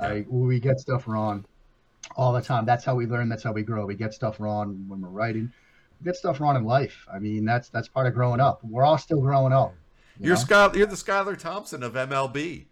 Yeah. 0.00 0.14
Like, 0.14 0.26
we 0.28 0.58
get 0.60 0.80
stuff 0.80 1.06
wrong 1.06 1.44
all 2.16 2.32
the 2.32 2.42
time. 2.42 2.66
That's 2.66 2.84
how 2.84 2.94
we 2.96 3.06
learn. 3.06 3.28
That's 3.28 3.42
how 3.44 3.52
we 3.52 3.62
grow. 3.62 3.86
We 3.86 3.96
get 3.96 4.14
stuff 4.14 4.40
wrong 4.40 4.84
when 4.88 5.00
we're 5.02 5.10
writing. 5.10 5.52
We 6.00 6.06
get 6.06 6.16
stuff 6.16 6.40
wrong 6.40 6.56
in 6.56 6.64
life. 6.64 7.06
I 7.12 7.18
mean, 7.20 7.44
that's 7.44 7.70
that's 7.70 7.88
part 7.88 8.06
of 8.06 8.14
growing 8.14 8.40
up. 8.40 8.60
We're 8.64 8.84
all 8.84 8.98
still 8.98 9.20
growing 9.20 9.52
up. 9.52 9.78
You 10.22 10.28
You're 10.28 10.36
know? 10.36 10.42
Sky, 10.42 10.70
you're 10.74 10.86
the 10.86 10.94
Skylar 10.96 11.36
Thompson 11.38 11.82
of 11.82 11.94
MLB. 11.94 12.66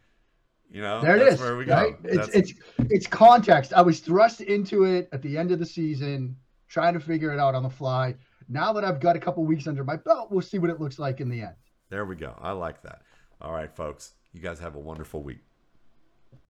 You 0.71 0.83
know, 0.83 1.01
There 1.01 1.17
it 1.17 1.33
is. 1.33 1.41
Where 1.41 1.57
we 1.57 1.65
go. 1.65 1.75
right? 1.75 1.97
It's 2.05 2.29
it's 2.29 2.53
it's 2.91 3.07
context. 3.07 3.73
I 3.73 3.83
was 3.83 3.99
thrust 4.01 4.41
into 4.41 4.85
it 4.85 5.09
at 5.13 5.21
the 5.21 5.37
end 5.37 5.51
of 5.51 5.59
the 5.59 5.67
season, 5.67 6.37
trying 6.69 6.95
to 6.95 7.01
figure 7.01 7.33
it 7.33 7.41
out 7.41 7.55
on 7.57 7.65
the 7.65 7.71
fly. 7.71 8.15
Now 8.49 8.73
that 8.73 8.85
I've 8.85 9.01
got 9.01 9.17
a 9.17 9.19
couple 9.19 9.45
weeks 9.45 9.67
under 9.67 9.83
my 9.83 9.97
belt, 9.97 10.31
we'll 10.31 10.43
see 10.43 10.59
what 10.59 10.71
it 10.71 10.81
looks 10.81 10.99
like 10.99 11.21
in 11.21 11.29
the 11.29 11.41
end. 11.43 11.55
there 11.89 12.05
we 12.05 12.15
go. 12.15 12.35
I 12.41 12.53
like 12.53 12.83
that. 12.83 13.03
All 13.41 13.53
right, 13.53 13.75
folks. 13.75 14.13
You 14.33 14.41
guys 14.41 14.61
have 14.61 14.77
a 14.77 14.79
wonderful 14.79 15.23
week. 15.25 15.41